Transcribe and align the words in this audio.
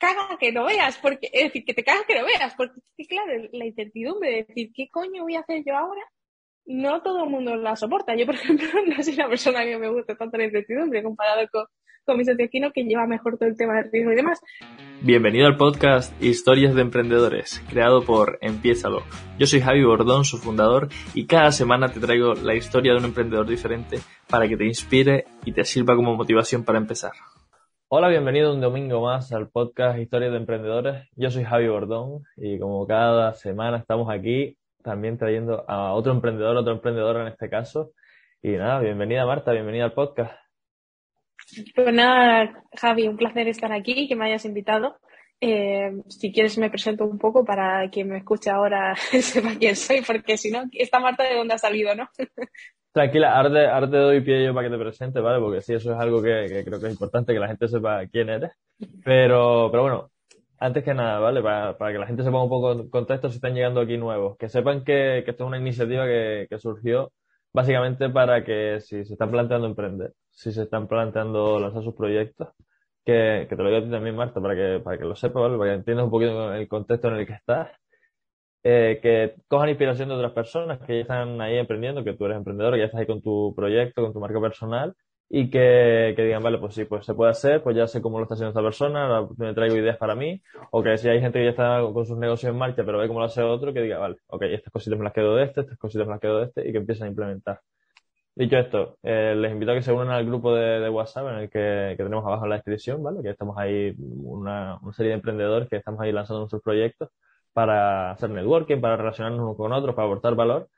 caga 0.00 0.38
que 0.38 0.50
no 0.50 0.64
veas, 0.64 0.98
porque, 0.98 1.28
es 1.32 1.44
decir, 1.44 1.64
que 1.64 1.74
te 1.74 1.84
caga 1.84 2.04
que 2.08 2.18
no 2.18 2.24
veas, 2.24 2.54
porque 2.56 2.80
claro, 3.08 3.32
la 3.52 3.66
incertidumbre 3.66 4.30
de 4.30 4.44
decir, 4.48 4.72
¿qué 4.74 4.88
coño 4.90 5.22
voy 5.22 5.36
a 5.36 5.40
hacer 5.40 5.62
yo 5.64 5.76
ahora? 5.76 6.02
No 6.66 7.02
todo 7.02 7.24
el 7.24 7.30
mundo 7.30 7.54
la 7.56 7.76
soporta. 7.76 8.16
Yo, 8.16 8.26
por 8.26 8.34
ejemplo, 8.36 8.66
no 8.86 9.02
soy 9.02 9.14
una 9.14 9.28
persona 9.28 9.62
que 9.62 9.76
me 9.76 9.90
guste 9.90 10.16
tanto 10.16 10.38
la 10.38 10.44
incertidumbre 10.44 11.02
comparado 11.02 11.46
con, 11.52 11.66
con 12.04 12.16
mi 12.16 12.24
socio 12.24 12.72
que 12.72 12.84
lleva 12.84 13.06
mejor 13.06 13.36
todo 13.36 13.48
el 13.48 13.56
tema 13.56 13.74
del 13.76 13.92
riesgo 13.92 14.12
y 14.12 14.16
demás. 14.16 14.40
Bienvenido 15.02 15.46
al 15.46 15.56
podcast 15.56 16.12
Historias 16.22 16.74
de 16.74 16.80
Emprendedores, 16.80 17.62
creado 17.68 18.02
por 18.02 18.38
Empiézalo. 18.40 19.02
Yo 19.38 19.46
soy 19.46 19.60
Javi 19.60 19.84
Bordón, 19.84 20.24
su 20.24 20.38
fundador, 20.38 20.88
y 21.14 21.26
cada 21.26 21.52
semana 21.52 21.92
te 21.92 22.00
traigo 22.00 22.34
la 22.34 22.54
historia 22.54 22.92
de 22.92 22.98
un 22.98 23.04
emprendedor 23.04 23.46
diferente 23.46 23.98
para 24.28 24.48
que 24.48 24.56
te 24.56 24.64
inspire 24.64 25.26
y 25.44 25.52
te 25.52 25.64
sirva 25.64 25.94
como 25.94 26.16
motivación 26.16 26.64
para 26.64 26.78
empezar. 26.78 27.12
Hola, 27.92 28.08
bienvenido 28.08 28.54
un 28.54 28.60
domingo 28.60 29.00
más 29.02 29.32
al 29.32 29.48
podcast 29.48 29.98
Historias 29.98 30.30
de 30.30 30.36
Emprendedores. 30.36 31.08
Yo 31.16 31.28
soy 31.28 31.42
Javi 31.42 31.66
Bordón 31.66 32.22
y 32.36 32.56
como 32.60 32.86
cada 32.86 33.34
semana 33.34 33.78
estamos 33.78 34.08
aquí 34.08 34.56
también 34.84 35.18
trayendo 35.18 35.68
a 35.68 35.92
otro 35.94 36.12
emprendedor, 36.12 36.56
otro 36.56 36.72
emprendedor 36.72 37.16
en 37.16 37.26
este 37.26 37.50
caso. 37.50 37.90
Y 38.42 38.50
nada, 38.50 38.78
bienvenida 38.78 39.26
Marta, 39.26 39.50
bienvenida 39.50 39.86
al 39.86 39.92
podcast. 39.92 40.32
Pues 41.74 41.92
nada, 41.92 42.62
Javi, 42.76 43.08
un 43.08 43.16
placer 43.16 43.48
estar 43.48 43.72
aquí, 43.72 44.06
que 44.06 44.14
me 44.14 44.26
hayas 44.26 44.44
invitado. 44.44 45.00
Eh, 45.40 46.02
si 46.08 46.32
quieres 46.32 46.58
me 46.58 46.68
presento 46.68 47.06
un 47.06 47.18
poco 47.18 47.44
para 47.44 47.88
quien 47.88 48.08
me 48.08 48.18
escuche 48.18 48.50
ahora 48.50 48.94
sepa 49.22 49.54
quién 49.58 49.74
soy, 49.74 50.02
porque 50.02 50.36
si 50.36 50.50
no, 50.50 50.64
esta 50.72 51.00
Marta 51.00 51.24
de 51.24 51.36
dónde 51.36 51.54
ha 51.54 51.58
salido, 51.58 51.94
¿no? 51.94 52.08
Tranquila, 52.92 53.36
ahora 53.36 53.88
te, 53.88 53.96
doy 53.96 54.20
pie 54.20 54.44
yo 54.44 54.52
para 54.52 54.68
que 54.68 54.76
te 54.76 54.82
presente, 54.82 55.20
¿vale? 55.20 55.40
Porque 55.40 55.60
sí, 55.60 55.74
eso 55.74 55.92
es 55.92 55.98
algo 55.98 56.20
que, 56.20 56.62
creo 56.64 56.80
que 56.80 56.86
es 56.86 56.92
importante, 56.92 57.32
que 57.32 57.38
la 57.38 57.46
gente 57.46 57.68
sepa 57.68 58.04
quién 58.08 58.28
eres. 58.28 58.50
Pero, 59.04 59.68
pero 59.70 59.82
bueno, 59.82 60.10
antes 60.58 60.82
que 60.82 60.92
nada, 60.92 61.20
¿vale? 61.20 61.40
Para, 61.40 61.92
que 61.92 61.98
la 61.98 62.06
gente 62.08 62.24
sepa 62.24 62.42
un 62.42 62.48
poco 62.48 62.72
en 62.72 62.90
contexto 62.90 63.28
si 63.28 63.36
están 63.36 63.54
llegando 63.54 63.80
aquí 63.80 63.96
nuevos. 63.96 64.36
Que 64.38 64.48
sepan 64.48 64.82
que, 64.82 65.22
que 65.24 65.30
esto 65.30 65.44
es 65.44 65.48
una 65.48 65.58
iniciativa 65.58 66.04
que 66.04 66.58
surgió 66.58 67.12
básicamente 67.52 68.08
para 68.10 68.44
que 68.44 68.80
si 68.80 69.04
se 69.04 69.12
están 69.12 69.30
planteando 69.30 69.66
emprender, 69.66 70.12
si 70.30 70.52
se 70.52 70.62
están 70.62 70.86
planteando 70.88 71.58
lanzar 71.58 71.82
sus 71.82 71.94
proyectos, 71.94 72.48
que, 73.04 73.46
te 73.48 73.56
lo 73.56 73.64
digo 73.66 73.78
a 73.78 73.82
ti 73.84 73.90
también, 73.90 74.16
Marta, 74.16 74.40
para 74.40 74.54
que, 74.54 74.80
para 74.82 74.98
que 74.98 75.04
lo 75.04 75.16
sepas, 75.16 75.42
¿vale? 75.42 75.58
Para 75.58 75.70
que 75.70 75.76
entiendas 75.76 76.04
un 76.04 76.10
poquito 76.10 76.52
el 76.52 76.68
contexto 76.68 77.08
en 77.08 77.14
el 77.14 77.26
que 77.26 77.32
estás, 77.34 77.68
eh, 78.62 79.00
que 79.02 79.36
cojan 79.48 79.70
inspiración 79.70 80.08
de 80.08 80.16
otras 80.16 80.32
personas 80.32 80.78
que 80.80 80.96
ya 80.96 81.00
están 81.02 81.40
ahí 81.40 81.56
emprendiendo, 81.56 82.04
que 82.04 82.14
tú 82.14 82.26
eres 82.26 82.36
emprendedor, 82.36 82.74
que 82.74 82.80
ya 82.80 82.84
estás 82.86 83.00
ahí 83.00 83.06
con 83.06 83.22
tu 83.22 83.54
proyecto, 83.56 84.02
con 84.02 84.12
tu 84.12 84.20
marca 84.20 84.40
personal, 84.40 84.94
y 85.32 85.48
que, 85.48 86.12
que, 86.16 86.24
digan, 86.24 86.42
vale, 86.42 86.58
pues 86.58 86.74
sí, 86.74 86.84
pues 86.84 87.06
se 87.06 87.14
puede 87.14 87.30
hacer, 87.30 87.62
pues 87.62 87.76
ya 87.76 87.86
sé 87.86 88.02
cómo 88.02 88.18
lo 88.18 88.24
está 88.24 88.34
haciendo 88.34 88.50
esta 88.50 88.62
persona, 88.62 89.26
me 89.38 89.54
traigo 89.54 89.76
ideas 89.76 89.96
para 89.96 90.14
mí, 90.14 90.42
o 90.72 90.82
que 90.82 90.98
si 90.98 91.08
hay 91.08 91.20
gente 91.20 91.38
que 91.38 91.44
ya 91.44 91.50
está 91.50 91.80
con 91.92 92.04
sus 92.04 92.18
negocios 92.18 92.50
en 92.52 92.58
marcha, 92.58 92.82
pero 92.84 92.98
ve 92.98 93.06
cómo 93.08 93.20
lo 93.20 93.26
hace 93.26 93.42
otro, 93.42 93.72
que 93.72 93.80
diga, 93.80 93.98
vale, 93.98 94.16
ok, 94.26 94.42
estas 94.42 94.72
cositas 94.72 94.98
me 94.98 95.04
las 95.04 95.14
quedo 95.14 95.36
de 95.36 95.44
este, 95.44 95.60
estas 95.62 95.78
cositas 95.78 96.06
me 96.06 96.14
las 96.14 96.20
quedo 96.20 96.38
de 96.40 96.46
este, 96.46 96.68
y 96.68 96.72
que 96.72 96.78
empiecen 96.78 97.06
a 97.06 97.10
implementar. 97.10 97.60
Dicho 98.40 98.56
esto, 98.56 98.98
eh, 99.02 99.34
les 99.36 99.52
invito 99.52 99.72
a 99.72 99.74
que 99.74 99.82
se 99.82 99.92
unan 99.92 100.08
al 100.08 100.24
grupo 100.24 100.54
de, 100.54 100.88
WhatsApp 100.88 101.28
en 101.28 101.34
el 101.40 101.50
que, 101.50 101.94
tenemos 101.98 102.24
abajo 102.24 102.44
en 102.44 102.50
la 102.50 102.56
descripción, 102.56 103.02
¿vale? 103.02 103.22
Que 103.22 103.28
estamos 103.28 103.58
ahí, 103.58 103.94
una, 103.98 104.78
serie 104.92 105.10
de 105.10 105.16
emprendedores 105.16 105.68
que 105.68 105.76
estamos 105.76 106.00
ahí 106.00 106.10
lanzando 106.10 106.40
nuestros 106.40 106.62
proyectos 106.62 107.10
para 107.52 108.12
hacer 108.12 108.30
networking, 108.30 108.80
para 108.80 108.96
relacionarnos 108.96 109.42
unos 109.42 109.56
con 109.58 109.72
otros, 109.74 109.94
para 109.94 110.06
aportar 110.06 110.36
valor 110.36 110.70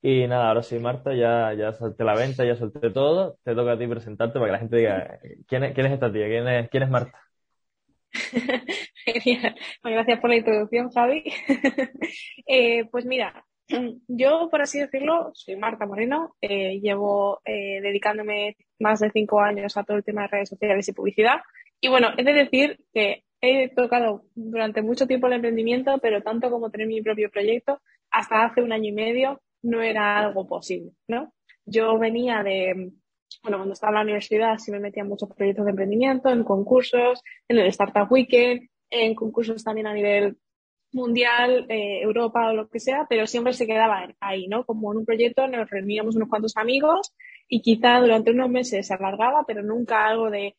y 0.00 0.26
nada, 0.28 0.48
ahora 0.48 0.62
sí, 0.62 0.78
Marta, 0.78 1.14
ya, 1.14 1.52
ya 1.52 1.74
salté 1.74 2.04
la 2.04 2.14
venta, 2.14 2.44
ya 2.44 2.56
solté 2.56 2.90
todo. 2.90 3.38
Te 3.44 3.54
toca 3.54 3.72
a 3.72 3.78
ti 3.78 3.86
presentarte 3.86 4.38
para 4.38 4.46
que 4.46 4.52
la 4.52 4.58
gente 4.60 4.76
diga, 4.78 5.18
¿quién 5.46 5.64
es, 5.64 5.92
esta 5.92 6.10
tía? 6.12 6.26
¿Quién 6.26 6.48
es, 6.48 6.70
quién 6.70 6.82
es 6.84 6.90
Marta? 6.90 7.20
Genial. 9.04 9.54
gracias 9.82 10.20
por 10.20 10.30
la 10.30 10.36
introducción, 10.36 10.90
Javi. 10.90 11.24
eh, 12.46 12.86
pues 12.90 13.04
mira, 13.04 13.44
yo, 14.08 14.48
por 14.50 14.62
así 14.62 14.78
decirlo, 14.78 15.30
soy 15.34 15.56
Marta 15.56 15.86
Moreno. 15.86 16.36
Eh, 16.40 16.80
llevo 16.80 17.40
eh, 17.44 17.80
dedicándome 17.80 18.56
más 18.78 19.00
de 19.00 19.10
cinco 19.10 19.40
años 19.40 19.76
a 19.76 19.84
todo 19.84 19.96
el 19.96 20.04
tema 20.04 20.22
de 20.22 20.28
redes 20.28 20.48
sociales 20.48 20.88
y 20.88 20.92
publicidad. 20.92 21.40
Y 21.80 21.88
bueno, 21.88 22.08
es 22.16 22.24
de 22.24 22.32
decir 22.32 22.80
que 22.92 23.24
he 23.40 23.68
tocado 23.68 24.24
durante 24.34 24.82
mucho 24.82 25.06
tiempo 25.06 25.26
el 25.26 25.34
emprendimiento, 25.34 25.98
pero 25.98 26.22
tanto 26.22 26.50
como 26.50 26.70
tener 26.70 26.86
mi 26.86 27.02
propio 27.02 27.30
proyecto, 27.30 27.80
hasta 28.10 28.44
hace 28.44 28.62
un 28.62 28.72
año 28.72 28.88
y 28.88 28.92
medio 28.92 29.42
no 29.62 29.82
era 29.82 30.18
algo 30.18 30.46
posible, 30.46 30.92
¿no? 31.08 31.32
Yo 31.66 31.98
venía 31.98 32.42
de, 32.42 32.92
bueno, 33.42 33.58
cuando 33.58 33.72
estaba 33.72 33.90
en 33.90 33.94
la 33.96 34.02
universidad 34.02 34.58
sí 34.58 34.70
me 34.70 34.80
metía 34.80 35.02
en 35.02 35.08
muchos 35.08 35.28
proyectos 35.30 35.64
de 35.64 35.70
emprendimiento, 35.70 36.30
en 36.30 36.44
concursos, 36.44 37.22
en 37.48 37.58
el 37.58 37.66
Startup 37.66 38.10
Weekend, 38.10 38.68
en 38.90 39.14
concursos 39.14 39.64
también 39.64 39.86
a 39.86 39.94
nivel 39.94 40.36
mundial, 40.94 41.66
eh, 41.68 42.00
Europa 42.02 42.48
o 42.48 42.54
lo 42.54 42.68
que 42.68 42.80
sea, 42.80 43.06
pero 43.08 43.26
siempre 43.26 43.52
se 43.52 43.66
quedaba 43.66 44.08
ahí, 44.20 44.46
¿no? 44.48 44.64
Como 44.64 44.92
en 44.92 44.98
un 44.98 45.04
proyecto 45.04 45.46
nos 45.48 45.68
reuníamos 45.68 46.16
unos 46.16 46.28
cuantos 46.28 46.56
amigos 46.56 47.12
y 47.48 47.60
quizá 47.60 47.98
durante 48.00 48.30
unos 48.30 48.48
meses 48.48 48.86
se 48.86 48.94
alargaba, 48.94 49.44
pero 49.46 49.62
nunca 49.62 50.06
algo 50.06 50.30
de 50.30 50.56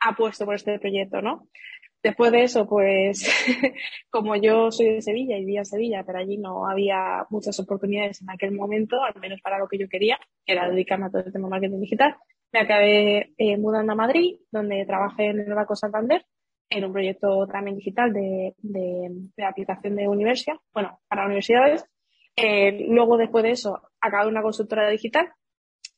apuesto 0.00 0.44
por 0.44 0.54
este 0.54 0.78
proyecto, 0.78 1.22
¿no? 1.22 1.48
Después 2.02 2.30
de 2.30 2.44
eso, 2.44 2.68
pues 2.68 3.26
como 4.10 4.36
yo 4.36 4.70
soy 4.70 4.92
de 4.92 5.02
Sevilla 5.02 5.36
y 5.36 5.40
vivía 5.40 5.60
en 5.60 5.66
Sevilla, 5.66 6.04
pero 6.06 6.18
allí 6.18 6.36
no 6.36 6.68
había 6.68 7.26
muchas 7.30 7.58
oportunidades 7.58 8.20
en 8.22 8.30
aquel 8.30 8.52
momento, 8.52 9.02
al 9.02 9.20
menos 9.20 9.40
para 9.40 9.58
lo 9.58 9.66
que 9.66 9.78
yo 9.78 9.88
quería, 9.88 10.18
que 10.44 10.52
era 10.52 10.68
dedicarme 10.68 11.06
a 11.06 11.10
todo 11.10 11.22
el 11.24 11.32
tema 11.32 11.48
marketing 11.48 11.80
digital, 11.80 12.14
me 12.52 12.60
acabé 12.60 13.34
eh, 13.38 13.56
mudando 13.56 13.92
a 13.92 13.96
Madrid, 13.96 14.36
donde 14.52 14.84
trabajé 14.86 15.30
en 15.30 15.40
el 15.40 15.54
Banco 15.54 15.74
Santander, 15.74 16.24
en 16.68 16.84
un 16.84 16.92
proyecto 16.92 17.46
también 17.46 17.76
digital 17.76 18.12
de, 18.12 18.54
de, 18.58 19.44
aplicación 19.44 19.96
de 19.96 20.08
universidad, 20.08 20.56
bueno, 20.72 21.00
para 21.08 21.26
universidades. 21.26 21.84
Eh, 22.36 22.86
luego, 22.88 23.16
después 23.16 23.44
de 23.44 23.52
eso, 23.52 23.80
acabé 24.00 24.28
una 24.28 24.42
consultora 24.42 24.88
digital, 24.90 25.32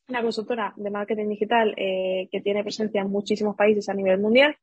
una 0.07 0.21
consultora 0.21 0.73
de 0.75 0.89
marketing 0.89 1.29
digital 1.29 1.73
eh, 1.77 2.29
que 2.31 2.41
tiene 2.41 2.63
presencia 2.63 3.01
en 3.01 3.09
muchísimos 3.09 3.55
países 3.55 3.89
a 3.89 3.93
nivel 3.93 4.19
mundial 4.19 4.55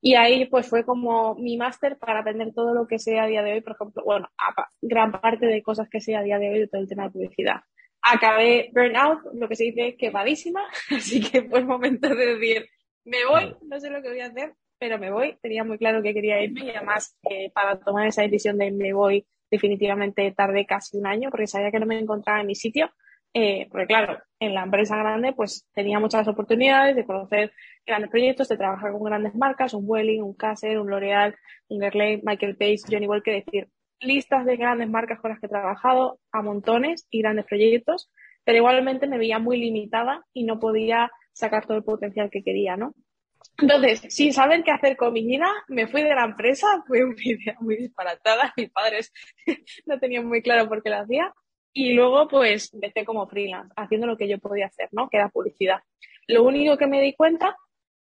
y 0.00 0.14
ahí 0.14 0.46
pues 0.46 0.68
fue 0.68 0.84
como 0.84 1.34
mi 1.36 1.56
máster 1.56 1.98
para 1.98 2.20
aprender 2.20 2.52
todo 2.54 2.74
lo 2.74 2.86
que 2.86 2.98
sé 2.98 3.18
a 3.18 3.26
día 3.26 3.42
de 3.42 3.54
hoy, 3.54 3.60
por 3.60 3.74
ejemplo, 3.74 4.04
bueno, 4.04 4.28
gran 4.80 5.10
parte 5.12 5.46
de 5.46 5.62
cosas 5.62 5.88
que 5.88 6.00
sé 6.00 6.16
a 6.16 6.22
día 6.22 6.38
de 6.38 6.50
hoy 6.50 6.58
de 6.60 6.68
todo 6.68 6.80
el 6.80 6.88
tema 6.88 7.04
de 7.04 7.10
publicidad. 7.10 7.62
Acabé 8.02 8.70
burnout, 8.72 9.20
lo 9.34 9.48
que 9.48 9.56
se 9.56 9.64
dice 9.64 9.96
quemadísima, 9.96 10.62
así 10.96 11.20
que 11.20 11.42
fue 11.42 11.60
el 11.60 11.66
momento 11.66 12.14
de 12.14 12.34
decir, 12.36 12.68
me 13.04 13.24
voy, 13.24 13.56
no 13.62 13.80
sé 13.80 13.90
lo 13.90 14.02
que 14.02 14.10
voy 14.10 14.20
a 14.20 14.26
hacer, 14.26 14.54
pero 14.78 14.98
me 14.98 15.10
voy. 15.10 15.36
Tenía 15.42 15.64
muy 15.64 15.78
claro 15.78 16.02
que 16.02 16.14
quería 16.14 16.42
irme 16.42 16.64
y 16.64 16.70
además 16.70 17.16
eh, 17.30 17.50
para 17.54 17.78
tomar 17.78 18.06
esa 18.06 18.22
decisión 18.22 18.58
de 18.58 18.70
me 18.70 18.92
voy 18.92 19.26
definitivamente 19.50 20.32
tardé 20.32 20.66
casi 20.66 20.98
un 20.98 21.06
año 21.06 21.30
porque 21.30 21.46
sabía 21.46 21.70
que 21.70 21.78
no 21.78 21.86
me 21.86 21.98
encontraba 21.98 22.40
en 22.40 22.48
mi 22.48 22.54
sitio 22.54 22.90
eh, 23.38 23.68
porque 23.70 23.86
claro, 23.86 24.18
en 24.40 24.54
la 24.54 24.62
empresa 24.62 24.96
grande 24.96 25.34
pues 25.34 25.68
tenía 25.74 26.00
muchas 26.00 26.26
oportunidades 26.26 26.96
de 26.96 27.04
conocer 27.04 27.52
grandes 27.84 28.10
proyectos, 28.10 28.48
de 28.48 28.56
trabajar 28.56 28.92
con 28.92 29.02
grandes 29.02 29.34
marcas, 29.34 29.74
un 29.74 29.84
Welling, 29.86 30.22
un 30.22 30.32
Caser, 30.32 30.78
un 30.78 30.88
L'Oreal, 30.88 31.36
un 31.68 31.80
Guerlain, 31.80 32.22
Michael 32.24 32.56
Page, 32.56 32.78
Johnny 32.90 33.06
Walker, 33.06 33.44
decir, 33.44 33.68
listas 34.00 34.46
de 34.46 34.56
grandes 34.56 34.88
marcas 34.88 35.20
con 35.20 35.32
las 35.32 35.38
que 35.38 35.46
he 35.46 35.50
trabajado 35.50 36.18
a 36.32 36.40
montones 36.40 37.06
y 37.10 37.20
grandes 37.20 37.44
proyectos, 37.44 38.10
pero 38.42 38.56
igualmente 38.56 39.06
me 39.06 39.18
veía 39.18 39.38
muy 39.38 39.58
limitada 39.58 40.24
y 40.32 40.44
no 40.44 40.58
podía 40.58 41.10
sacar 41.34 41.66
todo 41.66 41.76
el 41.76 41.84
potencial 41.84 42.30
que 42.30 42.42
quería, 42.42 42.78
¿no? 42.78 42.94
Entonces, 43.58 44.02
sin 44.08 44.32
saber 44.32 44.62
qué 44.64 44.70
hacer 44.70 44.96
con 44.96 45.12
mi 45.12 45.24
vida, 45.24 45.48
me 45.68 45.86
fui 45.86 46.02
de 46.02 46.14
la 46.14 46.24
empresa, 46.24 46.66
fue 46.86 47.04
una 47.04 47.22
idea 47.22 47.56
muy 47.60 47.76
disparatada, 47.76 48.52
mis 48.56 48.70
padres 48.70 49.12
no 49.86 49.98
tenían 49.98 50.26
muy 50.26 50.42
claro 50.42 50.68
por 50.68 50.82
qué 50.82 50.90
lo 50.90 50.98
hacía, 50.98 51.32
y 51.72 51.92
luego, 51.92 52.26
pues, 52.28 52.72
empecé 52.72 53.04
como 53.04 53.26
freelance, 53.26 53.72
haciendo 53.76 54.06
lo 54.06 54.16
que 54.16 54.28
yo 54.28 54.38
podía 54.38 54.66
hacer, 54.66 54.88
¿no? 54.92 55.08
Que 55.10 55.18
era 55.18 55.28
publicidad. 55.28 55.80
Lo 56.26 56.42
único 56.42 56.78
que 56.78 56.86
me 56.86 57.02
di 57.02 57.14
cuenta 57.14 57.54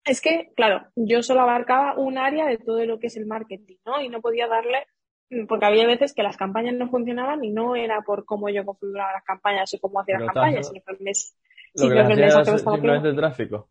es 0.06 0.22
que, 0.22 0.52
claro, 0.56 0.88
yo 0.96 1.24
solo 1.24 1.42
abarcaba 1.42 1.98
un 1.98 2.18
área 2.18 2.46
de 2.46 2.58
todo 2.58 2.86
lo 2.86 3.00
que 3.00 3.08
es 3.08 3.18
el 3.18 3.26
marketing, 3.26 3.78
¿no? 3.84 4.02
Y 4.02 4.10
no 4.10 4.22
podía 4.22 4.48
darle, 4.48 4.86
porque 5.48 5.66
había 5.66 5.88
veces 5.88 6.14
que 6.14 6.24
las 6.24 6.38
campañas 6.38 6.76
no 6.76 6.90
funcionaban 6.90 7.44
y 7.44 7.50
no 7.50 7.76
era 7.76 8.02
por 8.02 8.26
cómo 8.26 8.48
yo 8.50 8.64
configuraba 8.64 9.14
las 9.14 9.24
campañas 9.24 9.74
o 9.74 9.80
cómo 9.80 10.02
hacía 10.02 10.20
las 10.20 10.32
campañas, 10.32 10.68
sino 10.68 10.82
que 10.86 11.04
me, 11.04 11.14
simplemente 11.14 12.28
tráfico. 13.14 13.70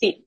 Sí, 0.00 0.26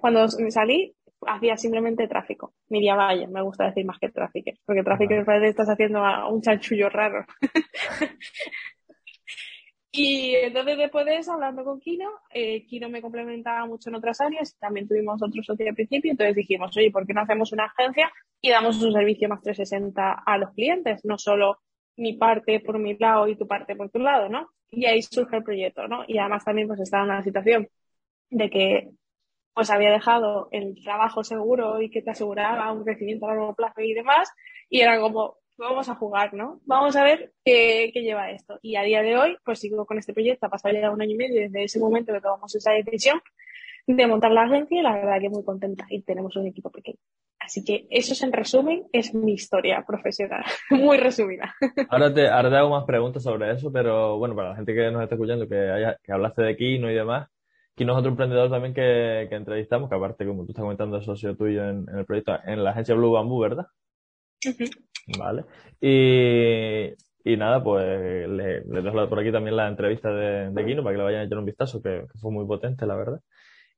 cuando 0.00 0.26
me 0.40 0.50
salí, 0.50 0.96
hacía 1.28 1.56
simplemente 1.56 2.08
tráfico. 2.08 2.54
Miriam 2.68 2.98
Valle, 2.98 3.28
me 3.28 3.40
gusta 3.40 3.66
decir 3.66 3.84
más 3.84 4.00
que 4.00 4.08
tráfico, 4.08 4.50
porque 4.64 4.82
tráfico 4.82 5.14
me 5.14 5.24
parece 5.24 5.44
que 5.44 5.50
estás 5.50 5.68
haciendo 5.68 6.02
un 6.28 6.42
chanchullo 6.42 6.88
raro. 6.88 7.24
y 9.92 10.34
entonces 10.34 10.76
después 10.76 11.06
de 11.06 11.18
eso, 11.18 11.34
hablando 11.34 11.62
con 11.62 11.78
Kino, 11.78 12.10
eh, 12.34 12.66
Kino 12.66 12.88
me 12.88 13.00
complementaba 13.00 13.64
mucho 13.66 13.90
en 13.90 13.94
otras 13.94 14.20
áreas, 14.20 14.56
también 14.58 14.88
tuvimos 14.88 15.22
otro 15.22 15.40
socio 15.44 15.68
al 15.68 15.76
principio, 15.76 16.10
entonces 16.10 16.34
dijimos, 16.34 16.76
oye, 16.76 16.90
¿por 16.90 17.06
qué 17.06 17.14
no 17.14 17.20
hacemos 17.20 17.52
una 17.52 17.66
agencia 17.66 18.10
y 18.40 18.50
damos 18.50 18.82
un 18.82 18.92
servicio 18.92 19.28
más 19.28 19.40
360 19.40 20.24
a 20.26 20.38
los 20.38 20.50
clientes? 20.50 21.04
No 21.04 21.16
solo 21.16 21.58
mi 21.96 22.14
parte 22.14 22.58
por 22.58 22.80
mi 22.80 22.98
lado 22.98 23.28
y 23.28 23.36
tu 23.36 23.46
parte 23.46 23.76
por 23.76 23.88
tu 23.88 24.00
lado, 24.00 24.28
¿no? 24.28 24.48
Y 24.72 24.86
ahí 24.86 25.00
surge 25.00 25.36
el 25.36 25.44
proyecto, 25.44 25.86
¿no? 25.86 26.02
Y 26.08 26.18
además 26.18 26.44
también 26.44 26.66
pues 26.66 26.80
estaba 26.80 27.04
en 27.04 27.10
una 27.10 27.22
situación 27.22 27.68
de 28.30 28.50
que 28.50 28.88
pues 29.54 29.70
había 29.70 29.90
dejado 29.90 30.48
el 30.50 30.82
trabajo 30.82 31.24
seguro 31.24 31.80
y 31.80 31.90
que 31.90 32.02
te 32.02 32.10
aseguraba 32.10 32.72
un 32.72 32.84
crecimiento 32.84 33.26
a 33.26 33.34
largo 33.34 33.54
plazo 33.54 33.80
y 33.80 33.94
demás, 33.94 34.30
y 34.68 34.80
era 34.80 34.98
como, 35.00 35.36
vamos 35.58 35.88
a 35.88 35.94
jugar, 35.94 36.34
¿no? 36.34 36.60
Vamos 36.64 36.96
a 36.96 37.04
ver 37.04 37.32
qué, 37.44 37.90
qué, 37.92 38.02
lleva 38.02 38.30
esto. 38.30 38.58
Y 38.62 38.76
a 38.76 38.82
día 38.82 39.02
de 39.02 39.16
hoy, 39.16 39.36
pues 39.44 39.60
sigo 39.60 39.84
con 39.86 39.98
este 39.98 40.12
proyecto, 40.12 40.46
ha 40.46 40.50
pasado 40.50 40.74
ya 40.74 40.90
un 40.90 41.02
año 41.02 41.12
y 41.12 41.16
medio 41.16 41.40
desde 41.40 41.64
ese 41.64 41.78
momento 41.78 42.12
que 42.12 42.20
tomamos 42.20 42.54
esa 42.54 42.72
decisión 42.72 43.20
de 43.86 44.06
montar 44.06 44.30
la 44.30 44.44
agencia 44.44 44.78
y 44.78 44.82
la 44.82 44.94
verdad 44.94 45.20
que 45.20 45.28
muy 45.28 45.44
contenta 45.44 45.86
y 45.88 46.02
tenemos 46.02 46.36
un 46.36 46.46
equipo 46.46 46.70
pequeño. 46.70 46.98
Así 47.40 47.64
que 47.64 47.86
eso 47.90 48.12
es 48.12 48.22
en 48.22 48.32
resumen, 48.32 48.84
es 48.92 49.14
mi 49.14 49.32
historia 49.32 49.84
profesional, 49.84 50.44
muy 50.70 50.96
resumida. 50.96 51.54
Ahora 51.88 52.14
te, 52.14 52.28
ahora 52.28 52.50
te 52.50 52.56
hago 52.56 52.70
más 52.70 52.84
preguntas 52.84 53.22
sobre 53.22 53.50
eso, 53.50 53.72
pero 53.72 54.16
bueno, 54.18 54.36
para 54.36 54.50
la 54.50 54.56
gente 54.56 54.74
que 54.74 54.90
nos 54.90 55.02
está 55.02 55.16
escuchando, 55.16 55.48
que, 55.48 55.94
que 56.02 56.12
hablaste 56.12 56.42
de 56.42 56.56
Kino 56.56 56.90
y 56.90 56.94
demás, 56.94 57.28
Kino 57.74 57.92
es 57.92 57.98
otro 57.98 58.10
emprendedor 58.10 58.50
también 58.50 58.74
que, 58.74 59.26
que 59.28 59.34
entrevistamos, 59.36 59.88
que 59.88 59.96
aparte, 59.96 60.26
como 60.26 60.44
tú 60.44 60.52
estás 60.52 60.62
comentando, 60.62 60.98
es 60.98 61.04
socio 61.04 61.36
tuyo 61.36 61.64
en, 61.68 61.86
en 61.88 61.98
el 61.98 62.04
proyecto, 62.04 62.38
en 62.44 62.62
la 62.62 62.70
agencia 62.70 62.94
Blue 62.94 63.12
Bamboo, 63.12 63.40
¿verdad? 63.40 63.66
Vale. 65.18 65.44
Y, 65.80 66.92
y 67.24 67.36
nada, 67.36 67.62
pues 67.62 67.84
le, 68.28 68.64
le 68.64 68.82
dejo 68.82 69.08
por 69.08 69.20
aquí 69.20 69.32
también 69.32 69.56
la 69.56 69.68
entrevista 69.68 70.10
de, 70.10 70.50
de 70.50 70.52
para 70.52 70.64
que 70.92 70.98
le 70.98 71.04
vayan 71.04 71.20
a 71.20 71.24
echar 71.24 71.38
un 71.38 71.44
vistazo, 71.44 71.82
que, 71.82 72.04
que 72.12 72.18
fue 72.18 72.30
muy 72.30 72.46
potente, 72.46 72.86
la 72.86 72.96
verdad. 72.96 73.20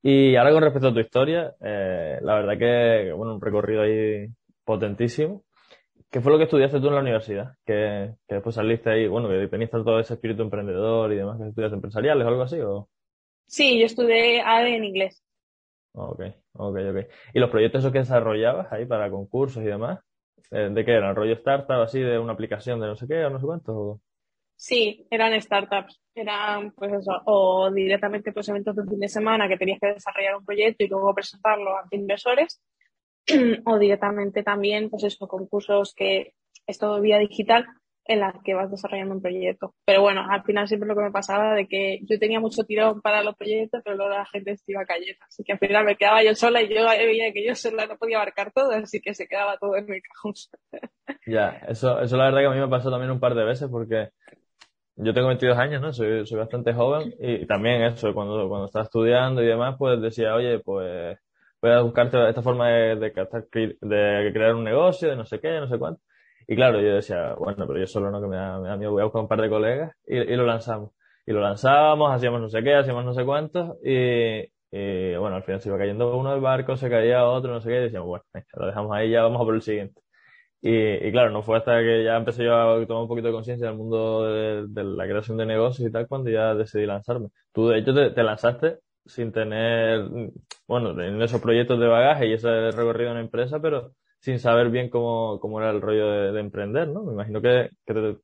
Y 0.03 0.37
ahora 0.37 0.53
con 0.53 0.63
respecto 0.63 0.89
a 0.89 0.93
tu 0.95 1.01
historia, 1.01 1.55
eh, 1.61 2.19
la 2.21 2.35
verdad 2.35 2.59
que, 2.59 3.13
bueno, 3.13 3.35
un 3.37 3.41
recorrido 3.41 3.83
ahí 3.83 4.27
potentísimo. 4.65 5.45
¿Qué 6.11 6.21
fue 6.21 6.31
lo 6.31 6.39
que 6.39 6.45
estudiaste 6.45 6.81
tú 6.81 6.89
en 6.89 6.95
la 6.95 7.01
universidad? 7.01 7.55
Que, 7.65 8.13
que 8.29 8.35
después 8.37 8.55
saliste 8.55 8.91
ahí, 8.91 9.09
bueno, 9.09 9.29
que 9.29 9.49
tenías 9.49 9.71
todo 9.71 9.99
ese 9.99 10.15
espíritu 10.15 10.43
emprendedor 10.43 11.13
y 11.13 11.17
demás, 11.17 11.39
que 11.41 11.49
estudias 11.49 11.73
empresariales 11.73 12.25
o 12.25 12.29
algo 12.29 12.43
así, 12.43 12.61
¿o? 12.61 12.89
Sí, 13.47 13.79
yo 13.79 13.87
estudié 13.87 14.41
ADE 14.43 14.77
en 14.77 14.85
inglés. 14.85 15.23
Ok, 15.93 16.21
ok, 16.55 16.77
ok. 16.91 17.07
¿Y 17.35 17.39
los 17.39 17.51
proyectos 17.51 17.81
esos 17.81 17.93
que 17.93 18.01
desarrollabas 18.01 18.73
ahí 18.73 18.85
para 18.85 19.11
concursos 19.11 19.63
y 19.63 19.67
demás? 19.67 20.01
Eh, 20.51 20.69
¿De 20.71 20.85
qué 20.85 20.93
eran? 20.93 21.15
¿Rollo 21.15 21.35
startup 21.35 21.83
así 21.83 22.01
de 22.01 22.19
una 22.19 22.33
aplicación 22.33 22.81
de 22.81 22.87
no 22.87 22.97
sé 22.97 23.07
qué 23.07 23.25
o 23.25 23.31
no 23.31 23.39
sé 23.39 23.47
cuánto? 23.47 24.01
Sí, 24.57 25.07
eran 25.11 25.41
startups, 25.41 26.01
eran 26.15 26.71
pues 26.73 26.93
eso, 26.93 27.23
o 27.27 27.71
directamente 27.71 28.33
pues 28.33 28.49
eventos 28.49 28.77
de 28.77 28.85
fin 28.85 29.01
de 29.01 29.09
semana 29.09 29.49
que 29.49 29.57
tenías 29.57 29.81
que 29.81 29.95
desarrollar 29.95 30.37
un 30.37 30.45
proyecto 30.45 30.85
y 30.85 30.89
luego 30.89 31.15
presentarlo 31.15 31.77
ante 31.77 31.97
inversores, 31.97 32.63
o 33.67 33.79
directamente 33.79 34.43
también 34.43 34.91
pues 34.91 35.05
eso, 35.05 35.27
concursos 35.27 35.93
que 35.95 36.35
es 36.67 36.79
todo 36.79 37.01
vía 37.01 37.19
digital 37.19 37.67
en 38.07 38.21
las 38.21 38.35
que 38.45 38.55
vas 38.55 38.71
desarrollando 38.71 39.15
un 39.15 39.23
proyecto. 39.23 39.75
Pero 39.85 40.03
bueno, 40.03 40.25
al 40.29 40.43
final 40.43 40.69
siempre 40.69 40.89
lo 40.89 40.95
que 40.95 41.03
me 41.03 41.11
pasaba 41.11 41.55
de 41.55 41.67
que 41.67 42.01
yo 42.03 42.19
tenía 42.19 42.39
mucho 42.39 42.65
tirón 42.65 43.01
para 43.01 43.23
los 43.23 43.35
proyectos, 43.37 43.81
pero 43.83 43.97
luego 43.97 44.13
la 44.13 44.27
gente 44.27 44.57
se 44.57 44.73
iba 44.73 44.85
cayendo. 44.85 45.25
Así 45.27 45.43
que 45.43 45.53
al 45.53 45.59
final 45.59 45.85
me 45.85 45.97
quedaba 45.97 46.23
yo 46.23 46.35
sola 46.35 46.63
y 46.63 46.69
yo 46.69 46.85
veía 46.85 47.33
que 47.33 47.47
yo 47.47 47.55
sola 47.55 47.87
no 47.87 47.97
podía 47.97 48.19
abarcar 48.19 48.53
todo, 48.53 48.73
así 48.73 49.01
que 49.01 49.15
se 49.15 49.27
quedaba 49.27 49.57
todo 49.59 49.77
en 49.77 49.87
mi 49.87 50.01
cajón. 50.01 50.33
Ya, 51.27 51.61
eso, 51.69 52.01
eso 52.01 52.17
la 52.17 52.25
verdad 52.25 52.41
que 52.41 52.47
a 52.47 52.51
mí 52.51 52.61
me 52.61 52.69
pasó 52.69 52.91
también 52.91 53.11
un 53.11 53.21
par 53.21 53.35
de 53.35 53.45
veces 53.45 53.69
porque 53.71 54.11
yo 54.97 55.13
tengo 55.15 55.29
22 55.29 55.57
años, 55.59 55.81
¿no? 55.81 55.93
Soy, 55.93 56.27
soy 56.27 56.39
bastante 56.39 56.73
joven 56.73 57.15
y 57.19 57.47
también 57.47 57.83
eso, 57.83 58.13
cuando, 58.15 58.49
cuando 58.49 58.67
estaba 58.67 58.85
estudiando 58.85 59.43
y 59.43 59.47
demás, 59.47 59.77
pues 59.79 60.01
decía, 60.01 60.35
oye, 60.35 60.61
pues 60.61 61.19
voy 61.61 61.71
a 61.71 61.81
buscarte 61.81 62.29
esta 62.29 62.43
forma 62.43 62.69
de, 62.69 62.97
de, 62.97 63.77
de 63.81 64.33
crear 64.33 64.55
un 64.55 64.65
negocio, 64.65 65.09
de 65.09 65.17
no 65.17 65.25
sé 65.25 65.41
qué, 65.41 65.59
no 65.61 65.69
sé 65.69 65.79
cuánto. 65.79 66.01
Y 66.47 66.57
claro, 66.57 66.81
yo 66.81 66.95
decía, 66.95 67.35
bueno, 67.35 67.67
pero 67.67 67.79
yo 67.79 67.87
solo 67.87 68.11
no, 68.11 68.21
que 68.21 68.27
me 68.29 68.37
da, 68.37 68.59
me 68.61 68.69
da 68.69 68.77
miedo, 68.77 68.93
voy 68.93 69.03
a 69.03 69.05
buscar 69.05 69.23
un 69.23 69.29
par 69.29 69.41
de 69.41 69.49
colegas 69.49 69.93
y, 70.07 70.17
y 70.19 70.37
lo 70.37 70.45
lanzamos. 70.47 70.91
Y 71.27 71.33
lo 71.33 71.41
lanzábamos, 71.41 72.13
hacíamos 72.15 72.41
no 72.41 72.49
sé 72.51 72.63
qué, 72.63 72.75
hacíamos 72.75 73.05
no 73.05 73.15
sé 73.15 73.25
cuántos 73.25 73.77
y, 73.83 74.41
y 74.71 75.17
bueno, 75.17 75.37
al 75.37 75.43
final 75.45 75.61
se 75.61 75.69
iba 75.71 75.79
cayendo 75.79 76.17
uno 76.17 76.33
del 76.33 76.41
barco, 76.41 76.77
se 76.77 76.91
caía 76.91 77.25
otro, 77.27 77.53
no 77.53 77.61
sé 77.61 77.71
qué, 77.71 77.77
y 77.79 77.83
decíamos, 77.85 78.09
bueno, 78.09 78.25
lo 78.55 78.67
dejamos 78.67 78.93
ahí, 78.95 79.11
ya 79.11 79.23
vamos 79.23 79.41
a 79.41 79.45
por 79.45 79.55
el 79.55 79.63
siguiente. 79.63 80.01
Y, 80.61 80.71
y, 81.09 81.13
claro, 81.13 81.31
no 81.31 81.43
fue 81.43 81.59
hasta 81.59 81.81
que 81.81 82.05
ya 82.05 82.17
empecé 82.17 82.45
yo 82.45 82.55
a 82.57 82.87
tomar 82.87 83.03
un 83.03 83.09
poquito 83.09 83.29
de 83.29 83.35
conciencia 83.35 83.67
del 83.69 83.77
mundo 83.77 84.25
de, 84.25 84.67
de, 84.69 84.85
la 84.85 85.05
creación 85.05 85.37
de 85.37 85.47
negocios 85.47 85.89
y 85.89 85.93
tal, 85.93 86.09
cuando 86.09 86.31
ya 86.31 86.55
decidí 86.55 86.87
lanzarme. 86.87 87.29
Tú, 87.53 87.69
de 87.69 87.79
hecho, 87.81 87.95
te, 87.95 88.11
te 88.11 88.23
lanzaste 88.23 88.79
sin 89.05 89.31
tener, 89.33 90.09
bueno, 90.67 90.95
teniendo 90.97 91.25
esos 91.25 91.41
proyectos 91.43 91.79
de 91.81 91.87
bagaje 91.87 92.27
y 92.29 92.33
ese 92.33 92.71
recorrido 92.71 93.11
en 93.11 93.17
la 93.17 93.21
empresa, 93.23 93.61
pero 93.61 93.93
sin 94.25 94.39
saber 94.39 94.71
bien 94.71 94.89
cómo, 94.89 95.39
cómo 95.39 95.61
era 95.61 95.71
el 95.71 95.83
rollo 95.83 96.11
de, 96.11 96.33
de 96.33 96.41
emprender, 96.41 96.89
¿no? 96.89 97.03
Me 97.03 97.13
imagino 97.13 97.43
que, 97.43 97.69
que, 97.87 97.93
te, 97.93 98.17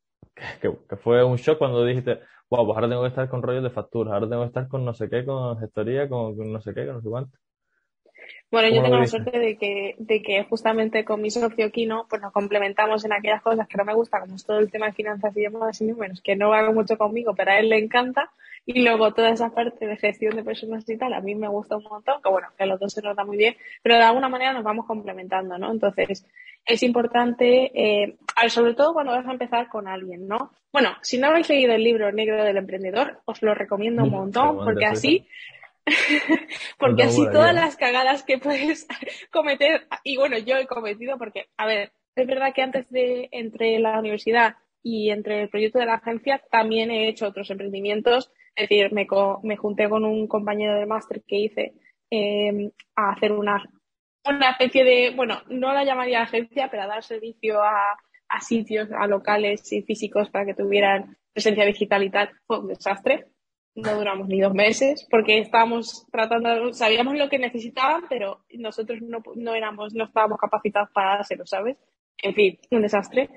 que, 0.62 0.74
que, 0.88 0.96
fue 0.96 1.22
un 1.22 1.36
shock 1.36 1.58
cuando 1.58 1.84
dijiste, 1.84 2.20
wow, 2.48 2.64
pues 2.64 2.74
ahora 2.74 2.88
tengo 2.88 3.02
que 3.02 3.08
estar 3.08 3.28
con 3.28 3.42
rollos 3.42 3.62
de 3.62 3.68
facturas, 3.68 4.14
ahora 4.14 4.26
tengo 4.26 4.40
que 4.40 4.48
estar 4.48 4.66
con 4.66 4.82
no 4.82 4.94
sé 4.94 5.10
qué, 5.10 5.26
con 5.26 5.58
gestoría, 5.58 6.08
con, 6.08 6.34
con 6.38 6.50
no 6.50 6.58
sé 6.62 6.72
qué, 6.72 6.86
con 6.86 6.94
no 6.94 7.02
sé 7.02 7.08
cuánto. 7.10 7.38
Bueno, 8.50 8.74
yo 8.74 8.82
tengo 8.82 8.96
la 8.96 9.06
suerte 9.06 9.38
de 9.38 9.58
que, 9.58 9.94
de 9.98 10.22
que 10.22 10.42
justamente 10.44 11.04
con 11.04 11.20
mi 11.20 11.30
socio 11.30 11.70
Kino, 11.70 12.06
pues 12.08 12.22
nos 12.22 12.32
complementamos 12.32 13.04
en 13.04 13.12
aquellas 13.12 13.42
cosas 13.42 13.68
que 13.68 13.76
no 13.76 13.84
me 13.84 13.94
gusta, 13.94 14.20
como 14.20 14.36
es 14.36 14.46
todo 14.46 14.58
el 14.58 14.70
tema 14.70 14.86
de 14.86 14.92
finanzas 14.92 15.36
y 15.36 15.42
demás 15.42 15.78
y 15.82 15.84
números, 15.84 16.22
que 16.22 16.34
no 16.34 16.54
hago 16.54 16.72
mucho 16.72 16.96
conmigo, 16.96 17.34
pero 17.36 17.50
a 17.50 17.58
él 17.58 17.68
le 17.68 17.76
encanta. 17.76 18.30
Y 18.66 18.82
luego 18.82 19.12
toda 19.12 19.30
esa 19.30 19.50
parte 19.50 19.86
de 19.86 19.96
gestión 19.96 20.36
de 20.36 20.44
personas 20.44 20.88
y 20.88 20.96
tal, 20.96 21.12
a 21.14 21.20
mí 21.20 21.34
me 21.34 21.48
gusta 21.48 21.76
un 21.76 21.84
montón, 21.84 22.22
que 22.22 22.30
bueno, 22.30 22.48
que 22.56 22.66
los 22.66 22.78
dos 22.78 22.92
se 22.92 23.02
nos 23.02 23.16
da 23.16 23.24
muy 23.24 23.36
bien, 23.36 23.56
pero 23.82 23.96
de 23.96 24.02
alguna 24.02 24.28
manera 24.28 24.52
nos 24.52 24.62
vamos 24.62 24.86
complementando, 24.86 25.58
¿no? 25.58 25.72
Entonces, 25.72 26.26
es 26.66 26.82
importante, 26.82 27.72
eh, 27.74 28.16
sobre 28.48 28.74
todo 28.74 28.92
cuando 28.92 29.12
vas 29.12 29.26
a 29.26 29.32
empezar 29.32 29.68
con 29.68 29.88
alguien, 29.88 30.28
¿no? 30.28 30.52
Bueno, 30.72 30.90
si 31.00 31.18
no 31.18 31.28
habéis 31.28 31.48
leído 31.48 31.72
el 31.72 31.82
libro 31.82 32.12
negro 32.12 32.44
del 32.44 32.58
emprendedor, 32.58 33.20
os 33.24 33.42
lo 33.42 33.54
recomiendo 33.54 34.04
un 34.04 34.10
montón, 34.10 34.58
porque 34.58 34.86
así 34.86 35.26
porque 36.78 37.04
así 37.04 37.24
todas 37.32 37.54
las 37.54 37.76
cagadas 37.76 38.22
que 38.22 38.38
puedes 38.38 38.86
cometer, 39.32 39.86
y 40.04 40.16
bueno, 40.16 40.38
yo 40.38 40.56
he 40.56 40.66
cometido 40.66 41.18
porque, 41.18 41.46
a 41.56 41.66
ver, 41.66 41.92
es 42.14 42.26
verdad 42.26 42.52
que 42.54 42.62
antes 42.62 42.90
de 42.90 43.28
entre 43.32 43.78
la 43.78 43.98
universidad 43.98 44.56
y 44.82 45.10
entre 45.10 45.42
el 45.42 45.48
proyecto 45.48 45.78
de 45.78 45.86
la 45.86 45.94
agencia 45.94 46.42
también 46.50 46.90
he 46.90 47.08
hecho 47.08 47.26
otros 47.26 47.50
emprendimientos, 47.50 48.30
es 48.54 48.68
decir, 48.68 48.92
me, 48.92 49.06
me 49.42 49.56
junté 49.56 49.88
con 49.88 50.04
un 50.04 50.26
compañero 50.26 50.74
de 50.78 50.86
máster 50.86 51.22
que 51.26 51.38
hice 51.38 51.74
eh, 52.10 52.70
a 52.96 53.12
hacer 53.12 53.32
una, 53.32 53.62
una 54.24 54.50
especie 54.50 54.84
de, 54.84 55.14
bueno, 55.14 55.42
no 55.48 55.72
la 55.72 55.84
llamaría 55.84 56.22
agencia, 56.22 56.68
pero 56.70 56.82
a 56.82 56.86
dar 56.86 57.02
servicio 57.02 57.62
a, 57.62 57.96
a 58.28 58.40
sitios, 58.40 58.90
a 58.92 59.06
locales 59.06 59.72
y 59.72 59.82
físicos 59.82 60.30
para 60.30 60.46
que 60.46 60.54
tuvieran 60.54 61.16
presencia 61.32 61.64
digital 61.64 62.02
y 62.02 62.10
tal, 62.10 62.30
fue 62.46 62.58
un 62.58 62.68
desastre 62.68 63.26
no 63.74 63.96
duramos 63.96 64.28
ni 64.28 64.40
dos 64.40 64.54
meses 64.54 65.06
porque 65.10 65.38
estábamos 65.38 66.06
tratando, 66.10 66.72
sabíamos 66.72 67.16
lo 67.16 67.28
que 67.28 67.38
necesitaban, 67.38 68.04
pero 68.08 68.44
nosotros 68.54 69.00
no, 69.02 69.22
no 69.36 69.54
éramos, 69.54 69.94
no 69.94 70.04
estábamos 70.04 70.38
capacitados 70.38 70.90
para 70.92 71.14
hacerlo, 71.14 71.46
¿sabes? 71.46 71.76
En 72.18 72.34
fin, 72.34 72.58
un 72.70 72.82
desastre. 72.82 73.30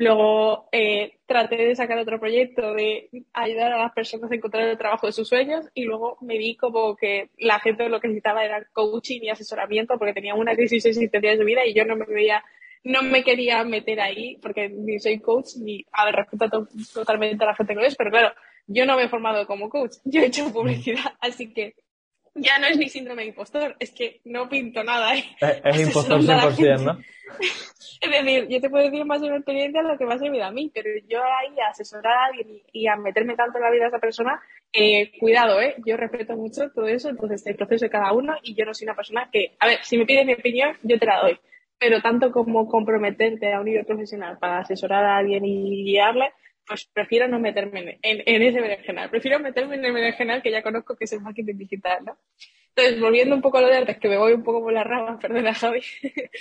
Luego 0.00 0.66
eh, 0.72 1.18
traté 1.26 1.56
de 1.56 1.76
sacar 1.76 1.98
otro 1.98 2.18
proyecto 2.18 2.72
de 2.72 3.10
ayudar 3.34 3.74
a 3.74 3.82
las 3.82 3.92
personas 3.92 4.30
a 4.30 4.34
encontrar 4.34 4.66
el 4.66 4.78
trabajo 4.78 5.06
de 5.06 5.12
sus 5.12 5.28
sueños 5.28 5.66
y 5.74 5.84
luego 5.84 6.16
me 6.22 6.38
vi 6.38 6.56
como 6.56 6.96
que 6.96 7.28
la 7.36 7.60
gente 7.60 7.86
lo 7.90 8.00
que 8.00 8.08
necesitaba 8.08 8.42
era 8.42 8.64
coaching 8.72 9.20
y 9.20 9.28
asesoramiento 9.28 9.98
porque 9.98 10.14
tenía 10.14 10.34
una 10.34 10.54
crisis 10.54 10.86
existencial 10.86 11.36
de 11.36 11.44
vida 11.44 11.66
y 11.66 11.74
yo 11.74 11.84
no 11.84 11.96
me 11.96 12.06
veía, 12.06 12.42
no 12.82 13.02
me 13.02 13.22
quería 13.22 13.62
meter 13.62 14.00
ahí 14.00 14.38
porque 14.40 14.70
ni 14.70 14.98
soy 14.98 15.18
coach 15.18 15.56
ni, 15.56 15.84
a 15.92 16.06
ver, 16.06 16.14
respeto 16.14 16.48
to 16.48 16.66
totalmente 16.94 17.44
a 17.44 17.48
la 17.48 17.54
gente 17.54 17.74
que 17.74 17.80
lo 17.80 17.86
es, 17.86 17.94
pero 17.94 18.10
claro, 18.10 18.32
yo 18.68 18.86
no 18.86 18.96
me 18.96 19.02
he 19.02 19.08
formado 19.10 19.46
como 19.46 19.68
coach, 19.68 19.96
yo 20.04 20.22
he 20.22 20.28
hecho 20.28 20.50
publicidad, 20.50 21.12
así 21.20 21.52
que 21.52 21.74
ya 22.34 22.58
no 22.58 22.66
es 22.66 22.78
ni 22.78 22.88
síndrome 22.88 23.22
de 23.22 23.28
impostor, 23.28 23.76
es 23.78 23.92
que 23.92 24.20
no 24.24 24.48
pinto 24.48 24.82
nada. 24.84 25.14
¿eh? 25.16 25.24
Es, 25.40 25.60
es 25.64 25.88
impostor 25.88 26.20
100%, 26.20 26.84
¿no? 26.84 26.98
es 28.00 28.10
decir, 28.10 28.48
yo 28.48 28.60
te 28.60 28.70
puedo 28.70 28.84
decir 28.84 29.04
más 29.04 29.20
de 29.20 29.28
una 29.28 29.36
experiencia 29.36 29.82
lo 29.82 29.96
que 29.98 30.06
me 30.06 30.14
ha 30.14 30.18
servido 30.18 30.44
a 30.44 30.50
mí, 30.50 30.70
pero 30.74 30.90
yo 31.08 31.20
ahí 31.22 31.58
a 31.60 31.70
asesorar 31.70 32.12
a 32.12 32.24
alguien 32.26 32.48
y, 32.50 32.82
y 32.82 32.86
a 32.86 32.96
meterme 32.96 33.36
tanto 33.36 33.58
en 33.58 33.64
la 33.64 33.70
vida 33.70 33.84
de 33.84 33.88
esa 33.88 33.98
persona, 33.98 34.40
eh, 34.72 35.18
cuidado, 35.18 35.60
¿eh? 35.60 35.74
Yo 35.84 35.96
respeto 35.96 36.36
mucho 36.36 36.70
todo 36.70 36.86
eso, 36.86 37.08
entonces 37.08 37.44
el 37.46 37.56
proceso 37.56 37.86
de 37.86 37.90
cada 37.90 38.12
uno 38.12 38.36
y 38.42 38.54
yo 38.54 38.64
no 38.64 38.72
soy 38.72 38.86
una 38.86 38.94
persona 38.94 39.28
que, 39.32 39.56
a 39.58 39.66
ver, 39.66 39.78
si 39.82 39.98
me 39.98 40.06
pides 40.06 40.26
mi 40.26 40.34
opinión, 40.34 40.76
yo 40.82 40.98
te 40.98 41.06
la 41.06 41.20
doy, 41.20 41.38
pero 41.78 42.00
tanto 42.00 42.30
como 42.30 42.68
comprometerte 42.68 43.52
a 43.52 43.58
un 43.58 43.66
nivel 43.66 43.84
profesional 43.84 44.38
para 44.38 44.60
asesorar 44.60 45.04
a 45.04 45.16
alguien 45.16 45.44
y 45.44 45.84
guiarle, 45.84 46.32
pues 46.70 46.84
prefiero 46.84 47.26
no 47.26 47.40
meterme 47.40 47.98
en, 48.00 48.22
en, 48.24 48.42
ese 48.42 48.60
berenjenal. 48.60 49.10
Prefiero 49.10 49.40
meterme 49.40 49.74
en 49.74 49.84
el 49.86 49.92
berenjenal 49.92 50.40
que 50.40 50.52
ya 50.52 50.62
conozco 50.62 50.94
que 50.94 51.02
es 51.02 51.12
el 51.12 51.20
marketing 51.20 51.56
digital, 51.56 52.04
¿no? 52.04 52.16
Entonces, 52.68 53.00
volviendo 53.00 53.34
un 53.34 53.42
poco 53.42 53.58
a 53.58 53.62
lo 53.62 53.66
de 53.66 53.78
antes, 53.78 53.98
que 53.98 54.08
me 54.08 54.16
voy 54.16 54.34
un 54.34 54.44
poco 54.44 54.62
por 54.62 54.72
las 54.72 54.86
ramas, 54.86 55.18
perdona, 55.20 55.52
Javi. 55.52 55.80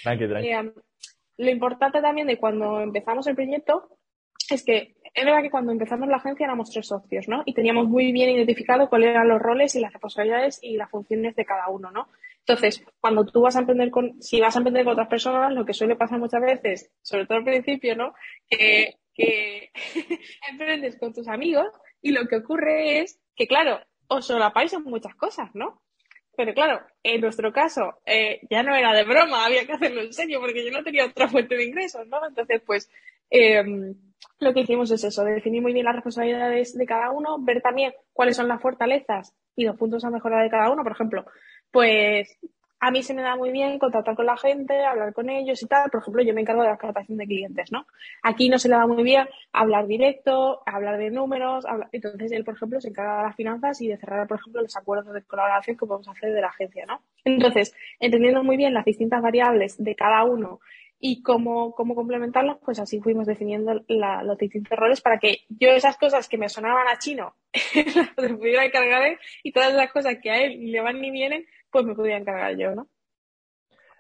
Tranqui, 0.04 0.28
tranqui. 0.28 0.50
Eh, 0.50 0.72
lo 1.38 1.50
importante 1.50 2.00
también 2.00 2.28
de 2.28 2.38
cuando 2.38 2.80
empezamos 2.80 3.26
el 3.26 3.34
proyecto 3.34 3.98
es 4.52 4.64
que 4.64 4.98
es 5.16 5.26
verdad 5.26 5.42
que 5.42 5.50
cuando 5.50 5.72
empezamos 5.72 6.08
la 6.08 6.18
agencia 6.18 6.44
éramos 6.44 6.70
tres 6.70 6.86
socios, 6.86 7.28
¿no? 7.28 7.42
Y 7.48 7.56
teníamos 7.56 7.88
muy 7.88 8.12
bien 8.12 8.30
identificado 8.30 8.88
cuáles 8.88 9.10
eran 9.10 9.28
los 9.28 9.42
roles 9.42 9.74
y 9.74 9.80
las 9.80 9.92
responsabilidades 9.94 10.60
y 10.62 10.78
las 10.78 10.92
funciones 10.92 11.36
de 11.36 11.46
cada 11.46 11.70
uno, 11.70 11.90
¿no? 11.90 12.08
Entonces, 12.42 12.84
cuando 13.00 13.26
tú 13.26 13.42
vas 13.42 13.56
a 13.56 13.62
emprender 13.62 13.90
con, 13.90 14.22
si 14.22 14.40
vas 14.40 14.56
a 14.56 14.60
emprender 14.60 14.84
con 14.84 14.94
otras 14.94 15.08
personas, 15.08 15.54
lo 15.54 15.66
que 15.66 15.74
suele 15.74 15.96
pasar 15.96 16.20
muchas 16.20 16.42
veces, 16.42 16.92
sobre 17.02 17.26
todo 17.26 17.40
al 17.40 17.44
principio, 17.44 17.96
¿no? 17.96 18.14
Que 18.48 18.94
que 19.20 19.72
emprendes 20.50 20.98
con 20.98 21.14
tus 21.14 21.28
amigos 21.28 21.68
y 22.02 22.12
lo 22.12 22.28
que 22.28 22.38
ocurre 22.38 23.00
es 23.00 23.20
que, 23.36 23.48
claro, 23.48 23.80
os 24.08 24.26
solapáis 24.26 24.74
en 24.74 24.84
muchas 24.84 25.16
cosas, 25.16 25.50
¿no? 25.54 25.82
pero 26.40 26.54
claro, 26.54 26.80
en 27.04 27.20
nuestro 27.20 27.52
caso 27.52 28.00
eh, 28.06 28.40
ya 28.50 28.64
no 28.64 28.74
era 28.74 28.94
de 28.94 29.04
broma, 29.04 29.46
había 29.46 29.66
que 29.66 29.74
hacerlo 29.74 30.00
en 30.00 30.14
serio 30.14 30.40
porque 30.40 30.64
yo 30.64 30.72
no 30.72 30.86
tenía 30.86 31.06
otra 31.08 31.28
fuente 31.28 31.58
de 31.58 31.66
ingresos, 31.66 32.08
¿no? 32.08 32.26
Entonces, 32.26 32.62
pues 32.66 32.90
em, 33.30 33.94
lo 34.40 34.54
que 34.54 34.62
hicimos 34.62 34.90
es 34.90 35.04
eso, 35.04 35.26
definir 35.26 35.62
muy 35.62 35.74
bien 35.74 35.84
las 35.84 35.96
responsabilidades 35.96 36.78
de 36.78 36.86
cada 36.86 37.12
uno, 37.12 37.40
ver 37.42 37.62
también 37.62 37.92
cuáles 38.14 38.38
son 38.38 38.48
las 38.48 38.62
fortalezas 38.62 39.36
y 39.54 39.66
los 39.66 39.76
puntos 39.76 40.06
a 40.06 40.12
mejorar 40.12 40.42
de 40.42 40.50
cada 40.50 40.72
uno. 40.72 40.82
Por 40.82 40.94
ejemplo, 40.94 41.26
pues 41.72 42.40
a 42.80 42.92
mí 42.92 43.04
se 43.04 43.14
me 43.14 43.22
da 43.22 43.36
muy 43.36 43.52
bien 43.52 43.78
contactar 43.78 44.16
con 44.16 44.26
la 44.26 44.38
gente, 44.38 44.86
hablar 44.86 45.14
con 45.14 45.30
ellos 45.30 45.62
y 45.62 45.68
tal. 45.68 45.90
Por 45.90 46.02
ejemplo, 46.02 46.24
yo 46.24 46.34
me 46.34 46.42
encargo 46.42 46.62
de 46.62 46.70
la 46.70 46.78
captación 46.78 47.18
de 47.18 47.26
clientes, 47.26 47.72
¿no? 47.72 47.86
Aquí 48.24 48.50
no 48.50 48.58
se 48.58 48.70
le 48.70 48.76
da 48.76 48.88
muy 48.88 49.04
bien 49.04 49.28
hablar 49.52 49.86
directo, 49.86 50.62
hablar 50.66 50.98
de 50.98 51.12
números. 51.12 51.66
Entonces, 51.92 52.32
él, 52.32 52.46
por 52.46 52.56
ejemplo, 52.56 52.80
se 52.80 52.90
encarga 52.90 53.18
de 53.18 53.24
las 53.24 53.36
finanzas 53.36 53.82
y 53.82 53.88
de 53.90 53.98
cerrar, 53.98 54.28
por 54.28 54.40
ejemplo, 54.40 54.62
los 54.62 54.76
acuerdos 54.78 55.14
de 55.14 55.24
colaboración 55.24 55.78
que 55.78 55.86
podemos 55.86 56.08
hacer 56.08 56.34
de 56.34 56.42
la 56.42 56.48
agencia, 56.48 56.86
¿no? 56.86 57.02
Entonces, 57.26 57.76
entendiendo 58.00 58.44
muy 58.44 58.56
bien 58.56 58.74
las 58.74 58.86
distintas 58.86 59.22
variables 59.22 59.82
de 59.84 59.96
cada 59.96 60.24
uno 60.24 60.60
y 61.00 61.24
cómo, 61.24 61.74
cómo 61.74 61.96
complementarlos, 61.96 62.58
pues 62.64 62.80
así 62.80 63.00
fuimos 63.00 63.26
definiendo 63.26 63.82
los 63.88 64.38
distintos 64.38 64.78
roles 64.78 65.02
para 65.02 65.18
que 65.18 65.40
yo 65.48 65.70
esas 65.70 65.98
cosas 65.98 66.28
que 66.28 66.38
me 66.38 66.50
sonaban 66.50 66.88
a 66.90 67.00
chino 67.00 67.36
las 68.18 68.34
pudiera 68.34 68.66
encargar 68.66 69.04
él 69.04 69.18
y 69.42 69.54
todas 69.54 69.74
las 69.74 69.92
cosas 69.92 70.18
que 70.22 70.30
a 70.30 70.44
él 70.44 70.72
le 70.72 70.82
van 70.82 71.00
ni 71.00 71.10
vienen, 71.10 71.46
pues 71.72 71.86
me 71.86 71.96
podía 71.96 72.18
encargar 72.18 72.56
yo, 72.58 72.76
¿no? 72.76 72.88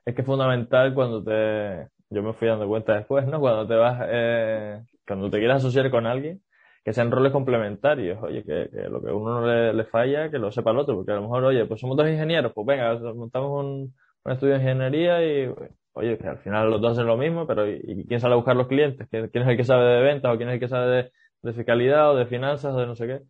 Es 0.06 0.16
que 0.16 0.22
es 0.22 0.28
fundamental 0.28 0.94
cuando 0.94 1.24
te... 1.24 1.88
Yo 2.10 2.24
me 2.24 2.34
fui 2.34 2.48
dando 2.48 2.68
cuenta 2.68 2.96
después, 2.96 3.26
¿no? 3.28 3.40
Cuando 3.40 3.68
te 3.68 3.76
vas... 3.76 4.02
Eh... 4.08 4.82
Cuando 5.06 5.30
te 5.30 5.40
quieres 5.40 5.58
asociar 5.58 5.90
con 5.90 6.06
alguien, 6.06 6.42
que 6.84 6.94
sean 6.94 7.10
roles 7.10 7.32
complementarios, 7.32 8.22
oye, 8.22 8.44
que, 8.44 8.70
lo 8.90 9.02
que 9.02 9.12
uno 9.12 9.46
le, 9.46 9.74
le, 9.74 9.84
falla, 9.86 10.30
que 10.30 10.38
lo 10.38 10.52
sepa 10.52 10.70
el 10.70 10.78
otro, 10.78 10.96
porque 10.96 11.12
a 11.12 11.16
lo 11.16 11.24
mejor, 11.24 11.46
oye, 11.46 11.66
pues 11.66 11.80
somos 11.82 11.98
dos 11.98 12.08
ingenieros, 12.08 12.54
pues 12.54 12.68
venga, 12.68 12.94
montamos 13.16 13.66
un, 13.66 13.96
un 14.24 14.32
estudio 14.32 14.54
de 14.54 14.60
ingeniería 14.60 15.26
y 15.26 15.52
oye, 15.94 16.18
que 16.18 16.28
al 16.28 16.38
final 16.40 16.70
los 16.70 16.82
dos 16.82 16.94
hacen 16.94 17.08
lo 17.08 17.18
mismo, 17.18 17.46
pero 17.48 17.68
¿y, 17.70 18.06
quién 18.08 18.20
sale 18.20 18.34
a 18.34 18.38
buscar 18.38 18.56
los 18.56 18.68
clientes? 18.68 19.08
¿Quién, 19.10 19.26
es 19.26 19.48
el 19.48 19.58
que 19.58 19.64
sabe 19.64 19.86
de 19.86 20.02
ventas 20.02 20.34
o 20.34 20.38
quién 20.38 20.50
es 20.50 20.54
el 20.56 20.60
que 20.60 20.68
sabe 20.68 21.12
de, 21.42 21.54
fiscalidad 21.54 22.12
o 22.12 22.16
de 22.16 22.26
finanzas 22.26 22.74
o 22.74 22.80
de 22.80 22.88
no 22.88 22.96
sé 22.96 23.08
qué? 23.08 23.22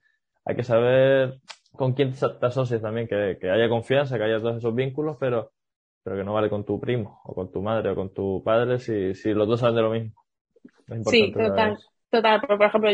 Hay 0.46 0.56
que 0.56 0.64
saber 0.64 1.40
con 1.74 1.94
quién 1.94 2.14
te 2.14 2.46
asocias 2.46 2.82
también, 2.82 3.08
que, 3.08 3.38
haya 3.50 3.70
confianza, 3.70 4.18
que 4.18 4.24
haya 4.24 4.40
todos 4.40 4.58
esos 4.58 4.76
vínculos, 4.76 5.18
pero, 5.20 5.52
pero 6.04 6.18
que 6.18 6.24
no 6.24 6.34
vale 6.34 6.50
con 6.50 6.66
tu 6.66 6.80
primo 6.80 7.22
o 7.24 7.34
con 7.34 7.52
tu 7.52 7.62
madre 7.62 7.92
o 7.92 7.96
con 7.96 8.14
tu 8.14 8.44
padre 8.44 8.80
si, 8.80 9.14
si 9.16 9.34
los 9.34 9.48
dos 9.48 9.60
saben 9.60 9.76
de 9.76 9.82
lo 9.82 9.92
mismo. 9.92 10.14
sí, 11.06 11.32
total, 11.32 11.78
total. 12.10 12.42
Por, 12.42 12.64
ejemplo, 12.64 12.92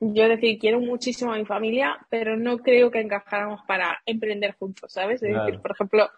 yo 0.00 0.28
decir, 0.28 0.58
quiero 0.58 0.80
muchísimo 0.80 1.32
a 1.32 1.38
mi 1.38 1.44
familia, 1.44 1.96
pero 2.10 2.36
no 2.36 2.58
creo 2.58 2.90
que 2.90 3.00
encajáramos 3.00 3.60
para 3.66 3.98
emprender 4.04 4.54
juntos, 4.58 4.92
¿sabes? 4.92 5.22
Es 5.22 5.34
decir, 5.34 5.60
por 5.60 5.72
ejemplo, 5.72 6.08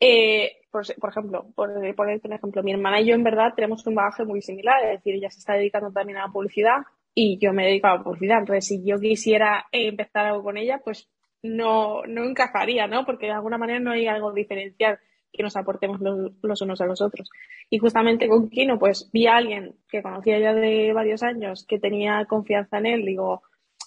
eh, 0.00 0.52
por, 0.70 1.10
ejemplo, 1.10 1.46
por 1.54 1.94
poner 1.94 2.20
un 2.24 2.32
ejemplo, 2.32 2.62
mi 2.62 2.72
hermana 2.72 3.00
y 3.02 3.06
yo 3.06 3.14
en 3.14 3.22
verdad 3.22 3.52
tenemos 3.54 3.86
un 3.86 3.94
bagaje 3.94 4.24
muy 4.24 4.40
similar, 4.40 4.82
es 4.84 4.98
decir, 4.98 5.14
ella 5.14 5.28
se 5.30 5.40
está 5.40 5.54
dedicando 5.54 5.92
también 5.92 6.18
a 6.18 6.26
la 6.26 6.32
publicidad 6.32 6.78
y 7.14 7.38
yo 7.38 7.52
me 7.52 7.66
dedico 7.66 7.88
a 7.88 7.96
la 7.96 8.02
publicidad. 8.02 8.38
Entonces, 8.38 8.66
si 8.66 8.82
yo 8.82 8.98
quisiera 8.98 9.66
empezar 9.72 10.26
algo 10.26 10.42
con 10.42 10.56
ella, 10.56 10.80
pues 10.82 11.10
no, 11.42 12.02
no 12.06 12.24
encajaría, 12.24 12.86
¿no? 12.86 13.04
Porque 13.04 13.26
de 13.26 13.32
alguna 13.32 13.58
manera 13.58 13.80
no 13.80 13.92
hay 13.92 14.06
algo 14.06 14.32
diferencial 14.32 14.98
que 15.32 15.42
nos 15.42 15.56
aportemos 15.56 16.00
los, 16.00 16.60
unos 16.62 16.80
a 16.80 16.86
los 16.86 17.00
otros. 17.00 17.30
Y 17.68 17.78
justamente 17.78 18.28
con 18.28 18.50
Kino, 18.50 18.78
pues 18.78 19.10
vi 19.12 19.26
a 19.26 19.36
alguien 19.36 19.76
que 19.88 20.02
conocía 20.02 20.38
ya 20.38 20.52
de 20.52 20.92
varios 20.92 21.22
años, 21.22 21.64
que 21.66 21.78
tenía 21.78 22.24
confianza 22.24 22.78
en 22.78 22.86
él, 22.86 23.04
digo, 23.04 23.42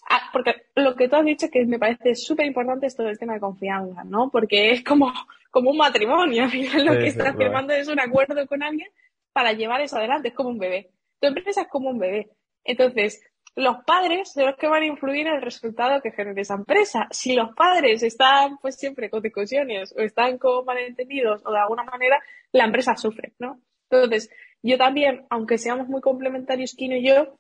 ah, 0.10 0.30
porque 0.32 0.68
lo 0.76 0.96
que 0.96 1.10
tú 1.10 1.18
has 1.18 1.26
dicho 1.26 1.50
que 1.52 1.66
me 1.66 1.80
parece 1.80 2.16
súper 2.16 2.46
importante 2.46 2.88
es 2.88 2.96
todo 2.96 3.10
el 3.10 3.20
tema 3.20 3.34
de 3.34 3.42
confianza, 3.42 4.04
¿no? 4.06 4.30
Porque 4.32 4.72
es 4.72 4.84
como 4.84 5.12
como 5.54 5.70
un 5.70 5.78
matrimonio. 5.78 6.44
Al 6.44 6.50
final 6.50 6.86
lo 6.86 6.98
que 6.98 7.08
estás 7.08 7.38
firmando 7.38 7.74
es 7.74 7.88
un 7.88 8.00
acuerdo 8.00 8.46
con 8.48 8.64
alguien 8.64 8.90
para 9.32 9.54
llevar 9.54 9.82
eso 9.82 9.98
adelante. 9.98 10.30
Es 10.30 10.34
como 10.34 10.50
un 10.50 10.58
bebé. 10.58 10.90
Tu 11.22 11.28
empresa 11.28 11.62
es 11.62 11.68
como 11.68 11.92
un 11.92 12.00
bebé. 12.00 12.32
Entonces, 12.64 13.22
los 13.56 13.84
padres 13.86 14.34
son 14.34 14.48
los 14.48 14.56
que 14.56 14.68
van 14.68 14.84
a 14.84 14.88
influir 14.88 15.28
en 15.28 15.36
el 15.36 15.42
resultado 15.42 16.02
que 16.02 16.12
genere 16.12 16.42
esa 16.42 16.56
empresa. 16.56 17.08
Si 17.12 17.34
los 17.34 17.54
padres 17.56 18.02
están 18.04 18.58
pues 18.58 18.76
siempre 18.76 19.10
con 19.10 19.22
discusiones 19.22 19.94
o 19.98 20.02
están 20.02 20.38
con 20.38 20.66
malentendidos 20.66 21.42
o 21.46 21.52
de 21.52 21.60
alguna 21.60 21.84
manera, 21.84 22.20
la 22.52 22.66
empresa 22.66 22.96
sufre, 22.96 23.34
¿no? 23.40 23.60
Entonces, 23.90 24.30
yo 24.64 24.78
también, 24.78 25.26
aunque 25.30 25.58
seamos 25.58 25.88
muy 25.88 26.02
complementarios, 26.02 26.74
Kino 26.74 26.96
y 26.96 27.08
yo, 27.08 27.38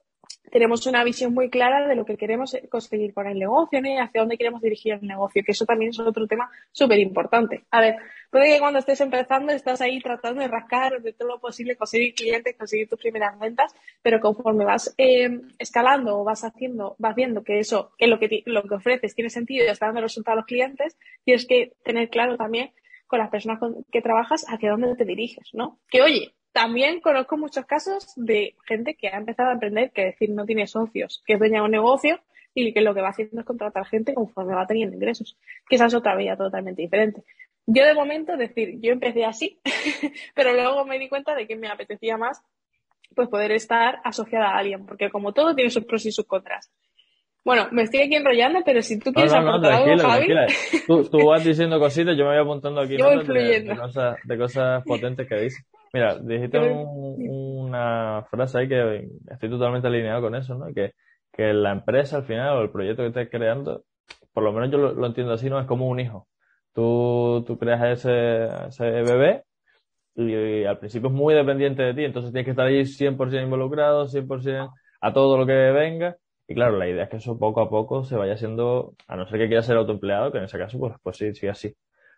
tenemos 0.51 0.85
una 0.85 1.03
visión 1.03 1.33
muy 1.33 1.49
clara 1.49 1.87
de 1.87 1.95
lo 1.95 2.05
que 2.05 2.17
queremos 2.17 2.55
conseguir 2.69 3.13
con 3.13 3.27
el 3.27 3.39
negocio 3.39 3.79
y 3.83 3.97
hacia 3.97 4.21
dónde 4.21 4.37
queremos 4.37 4.61
dirigir 4.61 4.93
el 4.93 5.07
negocio, 5.07 5.41
que 5.43 5.53
eso 5.53 5.65
también 5.65 5.89
es 5.89 5.99
otro 5.99 6.27
tema 6.27 6.49
súper 6.71 6.99
importante. 6.99 7.63
A 7.71 7.81
ver, 7.81 7.97
puede 8.33 8.51
que 8.51 8.59
cuando 8.59 8.79
estés 8.79 8.99
empezando 8.99 9.53
estás 9.53 9.79
ahí 9.79 9.99
tratando 10.01 10.41
de 10.41 10.47
rascar 10.47 10.99
de 11.01 11.13
todo 11.13 11.27
lo 11.29 11.39
posible, 11.39 11.75
conseguir 11.75 12.15
clientes, 12.15 12.57
conseguir 12.57 12.89
tus 12.89 12.99
primeras 12.99 13.39
ventas, 13.39 13.75
pero 14.01 14.19
conforme 14.19 14.65
vas 14.65 14.93
eh, 14.97 15.39
escalando 15.59 16.19
o 16.19 16.23
vas 16.23 16.43
haciendo, 16.43 16.95
vas 16.97 17.15
viendo 17.15 17.43
que 17.43 17.59
eso, 17.59 17.91
que 17.95 18.07
lo 18.07 18.17
que, 18.17 18.41
lo 18.47 18.63
que 18.63 18.75
ofreces 18.75 19.13
tiene 19.13 19.29
sentido 19.29 19.63
y 19.63 19.69
está 19.69 19.85
dando 19.85 20.01
resultados 20.01 20.37
a 20.37 20.41
los 20.41 20.47
clientes, 20.47 20.97
tienes 21.23 21.45
que 21.45 21.73
tener 21.83 22.09
claro 22.09 22.35
también 22.35 22.71
con 23.05 23.19
las 23.19 23.29
personas 23.29 23.59
con 23.59 23.85
que 23.91 24.01
trabajas 24.01 24.45
hacia 24.49 24.71
dónde 24.71 24.95
te 24.95 25.05
diriges, 25.05 25.49
¿no? 25.53 25.77
Que 25.91 26.01
oye, 26.01 26.33
también 26.53 27.01
conozco 27.01 27.37
muchos 27.37 27.65
casos 27.65 28.13
de 28.15 28.55
gente 28.65 28.95
que 28.95 29.09
ha 29.09 29.17
empezado 29.17 29.49
a 29.49 29.53
emprender, 29.53 29.91
que 29.91 30.05
decir 30.05 30.31
no 30.31 30.47
tiene 30.47 30.65
socios, 30.65 31.21
que 31.27 31.33
es 31.33 31.39
dueña 31.39 31.59
de 31.59 31.65
un 31.65 31.71
negocio 31.71 32.19
y 32.55 32.73
que 32.73 32.81
lo 32.81 32.95
que 32.95 33.01
va 33.01 33.09
haciendo 33.09 33.39
es 33.39 33.45
contratar 33.45 33.85
gente 33.85 34.15
conforme 34.15 34.55
va 34.55 34.65
teniendo 34.65 34.95
ingresos, 34.95 35.37
que 35.69 35.75
esa 35.75 35.85
es 35.85 35.93
otra 35.93 36.15
vía 36.15 36.35
totalmente 36.35 36.81
diferente. 36.81 37.23
Yo 37.65 37.85
de 37.85 37.93
momento, 37.93 38.35
decir, 38.35 38.79
yo 38.81 38.91
empecé 38.91 39.25
así, 39.25 39.59
pero 40.35 40.53
luego 40.53 40.85
me 40.85 40.99
di 40.99 41.09
cuenta 41.09 41.35
de 41.35 41.47
que 41.47 41.55
me 41.55 41.69
apetecía 41.69 42.17
más 42.17 42.41
pues 43.15 43.29
poder 43.29 43.51
estar 43.51 43.99
asociada 44.03 44.49
a 44.49 44.57
alguien, 44.57 44.85
porque 44.85 45.09
como 45.09 45.33
todo 45.33 45.53
tiene 45.55 45.69
sus 45.69 45.85
pros 45.85 46.05
y 46.05 46.11
sus 46.11 46.25
contras. 46.25 46.71
Bueno, 47.45 47.67
me 47.71 47.83
estoy 47.83 48.01
aquí 48.01 48.15
enrollando, 48.15 48.59
pero 48.65 48.81
si 48.81 48.99
tú 48.99 49.11
quieres 49.11 49.33
aportar 49.33 49.73
algo, 49.73 49.97
Javi... 49.97 50.27
Tú, 50.87 51.03
tú, 51.09 51.17
vas 51.27 51.43
diciendo 51.43 51.77
cositas, 51.77 52.17
yo 52.17 52.23
me 52.23 52.31
voy 52.31 52.41
apuntando 52.41 52.81
aquí 52.81 52.95
de, 52.95 53.75
cosas, 53.77 54.17
de 54.23 54.37
cosas 54.37 54.83
potentes 54.85 55.27
que 55.27 55.35
dices. 55.35 55.65
Mira, 55.91 56.17
dijiste 56.19 56.57
una 56.57 58.25
frase 58.31 58.59
ahí 58.59 58.69
que 58.69 59.07
estoy 59.29 59.49
totalmente 59.49 59.87
alineado 59.87 60.21
con 60.21 60.35
eso, 60.35 60.55
¿no? 60.55 60.73
Que, 60.73 60.93
que 61.33 61.53
la 61.53 61.71
empresa 61.71 62.17
al 62.17 62.23
final 62.23 62.57
o 62.57 62.61
el 62.61 62.71
proyecto 62.71 63.03
que 63.03 63.09
estés 63.09 63.29
creando, 63.29 63.83
por 64.33 64.43
lo 64.43 64.53
menos 64.53 64.71
yo 64.71 64.77
lo, 64.77 65.05
entiendo 65.05 65.33
así, 65.33 65.49
no 65.49 65.59
es 65.59 65.67
como 65.67 65.87
un 65.87 65.99
hijo. 65.99 66.27
Tú, 66.73 67.43
tú 67.45 67.57
creas 67.57 67.99
ese, 67.99 68.47
ese 68.67 68.83
bebé 69.03 69.43
y, 70.15 70.65
al 70.65 70.79
principio 70.79 71.09
es 71.09 71.15
muy 71.15 71.33
dependiente 71.35 71.83
de 71.83 71.93
ti, 71.93 72.03
entonces 72.05 72.31
tienes 72.31 72.45
que 72.45 72.51
estar 72.51 72.67
ahí 72.67 72.85
100% 72.85 73.43
involucrado, 73.43 74.07
100% 74.07 74.73
a 75.01 75.13
todo 75.13 75.37
lo 75.37 75.45
que 75.45 75.53
venga. 75.53 76.17
Y 76.47 76.55
claro, 76.55 76.77
la 76.77 76.89
idea 76.89 77.05
es 77.05 77.09
que 77.09 77.17
eso 77.17 77.37
poco 77.39 77.61
a 77.61 77.69
poco 77.69 78.03
se 78.03 78.15
vaya 78.15 78.33
haciendo, 78.33 78.95
a 79.07 79.15
no 79.15 79.27
ser 79.27 79.39
que 79.39 79.47
quieras 79.47 79.65
ser 79.65 79.77
autoempleado, 79.77 80.31
que 80.31 80.39
en 80.39 80.45
ese 80.45 80.57
caso, 80.57 80.79
pues, 80.79 80.95
pues 81.03 81.17
sí, 81.17 81.33
sí, 81.33 81.47
así 81.47 81.75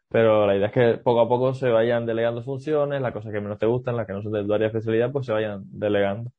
pero 0.09 0.45
la 0.47 0.55
idea 0.55 0.67
es 0.67 0.74
que 0.74 0.97
poco 1.03 1.21
a 1.21 1.27
poco 1.27 1.53
se 1.53 1.69
vayan 1.69 2.05
delegando 2.05 2.43
funciones, 2.43 3.01
las 3.01 3.13
cosas 3.13 3.31
que 3.31 3.41
menos 3.41 3.59
te 3.59 3.65
gustan, 3.65 3.97
las 3.97 4.07
que 4.07 4.13
no 4.13 4.21
son 4.21 4.31
de 4.33 4.43
tu 4.43 4.53
área 4.53 4.69
de 4.69 4.77
especialidad, 4.77 5.12
pues 5.12 5.25
se 5.25 5.33
vayan 5.33 5.63
delegando. 5.71 6.31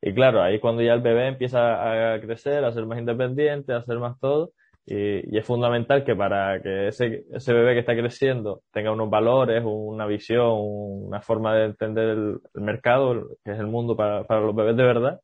Y 0.00 0.14
claro, 0.14 0.42
ahí 0.42 0.60
cuando 0.60 0.82
ya 0.82 0.94
el 0.94 1.00
bebé 1.02 1.28
empieza 1.28 2.14
a 2.14 2.20
crecer, 2.20 2.64
a 2.64 2.72
ser 2.72 2.86
más 2.86 2.98
independiente, 2.98 3.72
a 3.72 3.78
hacer 3.78 3.98
más 3.98 4.18
todo, 4.20 4.52
y, 4.84 5.38
es 5.38 5.46
fundamental 5.46 6.04
que 6.04 6.16
para 6.16 6.60
que 6.60 6.88
ese, 6.88 7.24
ese 7.32 7.52
bebé 7.52 7.74
que 7.74 7.80
está 7.80 7.94
creciendo 7.94 8.62
tenga 8.72 8.92
unos 8.92 9.10
valores, 9.10 9.62
una 9.64 10.06
visión, 10.06 10.56
una 10.58 11.20
forma 11.22 11.54
de 11.54 11.66
entender 11.66 12.08
el, 12.10 12.40
mercado, 12.54 13.28
que 13.44 13.52
es 13.52 13.58
el 13.58 13.66
mundo 13.68 13.96
para, 13.96 14.24
para 14.24 14.40
los 14.40 14.54
bebés 14.54 14.76
de 14.76 14.84
verdad, 14.84 15.20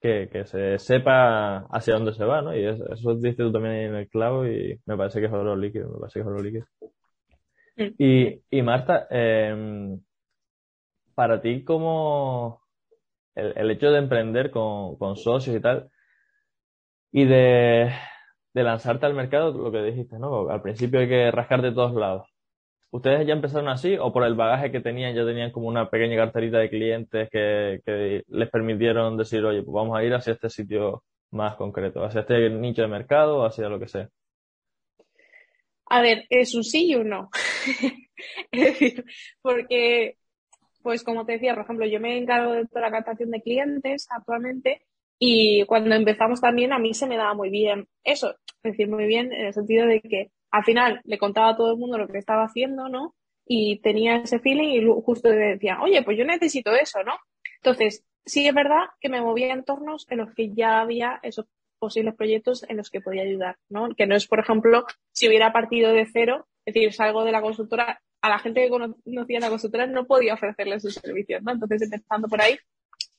que, 0.00 0.28
que, 0.32 0.44
se 0.46 0.78
sepa 0.78 1.66
hacia 1.70 1.94
dónde 1.94 2.12
se 2.12 2.24
va, 2.24 2.42
¿no? 2.42 2.56
Y 2.56 2.66
eso, 2.66 2.84
eso 2.92 3.14
dices 3.14 3.36
tú 3.36 3.52
también 3.52 3.74
en 3.74 3.94
el 3.96 4.08
clavo 4.08 4.46
y 4.46 4.80
me 4.86 4.96
parece 4.96 5.20
que 5.20 5.26
es 5.26 5.32
oro 5.32 5.56
líquido, 5.56 5.90
me 5.90 5.98
parece 6.00 6.18
que 6.18 6.20
es 6.22 6.26
oro 6.26 6.42
líquido. 6.42 6.66
Y, 7.76 8.42
y 8.50 8.62
Marta, 8.62 9.06
eh, 9.10 9.96
para 11.14 11.40
ti, 11.40 11.64
como 11.64 12.60
el, 13.34 13.54
el, 13.56 13.70
hecho 13.70 13.90
de 13.90 13.98
emprender 13.98 14.50
con, 14.50 14.96
con, 14.96 15.16
socios 15.16 15.56
y 15.56 15.60
tal, 15.60 15.90
y 17.10 17.24
de, 17.24 17.90
de, 18.54 18.62
lanzarte 18.62 19.06
al 19.06 19.14
mercado, 19.14 19.52
lo 19.52 19.72
que 19.72 19.82
dijiste, 19.82 20.18
¿no? 20.18 20.48
Al 20.50 20.62
principio 20.62 21.00
hay 21.00 21.08
que 21.08 21.30
rascar 21.30 21.62
de 21.62 21.72
todos 21.72 21.94
lados. 21.94 22.28
¿Ustedes 22.90 23.26
ya 23.26 23.32
empezaron 23.32 23.68
así 23.68 23.96
o 23.98 24.12
por 24.12 24.24
el 24.24 24.34
bagaje 24.34 24.70
que 24.70 24.80
tenían 24.80 25.14
ya 25.14 25.24
tenían 25.24 25.50
como 25.50 25.66
una 25.68 25.88
pequeña 25.88 26.16
carterita 26.16 26.58
de 26.58 26.68
clientes 26.68 27.28
que, 27.30 27.80
que 27.86 28.22
les 28.28 28.50
permitieron 28.50 29.16
decir, 29.16 29.44
oye, 29.44 29.62
pues 29.62 29.72
vamos 29.72 29.96
a 29.96 30.04
ir 30.04 30.12
hacia 30.12 30.34
este 30.34 30.50
sitio 30.50 31.02
más 31.30 31.56
concreto, 31.56 32.04
hacia 32.04 32.20
este 32.20 32.50
nicho 32.50 32.82
de 32.82 32.88
mercado, 32.88 33.46
hacia 33.46 33.68
lo 33.68 33.80
que 33.80 33.88
sea? 33.88 34.08
A 35.86 36.00
ver, 36.00 36.24
es 36.30 36.54
un 36.54 36.64
sí 36.64 36.90
y 36.90 36.94
un 36.94 37.08
no. 37.08 37.30
es 38.52 38.60
decir, 38.64 39.04
porque, 39.42 40.16
pues 40.82 41.02
como 41.02 41.26
te 41.26 41.32
decía, 41.32 41.54
por 41.54 41.64
ejemplo, 41.64 41.86
yo 41.86 42.00
me 42.00 42.16
encargo 42.16 42.52
de 42.52 42.66
toda 42.66 42.82
la 42.82 42.90
captación 42.90 43.30
de 43.30 43.42
clientes 43.42 44.06
actualmente 44.10 44.86
y 45.18 45.64
cuando 45.66 45.94
empezamos 45.94 46.40
también 46.40 46.72
a 46.72 46.78
mí 46.78 46.94
se 46.94 47.06
me 47.06 47.16
daba 47.16 47.34
muy 47.34 47.48
bien 47.48 47.86
eso, 48.02 48.30
es 48.30 48.41
decir, 48.62 48.88
muy 48.88 49.06
bien 49.06 49.32
en 49.32 49.46
el 49.46 49.54
sentido 49.54 49.86
de 49.86 50.00
que 50.00 50.30
al 50.50 50.64
final 50.64 51.00
le 51.04 51.18
contaba 51.18 51.50
a 51.50 51.56
todo 51.56 51.72
el 51.72 51.78
mundo 51.78 51.98
lo 51.98 52.08
que 52.08 52.18
estaba 52.18 52.44
haciendo, 52.44 52.88
¿no? 52.88 53.14
Y 53.46 53.80
tenía 53.80 54.16
ese 54.16 54.38
feeling 54.38 54.68
y 54.68 55.02
justo 55.02 55.28
decía, 55.28 55.80
oye, 55.82 56.02
pues 56.02 56.16
yo 56.16 56.24
necesito 56.24 56.72
eso, 56.72 57.02
¿no? 57.02 57.14
Entonces, 57.56 58.04
sí 58.24 58.46
es 58.46 58.54
verdad 58.54 58.86
que 59.00 59.08
me 59.08 59.20
movía 59.20 59.46
en 59.46 59.58
entornos 59.60 60.06
en 60.10 60.18
los 60.18 60.34
que 60.34 60.52
ya 60.52 60.80
había 60.80 61.18
esos 61.22 61.46
posibles 61.78 62.14
proyectos 62.14 62.64
en 62.68 62.76
los 62.76 62.90
que 62.90 63.00
podía 63.00 63.22
ayudar, 63.22 63.56
¿no? 63.68 63.88
Que 63.96 64.06
no 64.06 64.14
es, 64.14 64.28
por 64.28 64.38
ejemplo, 64.38 64.84
si 65.10 65.26
hubiera 65.26 65.52
partido 65.52 65.92
de 65.92 66.06
cero, 66.06 66.46
es 66.64 66.74
decir, 66.74 66.92
salgo 66.92 67.24
de 67.24 67.32
la 67.32 67.42
consultora, 67.42 68.00
a 68.20 68.28
la 68.28 68.38
gente 68.38 68.62
que 68.62 68.68
conocía 68.68 69.40
la 69.40 69.48
consultora 69.48 69.86
no 69.88 70.06
podía 70.06 70.34
ofrecerle 70.34 70.78
sus 70.78 70.94
servicios, 70.94 71.42
¿no? 71.42 71.52
Entonces, 71.52 71.82
empezando 71.82 72.28
por 72.28 72.40
ahí. 72.40 72.56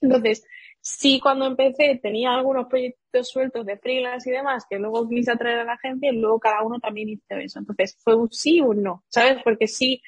Entonces, 0.03 0.45
sí 0.81 1.19
cuando 1.19 1.45
empecé 1.45 2.00
tenía 2.01 2.33
algunos 2.33 2.67
proyectos 2.67 3.29
sueltos 3.29 3.65
de 3.65 3.77
freelance 3.77 4.29
y 4.29 4.33
demás 4.33 4.65
que 4.69 4.77
luego 4.77 5.07
quise 5.07 5.31
atraer 5.31 5.60
a 5.60 5.63
la 5.63 5.77
gente 5.77 6.07
y 6.07 6.19
luego 6.19 6.39
cada 6.39 6.62
uno 6.63 6.79
también 6.79 7.10
hizo 7.10 7.24
eso. 7.29 7.60
Entonces, 7.60 7.98
fue 8.03 8.15
un 8.15 8.31
sí 8.31 8.62
o 8.62 8.67
un 8.67 8.83
no, 8.83 9.03
¿sabes? 9.10 9.41
Porque 9.43 9.67
sí, 9.67 10.01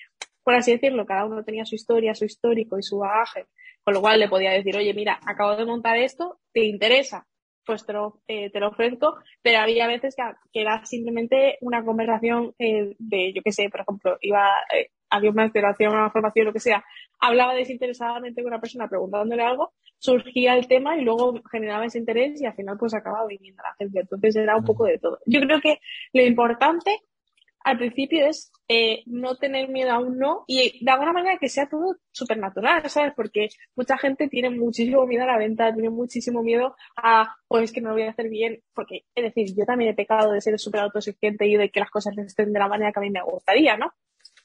por 0.43 0.55
así 0.55 0.71
decirlo, 0.73 1.05
cada 1.05 1.25
uno 1.25 1.43
tenía 1.43 1.65
su 1.65 1.75
historia, 1.75 2.13
su 2.13 2.25
histórico 2.25 2.77
y 2.77 2.83
su 2.83 2.99
bagaje, 2.99 3.47
con 3.83 3.93
lo 3.93 4.01
cual 4.01 4.19
le 4.19 4.29
podía 4.29 4.51
decir, 4.51 4.75
oye, 4.77 4.93
mira, 4.93 5.19
acabo 5.25 5.55
de 5.55 5.65
montar 5.65 5.97
esto, 5.97 6.39
¿te 6.51 6.65
interesa? 6.65 7.25
pues 7.65 7.85
te 7.85 7.93
lo, 7.93 8.21
eh, 8.27 8.51
te 8.51 8.59
lo 8.59 8.69
ofrezco, 8.69 9.17
pero 9.41 9.59
había 9.59 9.87
veces 9.87 10.15
que, 10.15 10.61
era 10.61 10.85
simplemente 10.85 11.57
una 11.61 11.83
conversación 11.83 12.53
eh, 12.59 12.95
de, 12.99 13.33
yo 13.33 13.41
qué 13.43 13.51
sé, 13.51 13.69
por 13.69 13.81
ejemplo, 13.81 14.17
iba, 14.21 14.49
eh, 14.73 14.91
había 15.15 15.31
una 15.31 15.45
instalación, 15.45 15.93
una 15.93 16.09
formación, 16.09 16.45
lo 16.45 16.53
que 16.53 16.59
sea, 16.59 16.83
hablaba 17.19 17.53
desinteresadamente 17.53 18.41
con 18.41 18.51
una 18.51 18.61
persona 18.61 18.87
preguntándole 18.87 19.43
algo, 19.43 19.73
surgía 19.97 20.55
el 20.55 20.67
tema 20.67 20.97
y 20.97 21.01
luego 21.01 21.41
generaba 21.51 21.85
ese 21.85 21.99
interés 21.99 22.41
y 22.41 22.45
al 22.45 22.55
final 22.55 22.77
pues 22.77 22.93
acababa 22.93 23.27
viniendo 23.27 23.63
la 23.63 23.75
gente. 23.75 24.01
Entonces 24.01 24.35
era 24.35 24.55
un 24.55 24.63
poco 24.63 24.85
de 24.85 24.99
todo. 24.99 25.19
Yo 25.25 25.41
creo 25.41 25.61
que 25.61 25.79
lo 26.13 26.21
importante 26.21 26.99
al 27.65 27.79
principio 27.79 28.27
es 28.27 28.51
eh, 28.67 29.01
no 29.07 29.37
tener 29.37 29.69
miedo 29.69 29.91
a 29.91 29.97
un 29.97 30.19
no 30.19 30.43
y 30.45 30.83
de 30.85 30.91
alguna 30.91 31.13
manera 31.13 31.39
que 31.39 31.49
sea 31.49 31.67
todo 31.67 31.95
súper 32.11 32.37
natural, 32.37 32.87
¿sabes? 32.89 33.13
Porque 33.15 33.49
mucha 33.75 33.97
gente 33.97 34.27
tiene 34.27 34.51
muchísimo 34.51 35.05
miedo 35.07 35.23
a 35.23 35.27
la 35.27 35.39
venta, 35.39 35.73
tiene 35.73 35.89
muchísimo 35.89 36.43
miedo 36.43 36.75
a, 36.95 37.35
pues 37.47 37.71
que 37.71 37.81
no 37.81 37.89
lo 37.89 37.95
voy 37.95 38.03
a 38.03 38.11
hacer 38.11 38.29
bien, 38.29 38.61
porque, 38.75 39.05
es 39.15 39.23
decir, 39.23 39.55
yo 39.57 39.65
también 39.65 39.91
he 39.91 39.95
pecado 39.95 40.31
de 40.31 40.41
ser 40.41 40.59
súper 40.59 40.81
autoexigente 40.81 41.47
y 41.47 41.57
de 41.57 41.71
que 41.71 41.79
las 41.79 41.89
cosas 41.89 42.13
no 42.15 42.21
estén 42.21 42.53
de 42.53 42.59
la 42.59 42.67
manera 42.67 42.91
que 42.91 42.99
a 42.99 43.01
mí 43.01 43.09
me 43.09 43.23
gustaría, 43.23 43.75
¿no? 43.77 43.91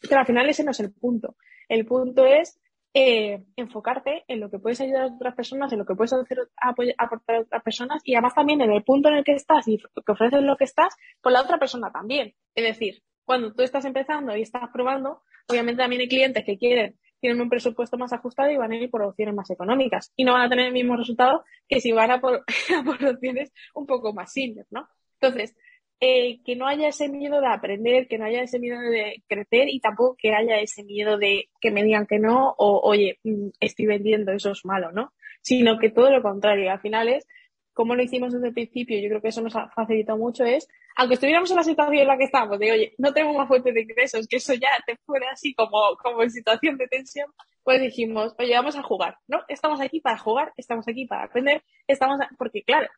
Pero 0.01 0.21
al 0.21 0.27
final 0.27 0.49
ese 0.49 0.65
no 0.65 0.71
es 0.71 0.81
el 0.81 0.93
punto. 0.93 1.37
El 1.69 1.87
punto 1.87 2.25
es 2.27 2.61
eh, 2.93 3.45
enfocarte 3.57 4.25
en 4.27 4.41
lo 4.41 4.51
que 4.51 4.59
puedes 4.59 4.81
ayudar 4.81 5.03
a 5.03 5.15
otras 5.15 5.35
personas, 5.35 5.73
en 5.73 5.79
lo 5.79 5.87
que 5.87 5.95
puedes 5.95 6.13
aportar 6.13 7.37
a 7.37 7.41
otras 7.41 7.63
personas 7.63 8.03
y 8.05 8.15
además 8.15 8.35
también 8.35 8.61
en 8.61 8.73
el 8.73 8.83
punto 8.83 9.09
en 9.09 9.17
el 9.17 9.25
que 9.25 9.35
estás 9.35 9.69
y 9.69 9.79
que 9.79 10.13
ofreces 10.13 10.43
lo 10.43 10.57
que 10.57 10.65
estás, 10.65 10.97
con 11.21 11.33
la 11.33 11.43
otra 11.43 11.59
persona 11.59 11.93
también. 11.93 12.35
Es 12.55 12.65
decir, 12.65 13.03
cuando 13.25 13.53
tú 13.53 13.63
estás 13.63 13.85
empezando 13.85 14.37
y 14.37 14.43
estás 14.43 14.69
probando, 14.73 15.23
obviamente 15.49 15.83
también 15.83 16.01
hay 16.01 16.09
clientes 16.09 16.45
que 16.45 16.59
quieren, 16.59 16.99
tienen 17.21 17.41
un 17.41 17.49
presupuesto 17.49 17.97
más 17.97 18.13
ajustado 18.13 18.51
y 18.51 18.57
van 18.57 18.73
a 18.73 18.77
ir 18.77 18.91
por 18.91 19.03
opciones 19.03 19.35
más 19.35 19.49
económicas 19.51 20.13
y 20.17 20.25
no 20.25 20.33
van 20.33 20.43
a 20.43 20.49
tener 20.49 20.67
el 20.67 20.73
mismo 20.73 20.97
resultado 20.97 21.45
que 21.69 21.81
si 21.81 21.93
van 21.93 22.11
a 22.11 22.21
por, 22.21 22.45
opciones 23.09 23.53
un 23.75 23.87
poco 23.87 24.13
más 24.13 24.33
simples, 24.33 24.67
¿no? 24.71 24.89
Entonces, 25.21 25.55
eh, 26.01 26.41
que 26.45 26.57
no 26.57 26.67
haya 26.67 26.89
ese 26.89 27.09
miedo 27.09 27.41
de 27.41 27.47
aprender, 27.47 28.09
que 28.09 28.19
no 28.19 28.25
haya 28.25 28.43
ese 28.43 28.59
miedo 28.59 28.81
de 28.81 29.23
crecer 29.29 29.69
y 29.69 29.81
tampoco 29.81 30.17
que 30.19 30.35
haya 30.35 30.59
ese 30.59 30.83
miedo 30.85 31.19
de 31.19 31.51
que 31.61 31.71
me 31.71 31.85
digan 31.85 32.07
que 32.07 32.19
no 32.19 32.55
o, 32.57 32.81
oye, 32.81 33.19
mm, 33.25 33.49
estoy 33.61 33.87
vendiendo, 33.87 34.33
eso 34.33 34.53
es 34.53 34.65
malo, 34.65 34.93
¿no? 34.93 35.13
Sino 35.43 35.79
que 35.79 35.91
todo 35.91 36.11
lo 36.11 36.23
contrario, 36.23 36.71
al 36.71 36.81
final 36.81 37.09
es 37.09 37.27
como 37.73 37.95
lo 37.95 38.03
hicimos 38.03 38.33
desde 38.33 38.49
el 38.49 38.55
principio, 38.55 38.99
yo 38.99 39.09
creo 39.09 39.23
que 39.23 39.29
eso 39.29 39.41
nos 39.43 39.57
ha 39.57 39.69
facilitado 39.71 40.19
mucho, 40.19 40.45
es, 40.45 40.69
aunque 40.97 41.15
estuviéramos 41.15 41.51
en 41.51 41.57
la 41.57 41.63
situación 41.63 42.03
en 42.03 42.09
la 42.09 42.19
que 42.19 42.25
estamos, 42.25 42.59
de 42.59 42.73
oye, 42.73 42.95
no 42.99 43.13
tenemos 43.13 43.37
más 43.37 43.49
fuente 43.49 43.73
de 43.73 43.83
ingresos, 43.83 44.27
que 44.27 44.37
eso 44.37 44.55
ya 44.55 44.69
te 44.85 44.97
fuera 45.07 45.29
así 45.33 45.55
como, 45.55 45.97
como 46.03 46.23
en 46.23 46.31
situación 46.31 46.77
de 46.77 46.89
tensión, 46.89 47.31
pues 47.63 47.81
dijimos, 47.81 48.35
oye, 48.39 48.55
vamos 48.55 48.77
a 48.77 48.83
jugar, 48.83 49.17
¿no? 49.29 49.41
Estamos 49.49 49.81
aquí 49.81 50.01
para 50.01 50.19
jugar, 50.19 50.53
estamos 50.57 50.87
aquí 50.89 51.07
para 51.07 51.25
aprender, 51.25 51.63
estamos, 51.87 52.19
porque 52.37 52.63
claro, 52.63 52.89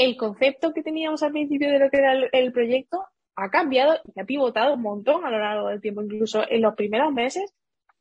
el 0.00 0.16
concepto 0.16 0.72
que 0.72 0.82
teníamos 0.82 1.22
al 1.22 1.32
principio 1.32 1.70
de 1.70 1.78
lo 1.78 1.90
que 1.90 1.98
era 1.98 2.14
el 2.32 2.52
proyecto 2.52 3.04
ha 3.36 3.50
cambiado 3.50 3.98
y 4.14 4.18
ha 4.18 4.24
pivotado 4.24 4.72
un 4.74 4.80
montón 4.80 5.26
a 5.26 5.30
lo 5.30 5.38
largo 5.38 5.68
del 5.68 5.82
tiempo, 5.82 6.00
incluso 6.00 6.42
en 6.48 6.62
los 6.62 6.74
primeros 6.74 7.12
meses 7.12 7.54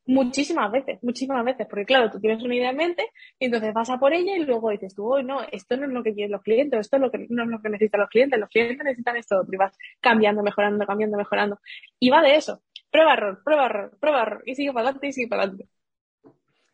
muchísimas 0.05 0.71
veces, 0.71 1.03
muchísimas 1.03 1.43
veces, 1.43 1.67
porque 1.69 1.83
claro, 1.83 2.09
tú 2.09 2.21
tienes 2.21 2.41
una 2.41 2.55
idea 2.55 2.69
en 2.69 2.77
mente 2.77 3.11
y 3.37 3.45
entonces 3.45 3.73
vas 3.73 3.89
a 3.89 3.99
por 3.99 4.13
ella 4.13 4.37
y 4.37 4.45
luego 4.45 4.69
dices 4.69 4.95
tú, 4.95 5.13
hoy 5.13 5.25
no, 5.25 5.41
esto 5.51 5.75
no 5.75 5.87
es 5.87 5.91
lo 5.91 6.01
que 6.01 6.13
quieren 6.13 6.31
los 6.31 6.41
clientes, 6.41 6.79
esto 6.79 6.95
es 6.95 7.01
lo 7.01 7.11
que, 7.11 7.27
no 7.29 7.43
es 7.43 7.49
lo 7.49 7.61
que 7.61 7.69
necesitan 7.69 7.99
los 7.99 8.09
clientes, 8.09 8.39
los 8.39 8.49
clientes 8.49 8.81
necesitan 8.81 9.17
esto 9.17 9.45
y 9.51 9.57
vas 9.57 9.77
cambiando, 9.99 10.41
mejorando, 10.41 10.85
cambiando, 10.85 11.17
mejorando. 11.17 11.59
Y 11.99 12.09
va 12.09 12.21
de 12.21 12.37
eso, 12.37 12.61
prueba 12.89 13.13
error, 13.13 13.41
prueba 13.43 13.65
error, 13.65 13.97
prueba 13.99 14.21
error, 14.21 14.43
y 14.45 14.55
sigue 14.55 14.71
para 14.71 14.85
adelante 14.87 15.07
y 15.07 15.11
sigue 15.11 15.27
para 15.27 15.43
adelante. 15.43 15.67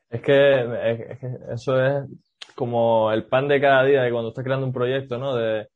Es 0.08 0.22
que, 0.22 1.12
es 1.12 1.20
que 1.20 1.28
eso 1.52 1.84
es 1.84 2.25
como 2.56 3.12
el 3.12 3.26
pan 3.26 3.48
de 3.48 3.62
cada 3.62 3.84
día 3.84 4.02
de 4.02 4.12
cuando 4.12 4.30
estás 4.30 4.44
creando 4.44 4.66
un 4.66 4.74
proyecto, 4.74 5.18
¿no? 5.18 5.36
De, 5.36 5.68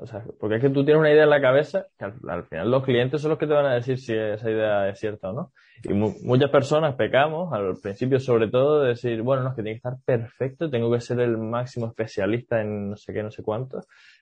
o 0.00 0.06
sea, 0.06 0.24
porque 0.40 0.56
es 0.56 0.62
que 0.62 0.70
tú 0.70 0.84
tienes 0.84 0.98
una 0.98 1.12
idea 1.12 1.24
en 1.24 1.30
la 1.30 1.40
cabeza 1.40 1.86
que 1.96 2.04
al, 2.04 2.44
final 2.44 2.70
los 2.70 2.82
clientes 2.82 3.20
son 3.22 3.30
los 3.30 3.38
que 3.38 3.46
te 3.46 3.52
van 3.54 3.66
a 3.66 3.74
decir 3.74 3.98
si 3.98 4.12
esa 4.12 4.50
idea 4.50 4.88
es 4.88 4.98
cierta 4.98 5.30
o 5.30 5.32
no. 5.32 5.52
Y 5.84 5.92
muchas 5.92 6.50
personas 6.50 6.96
pecamos, 6.96 7.52
al 7.52 7.76
principio 7.80 8.18
sobre 8.18 8.48
todo, 8.48 8.82
de 8.82 8.88
decir, 8.90 9.22
bueno, 9.22 9.44
no, 9.44 9.50
es 9.50 9.54
que 9.54 9.62
tiene 9.62 9.74
que 9.74 9.88
estar 9.88 9.96
perfecto, 10.04 10.68
tengo 10.68 10.90
que 10.92 11.00
ser 11.00 11.20
el 11.20 11.38
máximo 11.38 11.86
especialista 11.86 12.60
en 12.60 12.90
no 12.90 12.96
sé 12.96 13.12
qué, 13.12 13.22
no 13.22 13.30
sé 13.30 13.44
cuánto. 13.44 13.80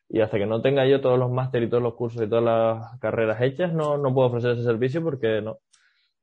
Y 0.08 0.20
hasta 0.20 0.36
que 0.36 0.46
no 0.46 0.60
tenga 0.60 0.86
yo 0.86 1.00
todos 1.00 1.18
los 1.18 1.30
másteres 1.30 1.68
y 1.68 1.70
todos 1.70 1.82
los 1.82 1.94
cursos 1.94 2.22
y 2.22 2.28
todas 2.28 2.44
las 2.44 3.00
carreras 3.00 3.40
hechas, 3.40 3.72
no, 3.72 3.96
no 3.96 4.12
puedo 4.12 4.28
ofrecer 4.28 4.50
ese 4.52 4.64
servicio 4.64 5.02
porque 5.02 5.40
no. 5.40 5.58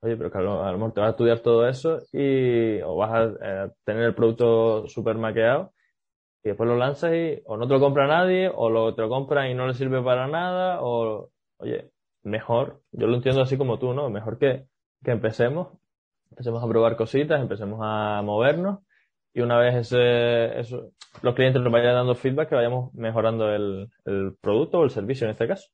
Oye, 0.06 0.18
pero 0.18 0.32
que 0.32 0.38
a 0.38 0.42
lo, 0.42 0.72
mejor 0.74 0.94
te 0.94 1.00
vas 1.02 1.08
a 1.08 1.12
estudiar 1.12 1.40
todo 1.40 1.68
eso 1.68 2.04
y 2.14 2.80
o 2.82 2.96
vas 2.96 3.12
a 3.12 3.24
eh, 3.66 3.72
tener 3.84 4.04
el 4.04 4.14
producto 4.14 4.88
super 4.88 5.18
maqueado 5.18 5.74
y 6.44 6.50
después 6.50 6.70
lo 6.70 6.78
lanzas 6.78 7.12
y 7.16 7.42
o 7.46 7.58
no 7.58 7.68
te 7.68 7.74
lo 7.74 7.80
compra 7.80 8.06
nadie, 8.06 8.52
o 8.54 8.70
lo, 8.70 8.94
te 8.94 9.02
lo 9.02 9.10
compran 9.10 9.50
y 9.50 9.56
no 9.56 9.66
le 9.66 9.74
sirve 9.74 10.04
para 10.04 10.28
nada, 10.28 10.84
o, 10.84 11.32
oye, 11.58 11.90
mejor, 12.22 12.82
yo 12.92 13.08
lo 13.08 13.16
entiendo 13.16 13.42
así 13.42 13.58
como 13.58 13.80
tú, 13.80 13.96
¿no? 13.96 14.12
Mejor 14.12 14.38
que, 14.38 14.68
que 15.04 15.10
empecemos, 15.10 15.70
empecemos 16.30 16.64
a 16.64 16.68
probar 16.68 16.98
cositas, 16.98 17.42
empecemos 17.42 17.80
a 17.82 18.22
movernos, 18.24 18.82
y 19.34 19.42
una 19.42 19.58
vez 19.58 19.92
los 19.92 21.36
clientes 21.36 21.64
nos 21.64 21.74
vayan 21.74 21.96
dando 21.96 22.14
feedback, 22.14 22.50
que 22.50 22.56
vayamos 22.56 22.94
mejorando 22.94 23.52
el, 23.52 23.90
el 24.06 24.36
producto 24.40 24.80
o 24.80 24.84
el 24.84 24.92
servicio 24.92 25.26
en 25.26 25.32
este 25.32 25.48
caso. 25.48 25.72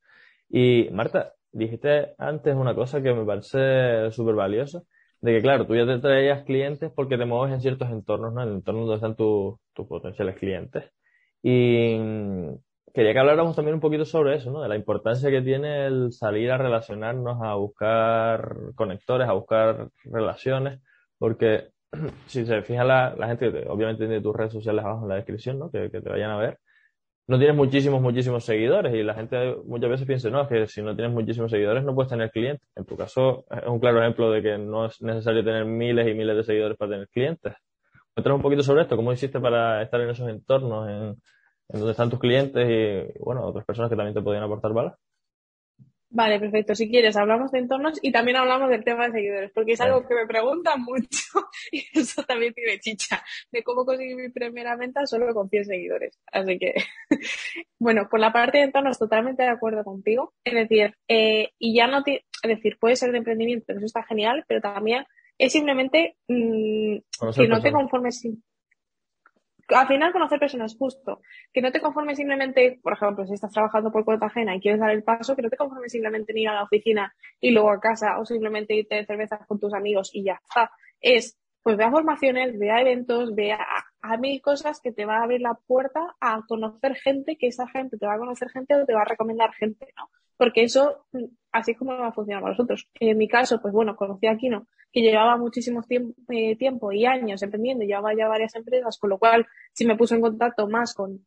Y 0.49 0.87
Marta, 0.93 1.33
dijiste 1.51 2.13
antes 2.17 2.55
una 2.55 2.75
cosa 2.75 3.01
que 3.01 3.13
me 3.13 3.25
parece 3.25 4.11
súper 4.11 4.35
valiosa, 4.35 4.81
de 5.21 5.33
que 5.33 5.41
claro, 5.41 5.67
tú 5.67 5.75
ya 5.75 5.85
te 5.85 5.99
traías 5.99 6.43
clientes 6.43 6.91
porque 6.95 7.17
te 7.17 7.25
mueves 7.25 7.53
en 7.53 7.61
ciertos 7.61 7.89
entornos, 7.91 8.33
¿no? 8.33 8.43
En 8.43 8.49
entornos 8.49 8.85
donde 8.87 8.95
están 8.95 9.15
tus, 9.15 9.55
tus 9.73 9.87
potenciales 9.87 10.35
clientes. 10.37 10.85
Y 11.43 11.97
mm, 11.99 12.55
quería 12.93 13.13
que 13.13 13.19
habláramos 13.19 13.55
también 13.55 13.75
un 13.75 13.81
poquito 13.81 14.05
sobre 14.05 14.35
eso, 14.35 14.51
¿no? 14.51 14.61
De 14.61 14.69
la 14.69 14.75
importancia 14.75 15.29
que 15.29 15.41
tiene 15.41 15.85
el 15.87 16.11
salir 16.11 16.51
a 16.51 16.57
relacionarnos, 16.57 17.41
a 17.43 17.55
buscar 17.55 18.73
conectores, 18.75 19.27
a 19.27 19.33
buscar 19.33 19.89
relaciones, 20.05 20.81
porque 21.19 21.69
si 22.27 22.45
se 22.45 22.61
fija 22.63 22.83
la, 22.83 23.15
la 23.17 23.27
gente, 23.27 23.47
obviamente 23.69 24.05
tiene 24.07 24.21
tus 24.21 24.35
redes 24.35 24.53
sociales 24.53 24.83
abajo 24.85 25.03
en 25.03 25.09
la 25.09 25.15
descripción, 25.15 25.59
¿no? 25.59 25.71
Que, 25.71 25.91
que 25.91 26.01
te 26.01 26.09
vayan 26.09 26.31
a 26.31 26.37
ver 26.37 26.59
no 27.31 27.37
tienes 27.37 27.55
muchísimos, 27.55 28.01
muchísimos 28.01 28.43
seguidores 28.43 28.93
y 28.93 29.03
la 29.03 29.13
gente 29.13 29.55
muchas 29.65 29.89
veces 29.89 30.05
piensa, 30.05 30.29
no, 30.29 30.41
es 30.41 30.49
que 30.49 30.67
si 30.67 30.81
no 30.81 30.93
tienes 30.93 31.13
muchísimos 31.13 31.49
seguidores 31.49 31.81
no 31.81 31.95
puedes 31.95 32.09
tener 32.09 32.29
clientes. 32.29 32.67
En 32.75 32.83
tu 32.83 32.97
caso 32.97 33.45
es 33.49 33.65
un 33.67 33.79
claro 33.79 34.01
ejemplo 34.01 34.29
de 34.29 34.41
que 34.41 34.57
no 34.57 34.87
es 34.87 35.01
necesario 35.01 35.41
tener 35.41 35.63
miles 35.63 36.09
y 36.09 36.13
miles 36.13 36.35
de 36.35 36.43
seguidores 36.43 36.77
para 36.77 36.91
tener 36.91 37.07
clientes. 37.07 37.53
Cuéntanos 38.13 38.35
un 38.35 38.41
poquito 38.41 38.63
sobre 38.63 38.81
esto, 38.81 38.97
cómo 38.97 39.13
hiciste 39.13 39.39
para 39.39 39.81
estar 39.81 40.01
en 40.01 40.09
esos 40.09 40.27
entornos, 40.27 40.89
en, 40.89 41.21
donde 41.69 41.91
están 41.91 42.09
tus 42.09 42.19
clientes 42.19 42.69
y, 42.69 43.17
bueno, 43.23 43.45
otras 43.45 43.65
personas 43.65 43.89
que 43.89 43.95
también 43.95 44.13
te 44.13 44.21
podían 44.21 44.43
aportar 44.43 44.73
balas. 44.73 44.95
Vale, 46.13 46.39
perfecto. 46.41 46.75
Si 46.75 46.89
quieres, 46.89 47.15
hablamos 47.15 47.51
de 47.51 47.59
entornos 47.59 47.97
y 48.01 48.11
también 48.11 48.35
hablamos 48.35 48.69
del 48.69 48.83
tema 48.83 49.05
de 49.05 49.13
seguidores, 49.13 49.51
porque 49.55 49.73
es 49.73 49.81
algo 49.81 50.05
que 50.05 50.13
me 50.13 50.27
preguntan 50.27 50.83
mucho 50.83 51.47
y 51.71 51.85
eso 51.93 52.23
también 52.23 52.53
tiene 52.53 52.79
chicha, 52.79 53.23
de 53.49 53.63
cómo 53.63 53.85
conseguir 53.85 54.17
mi 54.17 54.29
primera 54.29 54.75
venta 54.75 55.05
solo 55.05 55.33
con 55.33 55.49
100 55.49 55.65
seguidores. 55.65 56.19
Así 56.29 56.59
que, 56.59 56.73
bueno, 57.79 58.09
por 58.09 58.19
la 58.19 58.33
parte 58.33 58.57
de 58.57 58.65
entornos, 58.65 58.99
totalmente 58.99 59.43
de 59.43 59.49
acuerdo 59.49 59.85
contigo. 59.85 60.33
Es 60.43 60.53
decir, 60.53 60.97
eh, 61.07 61.51
y 61.57 61.75
ya 61.75 61.87
no 61.87 62.03
te, 62.03 62.25
es 62.43 62.49
decir, 62.49 62.77
puede 62.77 62.97
ser 62.97 63.13
de 63.13 63.19
emprendimiento, 63.19 63.71
eso 63.71 63.85
está 63.85 64.03
genial, 64.03 64.43
pero 64.49 64.59
también 64.59 65.05
es 65.37 65.53
simplemente 65.53 66.17
mm, 66.27 66.97
que 67.35 67.47
no 67.47 67.61
te 67.61 67.71
conformes 67.71 68.19
sin 68.19 68.43
al 69.75 69.87
final 69.87 70.11
conocer 70.11 70.39
personas, 70.39 70.75
justo. 70.77 71.21
Que 71.53 71.61
no 71.61 71.71
te 71.71 71.81
conformes 71.81 72.17
simplemente, 72.17 72.79
por 72.81 72.93
ejemplo, 72.93 73.25
si 73.25 73.33
estás 73.33 73.51
trabajando 73.51 73.91
por 73.91 74.05
cuenta 74.05 74.27
ajena 74.27 74.55
y 74.55 74.59
quieres 74.59 74.79
dar 74.79 74.91
el 74.91 75.03
paso, 75.03 75.35
que 75.35 75.41
no 75.41 75.49
te 75.49 75.57
conformes 75.57 75.91
simplemente 75.91 76.31
en 76.31 76.37
ir 76.39 76.49
a 76.49 76.55
la 76.55 76.63
oficina 76.63 77.13
y 77.39 77.51
luego 77.51 77.71
a 77.71 77.79
casa 77.79 78.19
o 78.19 78.25
simplemente 78.25 78.75
irte 78.75 78.95
de 78.95 79.05
cervezas 79.05 79.45
con 79.47 79.59
tus 79.59 79.73
amigos 79.73 80.11
y 80.13 80.23
ya 80.23 80.39
está. 80.41 80.71
Es, 80.99 81.37
pues 81.63 81.77
ve 81.77 81.83
a 81.83 81.91
formaciones, 81.91 82.57
ve 82.57 82.71
a 82.71 82.81
eventos, 82.81 83.35
ve 83.35 83.53
a, 83.53 83.65
a 84.01 84.17
mil 84.17 84.41
cosas 84.41 84.81
que 84.81 84.91
te 84.91 85.05
va 85.05 85.17
a 85.17 85.23
abrir 85.23 85.41
la 85.41 85.53
puerta 85.53 86.15
a 86.19 86.41
conocer 86.47 86.95
gente, 86.95 87.37
que 87.37 87.47
esa 87.47 87.67
gente 87.67 87.97
te 87.97 88.05
va 88.05 88.15
a 88.15 88.19
conocer 88.19 88.49
gente 88.49 88.75
o 88.75 88.85
te 88.85 88.93
va 88.93 89.01
a 89.01 89.05
recomendar 89.05 89.53
gente, 89.53 89.87
¿no? 89.97 90.09
Porque 90.41 90.63
eso, 90.63 91.05
así 91.51 91.73
es 91.73 91.77
como 91.77 91.95
va 91.95 92.07
a 92.07 92.11
funcionar 92.11 92.41
para 92.41 92.53
nosotros. 92.53 92.89
En 92.99 93.15
mi 93.15 93.27
caso, 93.27 93.61
pues 93.61 93.71
bueno, 93.71 93.95
conocí 93.95 94.25
a 94.25 94.37
Kino, 94.37 94.65
que 94.91 95.01
llevaba 95.01 95.37
muchísimo 95.37 95.83
tiempo, 95.83 96.19
eh, 96.29 96.55
tiempo 96.55 96.91
y 96.91 97.05
años 97.05 97.43
emprendiendo, 97.43 97.85
llevaba 97.85 98.15
ya 98.15 98.27
varias 98.27 98.55
empresas, 98.55 98.97
con 98.97 99.11
lo 99.11 99.19
cual 99.19 99.45
sí 99.71 99.85
me 99.85 99.95
puso 99.95 100.15
en 100.15 100.21
contacto 100.21 100.67
más 100.67 100.95
con 100.95 101.23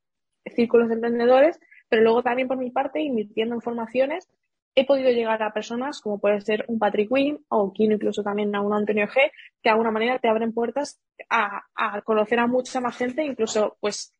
círculos 0.57 0.89
de 0.89 0.95
emprendedores, 0.95 1.61
pero 1.89 2.03
luego 2.03 2.25
también 2.25 2.49
por 2.49 2.57
mi 2.57 2.73
parte, 2.73 3.03
invirtiendo 3.03 3.55
en 3.55 3.61
formaciones, 3.61 4.29
he 4.75 4.85
podido 4.85 5.11
llegar 5.11 5.41
a 5.45 5.53
personas 5.53 6.01
como 6.01 6.19
puede 6.19 6.41
ser 6.41 6.65
un 6.67 6.81
Patrick 6.81 7.09
Wynn 7.09 7.39
o 7.51 7.73
Kino 7.73 7.95
incluso 7.95 8.25
también 8.25 8.53
a 8.57 8.63
un 8.63 8.75
Antonio 8.75 9.07
G, 9.07 9.15
que 9.15 9.31
de 9.63 9.71
alguna 9.71 9.93
manera 9.93 10.19
te 10.19 10.27
abren 10.27 10.53
puertas 10.53 11.01
a, 11.31 11.63
a 11.77 12.03
conocer 12.03 12.41
a 12.41 12.49
mucha 12.49 12.81
más 12.81 12.97
gente, 12.97 13.25
incluso 13.25 13.77
pues 13.79 14.13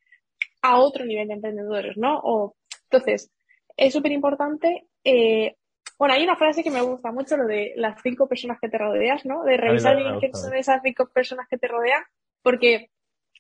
a 0.63 0.79
otro 0.79 1.05
nivel 1.05 1.27
de 1.27 1.35
emprendedores, 1.35 1.97
¿no? 1.97 2.21
O, 2.23 2.55
entonces, 2.89 3.34
es 3.77 3.93
súper 3.93 4.13
importante. 4.13 4.87
Eh, 5.03 5.57
bueno, 5.99 6.15
hay 6.15 6.25
una 6.25 6.37
frase 6.37 6.63
que 6.63 6.71
me 6.71 6.83
gusta 6.83 7.13
mucho, 7.13 7.37
lo 7.37 7.47
de 7.47 7.73
las 7.77 8.01
cinco 8.03 8.29
personas 8.29 8.59
que 8.61 8.69
te 8.69 8.79
rodeas, 8.79 9.25
¿no? 9.25 9.45
De 9.45 9.57
revisar 9.57 9.97
bien 9.97 10.19
quiénes 10.19 10.41
son 10.41 10.55
esas 10.55 10.81
cinco 10.83 11.09
personas 11.09 11.47
que 11.49 11.59
te 11.59 11.69
rodean, 11.69 12.03
porque 12.43 12.91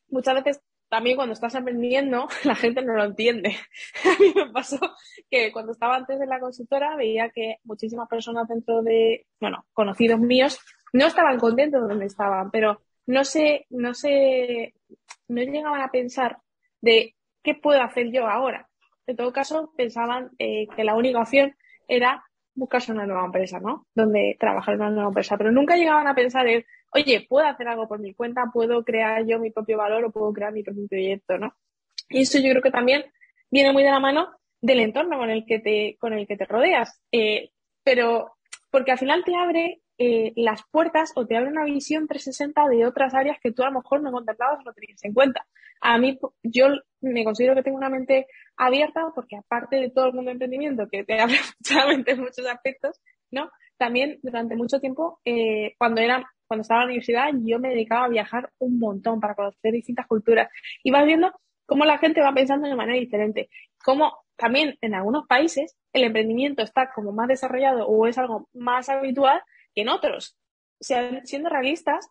muchas 0.08 0.34
veces 0.36 0.60
también 0.88 1.16
cuando 1.16 1.32
estás 1.32 1.54
aprendiendo, 1.56 2.28
la 2.44 2.54
gente 2.54 2.82
no 2.82 2.94
lo 2.94 3.04
entiende. 3.04 3.56
A 4.04 4.22
mí 4.22 4.32
me 4.34 4.50
pasó 4.50 4.78
que 5.30 5.52
cuando 5.52 5.72
estaba 5.72 5.96
antes 5.96 6.18
de 6.18 6.26
la 6.26 6.38
consultora 6.38 6.96
veía 6.96 7.30
que 7.30 7.56
muchísimas 7.64 8.08
personas 8.08 8.46
dentro 8.48 8.82
de, 8.82 9.26
bueno, 9.40 9.66
conocidos 9.72 10.20
míos, 10.20 10.58
no 10.92 11.06
estaban 11.06 11.38
contentos 11.40 11.82
de 11.82 11.88
donde 11.88 12.06
estaban, 12.06 12.50
pero 12.52 12.80
no 13.06 13.24
sé, 13.24 13.66
no 13.70 13.94
sé, 13.94 14.74
no 15.26 15.42
llegaban 15.42 15.80
a 15.80 15.90
pensar 15.90 16.38
de 16.80 17.16
qué 17.42 17.54
puedo 17.54 17.82
hacer 17.82 18.12
yo 18.12 18.28
ahora. 18.28 18.68
En 19.06 19.16
todo 19.16 19.32
caso, 19.32 19.72
pensaban 19.76 20.30
eh, 20.38 20.66
que 20.74 20.84
la 20.84 20.94
única 20.94 21.20
opción 21.20 21.54
era 21.88 22.24
buscarse 22.54 22.92
una 22.92 23.06
nueva 23.06 23.26
empresa, 23.26 23.60
¿no? 23.60 23.86
Donde 23.94 24.36
trabajar 24.38 24.74
en 24.74 24.80
una 24.80 24.90
nueva 24.90 25.08
empresa, 25.08 25.36
pero 25.36 25.50
nunca 25.50 25.76
llegaban 25.76 26.06
a 26.06 26.14
pensar 26.14 26.46
en, 26.46 26.64
oye, 26.92 27.26
puedo 27.28 27.46
hacer 27.46 27.68
algo 27.68 27.88
por 27.88 27.98
mi 27.98 28.14
cuenta, 28.14 28.50
puedo 28.52 28.84
crear 28.84 29.26
yo 29.26 29.38
mi 29.38 29.50
propio 29.50 29.76
valor 29.78 30.04
o 30.04 30.12
puedo 30.12 30.32
crear 30.32 30.52
mi 30.52 30.62
propio 30.62 30.86
proyecto, 30.88 31.38
¿no? 31.38 31.54
Y 32.08 32.22
eso 32.22 32.38
yo 32.38 32.50
creo 32.50 32.62
que 32.62 32.70
también 32.70 33.04
viene 33.50 33.72
muy 33.72 33.82
de 33.82 33.90
la 33.90 34.00
mano 34.00 34.28
del 34.60 34.80
entorno 34.80 35.18
con 35.18 35.30
el 35.30 35.44
que 35.46 35.58
te, 35.58 35.96
con 35.98 36.12
el 36.12 36.26
que 36.26 36.36
te 36.36 36.44
rodeas. 36.44 37.00
Eh, 37.12 37.50
pero 37.82 38.36
porque 38.70 38.92
al 38.92 38.98
final 38.98 39.24
te 39.24 39.34
abre 39.36 39.82
eh, 39.98 40.32
las 40.36 40.62
puertas 40.70 41.12
o 41.14 41.26
te 41.26 41.36
abre 41.36 41.50
una 41.50 41.64
visión 41.64 42.06
360 42.08 42.68
de 42.68 42.86
otras 42.86 43.14
áreas 43.14 43.38
que 43.40 43.52
tú 43.52 43.62
a 43.62 43.66
lo 43.66 43.80
mejor 43.80 44.02
no 44.02 44.10
contemplabas 44.10 44.60
o 44.60 44.62
no 44.62 44.72
tenías 44.72 45.02
en 45.04 45.14
cuenta. 45.14 45.46
A 45.80 45.98
mí, 45.98 46.18
yo 46.42 46.66
me 47.00 47.24
considero 47.24 47.54
que 47.54 47.62
tengo 47.62 47.76
una 47.76 47.90
mente 47.90 48.26
abierta 48.56 49.12
porque 49.14 49.36
aparte 49.36 49.76
de 49.76 49.90
todo 49.90 50.06
el 50.06 50.14
mundo 50.14 50.28
de 50.28 50.32
emprendimiento 50.32 50.88
que 50.90 51.04
te 51.04 51.18
abre 51.20 51.36
mente 51.88 52.12
en 52.12 52.20
muchos 52.20 52.46
aspectos, 52.46 53.00
¿no? 53.30 53.50
También 53.76 54.18
durante 54.22 54.56
mucho 54.56 54.80
tiempo, 54.80 55.20
eh, 55.24 55.74
cuando 55.78 56.00
era, 56.00 56.24
cuando 56.46 56.62
estaba 56.62 56.82
en 56.82 56.86
la 56.86 56.92
universidad, 56.92 57.28
yo 57.44 57.58
me 57.58 57.70
dedicaba 57.70 58.06
a 58.06 58.08
viajar 58.08 58.50
un 58.58 58.78
montón 58.78 59.20
para 59.20 59.34
conocer 59.34 59.72
distintas 59.72 60.06
culturas. 60.06 60.48
Y 60.82 60.90
vas 60.90 61.04
viendo 61.06 61.32
cómo 61.66 61.84
la 61.84 61.98
gente 61.98 62.20
va 62.20 62.32
pensando 62.32 62.68
de 62.68 62.76
manera 62.76 62.98
diferente. 62.98 63.48
Cómo 63.84 64.24
también 64.36 64.76
en 64.80 64.94
algunos 64.94 65.26
países 65.26 65.76
el 65.92 66.04
emprendimiento 66.04 66.62
está 66.62 66.90
como 66.92 67.12
más 67.12 67.28
desarrollado 67.28 67.86
o 67.86 68.06
es 68.06 68.18
algo 68.18 68.48
más 68.52 68.88
habitual 68.88 69.40
que 69.74 69.82
en 69.82 69.88
otros. 69.88 70.36
siendo 70.80 71.48
realistas, 71.48 72.08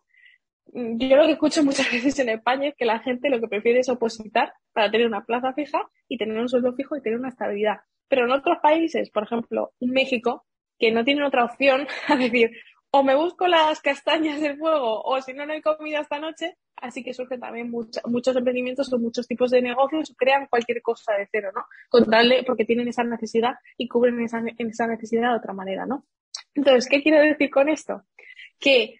yo 0.66 1.16
lo 1.16 1.26
que 1.26 1.32
escucho 1.32 1.62
muchas 1.64 1.90
veces 1.90 2.18
en 2.18 2.30
España 2.30 2.68
es 2.68 2.74
que 2.76 2.84
la 2.84 3.00
gente 3.00 3.28
lo 3.28 3.40
que 3.40 3.48
prefiere 3.48 3.80
es 3.80 3.88
opositar 3.88 4.52
para 4.72 4.90
tener 4.90 5.06
una 5.06 5.24
plaza 5.24 5.52
fija 5.52 5.88
y 6.08 6.18
tener 6.18 6.38
un 6.38 6.48
sueldo 6.48 6.74
fijo 6.74 6.96
y 6.96 7.02
tener 7.02 7.18
una 7.18 7.28
estabilidad. 7.28 7.78
Pero 8.08 8.26
en 8.26 8.32
otros 8.32 8.58
países, 8.62 9.10
por 9.10 9.24
ejemplo, 9.24 9.72
México, 9.80 10.44
que 10.78 10.92
no 10.92 11.04
tienen 11.04 11.24
otra 11.24 11.44
opción 11.44 11.86
a 12.08 12.16
decir, 12.16 12.50
o 12.90 13.02
me 13.02 13.16
busco 13.16 13.48
las 13.48 13.80
castañas 13.80 14.40
del 14.40 14.56
fuego 14.56 15.02
o 15.02 15.20
si 15.20 15.32
no, 15.32 15.46
no 15.46 15.52
hay 15.52 15.60
comida 15.60 16.00
esta 16.00 16.20
noche, 16.20 16.56
así 16.76 17.02
que 17.02 17.12
surgen 17.12 17.40
también 17.40 17.68
muchos 17.68 18.36
emprendimientos 18.36 18.92
o 18.92 18.98
muchos 18.98 19.26
tipos 19.26 19.50
de 19.50 19.62
negocios, 19.62 20.14
crean 20.16 20.46
cualquier 20.46 20.80
cosa 20.80 21.12
de 21.14 21.28
cero, 21.30 21.50
¿no? 21.52 21.64
Con 21.88 22.06
porque 22.46 22.64
tienen 22.64 22.86
esa 22.86 23.02
necesidad 23.02 23.54
y 23.76 23.88
cubren 23.88 24.20
esa 24.20 24.86
necesidad 24.86 25.30
de 25.30 25.38
otra 25.38 25.52
manera, 25.52 25.86
¿no? 25.86 26.04
Entonces, 26.54 26.88
¿qué 26.88 27.02
quiero 27.02 27.20
decir 27.20 27.50
con 27.50 27.68
esto? 27.68 28.02
Que 28.58 28.96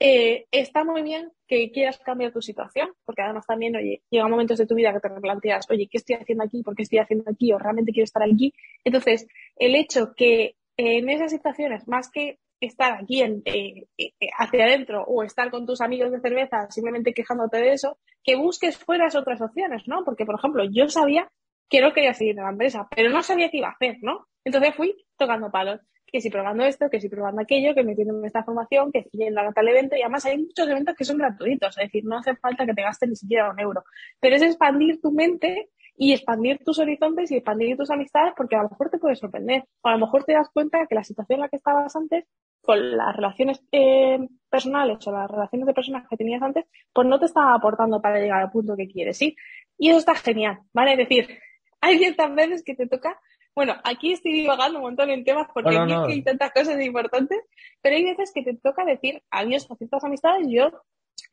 eh, 0.00 0.46
está 0.50 0.84
muy 0.84 1.02
bien 1.02 1.30
que 1.46 1.70
quieras 1.70 1.98
cambiar 1.98 2.32
tu 2.32 2.42
situación, 2.42 2.90
porque 3.04 3.22
además 3.22 3.46
también, 3.46 3.76
oye, 3.76 4.02
llega 4.10 4.28
momentos 4.28 4.58
de 4.58 4.66
tu 4.66 4.74
vida 4.74 4.92
que 4.92 5.00
te 5.00 5.08
replanteas, 5.08 5.66
oye, 5.70 5.88
¿qué 5.90 5.98
estoy 5.98 6.16
haciendo 6.16 6.44
aquí? 6.44 6.62
¿Por 6.62 6.74
qué 6.74 6.82
estoy 6.82 6.98
haciendo 6.98 7.30
aquí? 7.30 7.52
¿O 7.52 7.58
realmente 7.58 7.92
quiero 7.92 8.04
estar 8.04 8.22
aquí? 8.22 8.52
Entonces, 8.82 9.26
el 9.56 9.74
hecho 9.76 10.14
que 10.14 10.56
en 10.76 11.08
esas 11.08 11.30
situaciones, 11.30 11.86
más 11.86 12.10
que 12.10 12.38
estar 12.60 12.92
aquí 12.94 13.20
en, 13.22 13.42
eh, 13.44 13.86
eh, 13.98 14.12
hacia 14.38 14.64
adentro 14.64 15.04
o 15.04 15.22
estar 15.22 15.50
con 15.50 15.66
tus 15.66 15.80
amigos 15.80 16.10
de 16.10 16.20
cerveza 16.20 16.70
simplemente 16.70 17.12
quejándote 17.12 17.58
de 17.58 17.72
eso, 17.72 17.98
que 18.22 18.36
busques 18.36 18.78
fuera 18.78 19.08
otras 19.14 19.40
opciones, 19.40 19.86
¿no? 19.86 20.04
Porque, 20.04 20.24
por 20.24 20.36
ejemplo, 20.36 20.64
yo 20.64 20.88
sabía 20.88 21.30
que 21.68 21.80
no 21.80 21.92
quería 21.92 22.14
seguir 22.14 22.36
en 22.38 22.44
la 22.44 22.50
empresa, 22.50 22.88
pero 22.94 23.10
no 23.10 23.22
sabía 23.22 23.50
qué 23.50 23.58
iba 23.58 23.68
a 23.68 23.72
hacer, 23.72 23.98
¿no? 24.02 24.26
Entonces 24.44 24.74
fui 24.74 24.96
tocando 25.16 25.50
palos 25.50 25.80
que 26.14 26.20
si 26.20 26.30
probando 26.30 26.62
esto, 26.62 26.88
que 26.88 27.00
si 27.00 27.08
probando 27.08 27.42
aquello, 27.42 27.74
que 27.74 27.82
metiendo 27.82 28.16
en 28.16 28.24
esta 28.24 28.44
formación, 28.44 28.92
que 28.92 29.08
yendo 29.10 29.40
a 29.40 29.52
tal 29.52 29.66
evento. 29.66 29.96
Y 29.96 30.02
además 30.02 30.24
hay 30.24 30.38
muchos 30.38 30.68
eventos 30.68 30.94
que 30.94 31.04
son 31.04 31.18
gratuitos, 31.18 31.76
es 31.76 31.86
decir, 31.86 32.04
no 32.04 32.18
hace 32.18 32.36
falta 32.36 32.64
que 32.64 32.72
te 32.72 32.82
gastes 32.82 33.08
ni 33.08 33.16
siquiera 33.16 33.50
un 33.50 33.58
euro. 33.58 33.82
Pero 34.20 34.36
es 34.36 34.42
expandir 34.42 35.00
tu 35.00 35.10
mente 35.10 35.70
y 35.96 36.12
expandir 36.12 36.62
tus 36.64 36.78
horizontes 36.78 37.32
y 37.32 37.34
expandir 37.34 37.76
tus 37.76 37.90
amistades 37.90 38.32
porque 38.36 38.54
a 38.54 38.62
lo 38.62 38.68
mejor 38.68 38.90
te 38.90 38.98
puede 38.98 39.16
sorprender. 39.16 39.64
O 39.82 39.88
a 39.88 39.92
lo 39.94 40.06
mejor 40.06 40.22
te 40.22 40.34
das 40.34 40.48
cuenta 40.54 40.86
que 40.86 40.94
la 40.94 41.02
situación 41.02 41.38
en 41.38 41.40
la 41.40 41.48
que 41.48 41.56
estabas 41.56 41.96
antes, 41.96 42.26
con 42.60 42.96
las 42.96 43.16
relaciones 43.16 43.60
eh, 43.72 44.20
personales 44.48 45.04
o 45.08 45.10
las 45.10 45.28
relaciones 45.28 45.66
de 45.66 45.74
personas 45.74 46.06
que 46.08 46.16
tenías 46.16 46.42
antes, 46.42 46.64
pues 46.92 47.08
no 47.08 47.18
te 47.18 47.26
estaba 47.26 47.54
aportando 47.54 48.00
para 48.00 48.20
llegar 48.20 48.40
al 48.40 48.52
punto 48.52 48.76
que 48.76 48.86
quieres, 48.86 49.18
¿sí? 49.18 49.34
Y 49.76 49.88
eso 49.88 49.98
está 49.98 50.14
genial, 50.14 50.60
¿vale? 50.72 50.92
Es 50.92 50.98
decir, 50.98 51.26
hay 51.80 51.98
ciertas 51.98 52.32
veces 52.36 52.62
que 52.62 52.76
te 52.76 52.86
toca 52.86 53.18
bueno, 53.54 53.76
aquí 53.84 54.12
estoy 54.12 54.32
divagando 54.32 54.78
un 54.78 54.84
montón 54.84 55.10
en 55.10 55.24
temas 55.24 55.46
porque 55.52 55.76
aquí 55.76 55.92
hay 55.92 56.22
tantas 56.22 56.52
cosas 56.52 56.80
importantes, 56.80 57.38
pero 57.80 57.96
hay 57.96 58.04
veces 58.04 58.32
que 58.34 58.42
te 58.42 58.54
toca 58.56 58.84
decir 58.84 59.22
adiós 59.30 59.70
a 59.70 59.76
ciertas 59.76 60.02
amistades. 60.02 60.46
Yo, 60.48 60.72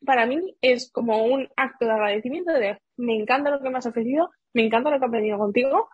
para 0.06 0.26
mí, 0.26 0.38
es 0.60 0.90
como 0.92 1.24
un 1.24 1.48
acto 1.56 1.84
de 1.84 1.92
agradecimiento 1.92 2.52
de 2.52 2.78
me 2.96 3.16
encanta 3.16 3.50
lo 3.50 3.60
que 3.60 3.70
me 3.70 3.78
has 3.78 3.86
ofrecido, 3.86 4.30
me 4.52 4.64
encanta 4.64 4.90
lo 4.90 4.98
que 4.98 5.04
he 5.04 5.08
aprendido 5.08 5.38
contigo, 5.38 5.88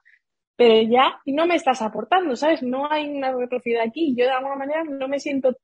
pero 0.56 0.82
ya 0.82 1.20
no 1.26 1.46
me 1.46 1.54
estás 1.54 1.80
aportando, 1.80 2.36
¿sabes? 2.36 2.62
No 2.62 2.90
hay 2.90 3.08
una 3.08 3.32
reciprocidad 3.32 3.84
aquí. 3.86 4.14
Yo 4.16 4.24
de 4.24 4.32
alguna 4.32 4.56
manera 4.56 4.84
no 4.84 5.08
me 5.08 5.20
siento 5.20 5.56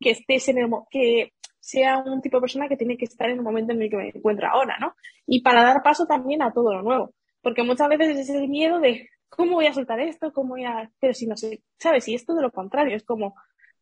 que 0.00 0.10
estés 0.10 0.48
en 0.48 0.58
el 0.58 0.70
que 0.90 1.32
sea 1.60 1.98
un 1.98 2.22
tipo 2.22 2.38
de 2.38 2.42
persona 2.42 2.68
que 2.68 2.76
tiene 2.76 2.96
que 2.96 3.04
estar 3.04 3.28
en 3.28 3.36
el 3.36 3.42
momento 3.42 3.72
en 3.72 3.82
el 3.82 3.90
que 3.90 3.96
me 3.96 4.08
encuentro 4.08 4.48
ahora, 4.48 4.78
¿no? 4.80 4.94
Y 5.26 5.42
para 5.42 5.62
dar 5.62 5.82
paso 5.82 6.06
también 6.06 6.42
a 6.42 6.52
todo 6.52 6.72
lo 6.72 6.82
nuevo. 6.82 7.14
Porque 7.42 7.62
muchas 7.62 7.88
veces 7.88 8.16
es 8.16 8.30
ese 8.30 8.48
miedo 8.48 8.80
de 8.80 9.08
¿cómo 9.28 9.54
voy 9.54 9.66
a 9.66 9.74
soltar 9.74 10.00
esto? 10.00 10.32
¿Cómo 10.32 10.50
voy 10.50 10.64
a...? 10.64 10.90
Pero 11.00 11.14
si 11.14 11.26
no 11.26 11.36
sé, 11.36 11.62
¿sabes? 11.78 12.08
Y 12.08 12.14
esto 12.14 12.34
de 12.34 12.42
lo 12.42 12.50
contrario, 12.50 12.96
es 12.96 13.04
como 13.04 13.34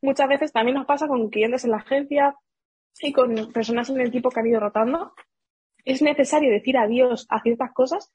muchas 0.02 0.28
veces 0.28 0.52
también 0.52 0.76
nos 0.76 0.86
pasa 0.86 1.08
con 1.08 1.28
clientes 1.30 1.64
en 1.64 1.70
la 1.70 1.78
agencia 1.78 2.36
y 3.00 3.12
con 3.12 3.52
personas 3.52 3.90
en 3.90 4.00
el 4.00 4.08
equipo 4.08 4.30
que 4.30 4.40
han 4.40 4.46
ido 4.46 4.60
rotando. 4.60 5.14
Es 5.84 6.02
necesario 6.02 6.50
decir 6.50 6.76
adiós 6.76 7.26
a 7.28 7.40
ciertas 7.42 7.72
cosas 7.72 8.10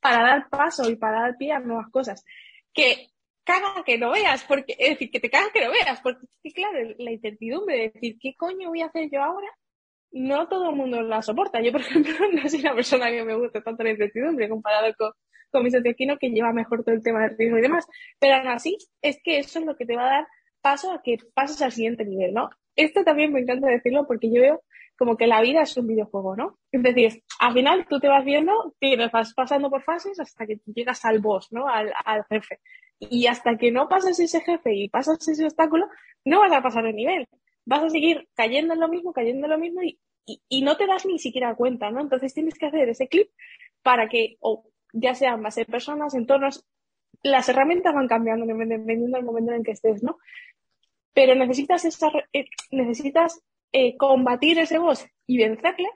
para 0.00 0.22
dar 0.22 0.48
paso 0.48 0.88
y 0.90 0.96
para 0.96 1.22
dar 1.22 1.36
pie 1.36 1.52
a 1.52 1.58
nuevas 1.60 1.90
cosas. 1.90 2.24
Que 2.72 3.08
caga 3.44 3.84
que 3.84 3.98
no 3.98 4.10
veas, 4.10 4.44
porque, 4.44 4.76
es 4.78 4.90
decir, 4.90 5.10
que 5.10 5.20
te 5.20 5.30
caga 5.30 5.50
que 5.52 5.64
no 5.64 5.70
veas, 5.70 6.00
porque 6.00 6.26
claro, 6.54 6.78
la 6.98 7.12
incertidumbre 7.12 7.76
de 7.76 7.90
decir, 7.90 8.18
¿qué 8.20 8.34
coño 8.36 8.68
voy 8.68 8.82
a 8.82 8.86
hacer 8.86 9.08
yo 9.10 9.22
ahora? 9.22 9.48
No 10.12 10.48
todo 10.48 10.70
el 10.70 10.76
mundo 10.76 11.02
la 11.02 11.22
soporta. 11.22 11.60
Yo, 11.60 11.72
por 11.72 11.80
ejemplo, 11.82 12.12
no 12.32 12.48
soy 12.48 12.60
una 12.60 12.74
persona 12.74 13.10
que 13.10 13.24
me 13.24 13.36
guste 13.36 13.60
tanto 13.62 13.82
la 13.82 13.90
incertidumbre 13.90 14.48
comparado 14.48 14.92
con, 14.98 15.12
con 15.56 15.64
mi 15.64 15.70
socio 15.70 16.18
que 16.20 16.30
lleva 16.30 16.52
mejor 16.52 16.84
todo 16.84 16.94
el 16.94 17.02
tema 17.02 17.22
de 17.22 17.28
riesgo 17.30 17.58
y 17.58 17.62
demás. 17.62 17.86
Pero 18.18 18.36
aún 18.36 18.48
así, 18.48 18.76
es 19.02 19.18
que 19.22 19.38
eso 19.38 19.58
es 19.58 19.64
lo 19.64 19.76
que 19.76 19.86
te 19.86 19.96
va 19.96 20.06
a 20.06 20.10
dar 20.10 20.26
paso 20.60 20.92
a 20.92 21.02
que 21.02 21.16
pases 21.34 21.62
al 21.62 21.72
siguiente 21.72 22.04
nivel, 22.04 22.34
¿no? 22.34 22.50
Esto 22.74 23.04
también 23.04 23.32
me 23.32 23.40
encanta 23.40 23.68
decirlo 23.68 24.06
porque 24.06 24.30
yo 24.30 24.42
veo 24.42 24.62
como 24.98 25.16
que 25.16 25.26
la 25.26 25.40
vida 25.40 25.62
es 25.62 25.76
un 25.76 25.86
videojuego, 25.86 26.36
¿no? 26.36 26.58
Es 26.72 26.82
decir, 26.82 27.22
al 27.40 27.54
final 27.54 27.86
tú 27.88 28.00
te 28.00 28.08
vas 28.08 28.24
viendo, 28.24 28.74
te 28.80 28.96
vas 28.96 29.32
pasando 29.34 29.70
por 29.70 29.82
fases 29.82 30.18
hasta 30.20 30.46
que 30.46 30.60
llegas 30.66 31.04
al 31.04 31.20
boss, 31.20 31.52
¿no? 31.52 31.68
Al, 31.68 31.92
al 32.04 32.24
jefe. 32.24 32.60
Y 32.98 33.26
hasta 33.26 33.56
que 33.56 33.70
no 33.70 33.88
pasas 33.88 34.18
ese 34.18 34.40
jefe 34.40 34.74
y 34.74 34.88
pasas 34.88 35.26
ese 35.28 35.44
obstáculo, 35.44 35.86
no 36.24 36.40
vas 36.40 36.52
a 36.52 36.62
pasar 36.62 36.84
de 36.84 36.92
nivel. 36.92 37.28
Vas 37.64 37.82
a 37.82 37.90
seguir 37.90 38.28
cayendo 38.34 38.74
en 38.74 38.80
lo 38.80 38.88
mismo, 38.88 39.12
cayendo 39.12 39.46
en 39.46 39.50
lo 39.50 39.58
mismo 39.58 39.82
y, 39.82 39.98
y, 40.48 40.62
no 40.62 40.76
te 40.76 40.86
das 40.86 41.06
ni 41.06 41.18
siquiera 41.18 41.54
cuenta, 41.54 41.90
¿no? 41.90 42.00
Entonces 42.00 42.34
tienes 42.34 42.54
que 42.54 42.66
hacer 42.66 42.88
ese 42.88 43.08
clip 43.08 43.28
para 43.82 44.08
que, 44.08 44.36
ya 44.96 45.14
sean 45.14 45.42
base 45.42 45.60
de 45.60 45.66
personas, 45.66 46.14
entornos, 46.14 46.64
las 47.22 47.48
herramientas 47.48 47.94
van 47.94 48.08
cambiando 48.08 48.46
dependiendo 48.46 49.16
del 49.16 49.24
momento 49.24 49.52
en 49.52 49.58
el 49.58 49.64
que 49.64 49.72
estés, 49.72 50.02
¿no? 50.02 50.18
Pero 51.12 51.34
necesitas, 51.34 51.84
esa, 51.84 52.10
eh, 52.32 52.46
necesitas 52.70 53.40
eh, 53.72 53.96
combatir 53.96 54.58
ese 54.58 54.78
boss 54.78 55.06
y 55.26 55.38
vencerle 55.38 55.88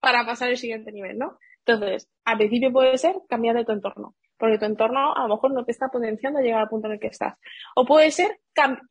para 0.00 0.24
pasar 0.24 0.48
al 0.48 0.56
siguiente 0.56 0.92
nivel, 0.92 1.18
¿no? 1.18 1.38
Entonces, 1.64 2.08
al 2.24 2.38
principio 2.38 2.72
puede 2.72 2.96
ser 2.98 3.16
cambiar 3.28 3.56
de 3.56 3.64
tu 3.64 3.72
entorno. 3.72 4.14
porque 4.38 4.58
tu 4.58 4.66
entorno 4.66 5.14
a 5.14 5.22
lo 5.22 5.34
mejor 5.34 5.52
no 5.52 5.64
te 5.64 5.72
está 5.72 5.88
potenciando 5.88 6.38
a 6.38 6.42
llegar 6.42 6.60
al 6.60 6.68
punto 6.68 6.88
en 6.88 6.94
el 6.94 7.00
que 7.00 7.06
estás. 7.08 7.38
O 7.74 7.86
puede 7.86 8.10
ser 8.10 8.38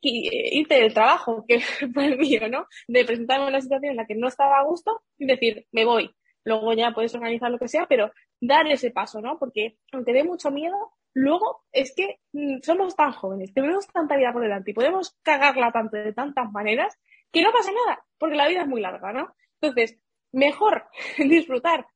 irte 0.02 0.74
del 0.74 0.92
trabajo, 0.92 1.44
que 1.48 1.60
fue 1.60 2.06
el 2.06 2.18
mío, 2.18 2.48
¿no? 2.48 2.66
De 2.88 3.04
presentarme 3.04 3.48
una 3.48 3.60
situación 3.60 3.92
en 3.92 3.96
la 3.96 4.06
que 4.06 4.16
no 4.16 4.28
estaba 4.28 4.58
a 4.58 4.64
gusto 4.64 5.02
y 5.18 5.26
decir, 5.26 5.66
me 5.72 5.84
voy. 5.84 6.10
Luego 6.44 6.72
ya 6.74 6.92
puedes 6.92 7.14
organizar 7.14 7.50
lo 7.50 7.58
que 7.58 7.68
sea, 7.68 7.86
pero 7.86 8.12
dar 8.40 8.66
ese 8.66 8.90
paso, 8.90 9.20
¿no? 9.20 9.38
Porque 9.38 9.78
aunque 9.92 10.12
dé 10.12 10.24
mucho 10.24 10.50
miedo, 10.50 10.76
luego 11.14 11.64
es 11.72 11.94
que 11.94 12.20
mm, 12.32 12.58
somos 12.62 12.94
tan 12.96 13.12
jóvenes, 13.12 13.52
tenemos 13.54 13.86
tanta 13.88 14.16
vida 14.16 14.32
por 14.32 14.42
delante 14.42 14.70
y 14.70 14.74
podemos 14.74 15.16
cagarla 15.22 15.72
tanto 15.72 15.96
de 15.96 16.12
tantas 16.12 16.50
maneras 16.52 16.98
que 17.32 17.42
no 17.42 17.52
pasa 17.52 17.70
nada, 17.72 18.04
porque 18.18 18.36
la 18.36 18.48
vida 18.48 18.62
es 18.62 18.68
muy 18.68 18.80
larga, 18.80 19.12
¿no? 19.12 19.34
Entonces, 19.60 19.98
mejor 20.32 20.84
disfrutar 21.18 21.86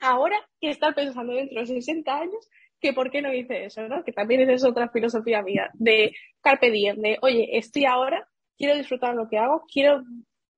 ahora 0.00 0.36
que 0.60 0.70
estar 0.70 0.94
pensando 0.94 1.34
dentro 1.34 1.60
de 1.60 1.66
60 1.66 2.12
años 2.12 2.48
que 2.80 2.92
por 2.92 3.10
qué 3.10 3.20
no 3.22 3.32
hice 3.32 3.66
eso, 3.66 3.86
¿no? 3.88 4.02
Que 4.04 4.12
también 4.12 4.48
es 4.48 4.64
otra 4.64 4.88
filosofía 4.88 5.42
mía, 5.42 5.70
de 5.74 6.14
carpe 6.40 6.70
diem, 6.70 7.00
de, 7.00 7.18
oye, 7.20 7.58
estoy 7.58 7.84
ahora, 7.84 8.26
quiero 8.56 8.74
disfrutar 8.74 9.14
lo 9.14 9.28
que 9.28 9.38
hago, 9.38 9.64
quiero 9.70 10.02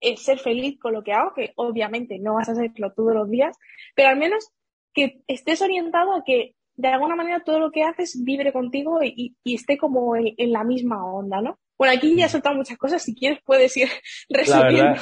eh, 0.00 0.16
ser 0.16 0.38
feliz 0.38 0.78
con 0.78 0.92
lo 0.92 1.02
que 1.02 1.12
hago, 1.12 1.34
que 1.34 1.52
obviamente 1.56 2.18
no 2.20 2.34
vas 2.34 2.48
a 2.48 2.52
hacerlo 2.52 2.92
todos 2.94 3.14
los 3.14 3.28
días, 3.28 3.56
pero 3.94 4.08
al 4.08 4.16
menos 4.16 4.52
que 4.94 5.22
estés 5.26 5.62
orientado 5.62 6.14
a 6.14 6.24
que 6.24 6.54
de 6.76 6.88
alguna 6.88 7.16
manera 7.16 7.42
todo 7.44 7.58
lo 7.58 7.70
que 7.70 7.82
haces 7.82 8.22
vibre 8.24 8.52
contigo 8.52 9.00
y, 9.02 9.36
esté 9.44 9.76
como 9.76 10.16
en, 10.16 10.34
la 10.52 10.64
misma 10.64 11.04
onda, 11.04 11.40
¿no? 11.40 11.58
Bueno, 11.78 11.94
aquí 11.96 12.16
ya 12.16 12.26
he 12.26 12.28
soltado 12.28 12.54
muchas 12.54 12.78
cosas, 12.78 13.02
si 13.02 13.14
quieres 13.14 13.40
puedes 13.44 13.76
ir 13.76 13.88
resumiendo. 14.28 15.00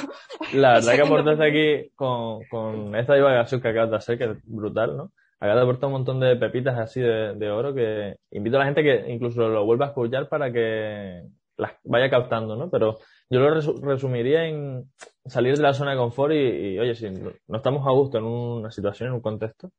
La 0.53 0.73
verdad, 0.73 0.95
que 0.95 1.01
aportaste 1.01 1.47
aquí 1.47 1.91
con, 1.95 2.43
con 2.49 2.95
esta 2.95 3.15
divagación 3.15 3.61
que 3.61 3.67
acabas 3.67 3.91
de 3.91 3.97
hacer, 3.97 4.17
que 4.17 4.23
es 4.25 4.37
brutal, 4.45 4.97
¿no? 4.97 5.11
Acabas 5.39 5.57
de 5.57 5.63
aportar 5.63 5.87
un 5.87 5.93
montón 5.93 6.19
de 6.19 6.35
pepitas 6.35 6.77
así 6.77 7.01
de, 7.01 7.49
oro 7.49 7.73
que 7.73 8.15
invito 8.29 8.57
a 8.57 8.59
la 8.59 8.65
gente 8.65 8.83
que 8.83 9.11
incluso 9.11 9.47
lo 9.47 9.65
vuelva 9.65 9.87
a 9.87 9.89
escuchar 9.89 10.29
para 10.29 10.51
que 10.51 11.23
las 11.57 11.71
vaya 11.83 12.11
captando, 12.11 12.55
¿no? 12.55 12.69
Pero 12.69 12.99
yo 13.31 13.39
lo 13.39 13.49
resumiría 13.81 14.45
en 14.45 14.91
salir 15.25 15.55
de 15.55 15.63
la 15.63 15.73
zona 15.73 15.91
de 15.91 15.97
confort 15.97 16.33
y, 16.33 16.77
oye, 16.77 16.93
si 16.95 17.09
no 17.09 17.57
estamos 17.57 17.87
a 17.87 17.91
gusto 17.91 18.17
en 18.17 18.25
una 18.25 18.69
situación, 18.71 19.07
en 19.07 19.15
un 19.15 19.21
contexto, 19.21 19.71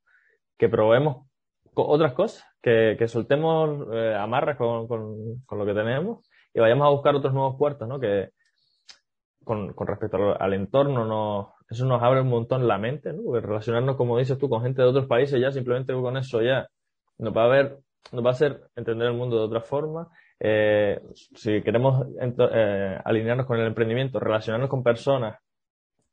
que 0.57 0.71
probemos 0.71 1.27
otras 1.75 2.15
cosas, 2.15 2.45
que, 2.63 2.97
que 2.99 3.09
soltemos 3.09 3.89
eh, 3.93 4.15
amarras 4.19 4.57
con, 4.57 4.89
con, 4.89 5.59
lo 5.59 5.67
que 5.67 5.75
tenemos 5.75 6.27
y 6.55 6.61
vayamos 6.61 6.87
a 6.87 6.91
buscar 6.91 7.15
otros 7.15 7.35
nuevos 7.35 7.57
puertos, 7.59 7.87
¿no? 7.87 8.01
Que 8.01 8.31
con, 9.45 9.75
con 9.75 9.87
respecto 9.87 10.35
al, 10.41 10.55
entorno, 10.55 11.05
no, 11.05 11.55
eso 11.69 11.85
nos 11.85 12.03
abre 12.03 12.23
un 12.23 12.29
montón 12.29 12.67
la 12.67 12.79
mente, 12.79 13.13
¿no? 13.13 13.39
Relacionarnos, 13.39 13.97
como 13.97 14.17
dices 14.17 14.39
tú, 14.39 14.49
con 14.49 14.63
gente 14.63 14.81
de 14.81 14.89
otros 14.89 15.07
países 15.07 15.39
ya, 15.39 15.53
simplemente 15.53 15.93
con 15.93 16.17
eso 16.17 16.41
ya 16.41 16.69
nos 17.19 17.37
va 17.37 17.45
a 17.45 17.49
ver, 17.49 17.79
nos 18.13 18.25
va 18.25 18.31
a 18.31 18.33
hacer 18.33 18.63
entender 18.77 19.09
el 19.09 19.15
mundo 19.15 19.37
de 19.37 19.45
otra 19.45 19.61
forma. 19.61 20.09
Eh, 20.45 21.01
si 21.37 21.63
queremos 21.63 22.05
eh, 22.21 22.99
alinearnos 23.05 23.47
con 23.47 23.61
el 23.61 23.67
emprendimiento, 23.69 24.19
relacionarnos 24.19 24.69
con 24.69 24.83
personas 24.83 25.39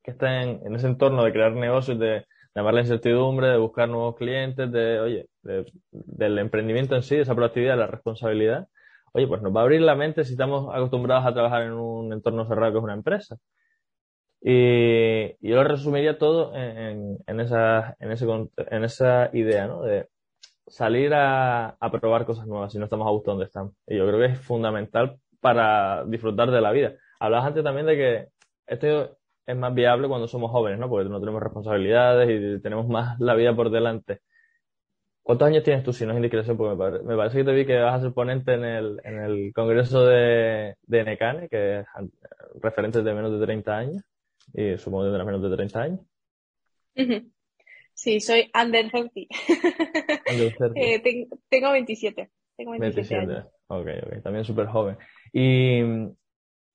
que 0.04 0.12
estén 0.12 0.62
en 0.64 0.76
ese 0.76 0.86
entorno 0.86 1.24
de 1.24 1.32
crear 1.32 1.54
negocios, 1.54 1.98
de 1.98 2.26
llamar 2.54 2.76
la 2.76 2.82
incertidumbre, 2.82 3.48
de 3.48 3.58
buscar 3.58 3.90
nuevos 3.90 4.16
clientes, 4.18 4.72
de, 4.72 5.00
oye, 5.00 5.30
del 5.42 6.38
emprendimiento 6.38 6.96
en 6.96 7.02
sí, 7.02 7.16
de 7.16 7.24
esa 7.24 7.34
proactividad, 7.34 7.74
de 7.74 7.80
la 7.80 7.88
responsabilidad, 7.88 8.68
oye, 9.14 9.28
pues 9.28 9.42
nos 9.42 9.56
va 9.56 9.62
a 9.62 9.64
abrir 9.64 9.82
la 9.82 9.96
mente 9.96 10.24
si 10.24 10.34
estamos 10.34 10.70
acostumbrados 10.76 11.26
a 11.26 11.34
trabajar 11.34 11.64
en 11.64 11.74
un 11.74 12.14
entorno 12.14 12.48
cerrado 12.48 12.74
que 12.74 12.78
es 12.78 12.84
una 12.84 12.94
empresa. 12.94 13.38
Y, 14.42 15.30
yo 15.48 15.56
lo 15.56 15.64
resumiría 15.64 16.20
todo 16.20 16.56
en, 16.56 17.18
en, 17.26 17.40
esa, 17.40 17.96
en, 18.00 18.12
ese, 18.12 18.28
en 18.58 18.84
esa 18.84 19.32
idea, 19.34 19.66
¿no? 19.66 19.82
De 19.82 20.08
salir 20.70 21.14
a, 21.14 21.70
a 21.80 21.92
probar 21.92 22.26
cosas 22.26 22.48
nuevas 22.48 22.72
si 22.72 22.80
no 22.80 22.86
estamos 22.86 23.08
a 23.08 23.12
gusto 23.12 23.32
donde 23.32 23.46
estamos. 23.46 23.74
Y 23.88 23.98
yo 23.98 24.08
creo 24.08 24.20
que 24.20 24.34
es 24.34 24.40
fundamental 24.40 25.20
para 25.42 26.06
disfrutar 26.06 26.52
de 26.52 26.62
la 26.62 26.72
vida. 26.72 26.94
Hablabas 27.20 27.48
antes 27.48 27.64
también 27.64 27.86
de 27.86 27.96
que 27.96 28.28
esto 28.68 29.18
es 29.46 29.58
más 29.58 29.74
viable 29.74 30.08
cuando 30.08 30.28
somos 30.28 30.52
jóvenes, 30.52 30.80
¿no? 30.80 30.90
Porque 30.90 31.10
no 31.10 31.20
tenemos 31.20 31.42
responsabilidades 31.42 32.30
y 32.30 32.62
tenemos 32.62 32.88
más 32.88 33.20
la 33.20 33.36
vida 33.36 33.56
por 33.56 33.72
delante. 33.72 34.20
¿Cuántos 35.24 35.48
años 35.48 35.64
tienes 35.64 35.84
tú, 35.84 35.94
si 35.94 36.06
no 36.06 36.12
es 36.12 36.18
indiscreción? 36.18 36.58
Porque 36.58 37.04
me, 37.04 37.16
parece 37.16 37.40
que 37.40 37.44
te 37.44 37.52
vi 37.52 37.66
que 37.66 37.80
vas 37.80 38.00
a 38.00 38.02
ser 38.02 38.14
ponente 38.14 38.54
en 38.54 38.64
el, 38.64 39.02
en 39.04 39.20
el 39.20 39.54
congreso 39.54 40.06
de, 40.06 40.76
de 40.84 41.04
NECANE, 41.04 41.50
que 41.50 41.80
es 41.80 41.86
referentes 42.62 43.04
de 43.04 43.14
menos 43.14 43.40
de 43.40 43.46
30 43.46 43.78
años, 43.78 44.04
y 44.54 44.78
supongo 44.78 45.04
que 45.04 45.10
tendrás 45.10 45.28
menos 45.28 45.42
de 45.44 45.56
30 45.56 45.82
años. 45.82 46.00
Sí, 48.00 48.22
soy 48.22 48.50
under 48.56 48.90
30. 48.90 49.12
eh, 50.76 51.04
tengo 51.50 51.72
27. 51.72 52.30
Tengo 52.56 52.72
27, 52.72 53.16
años. 53.16 53.46
Ok, 53.68 53.88
ok, 54.06 54.24
también 54.24 54.46
súper 54.46 54.68
joven. 54.68 54.98
¿Y, 55.34 55.82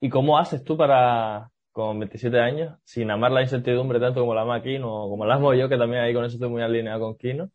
¿Y 0.01 0.11
cómo 0.11 0.37
haces 0.37 0.63
tú 0.65 0.77
para, 0.77 1.51
con 1.73 1.99
27 1.99 2.39
años, 2.39 2.79
sin 2.85 3.11
amar 3.11 3.33
la 3.33 3.41
incertidumbre 3.41 3.99
tanto 4.01 4.21
como 4.21 4.35
la 4.35 4.43
ama 4.43 4.63
Kino 4.63 5.05
o 5.05 5.09
como 5.09 5.25
la 5.25 5.37
amo 5.37 5.55
yo, 5.55 5.67
que 5.67 5.79
también 5.79 6.03
ahí 6.03 6.13
con 6.13 6.27
eso 6.27 6.35
estoy 6.35 6.51
muy 6.51 6.61
alineado 6.61 7.01
con 7.01 7.17
Kino, 7.17 7.51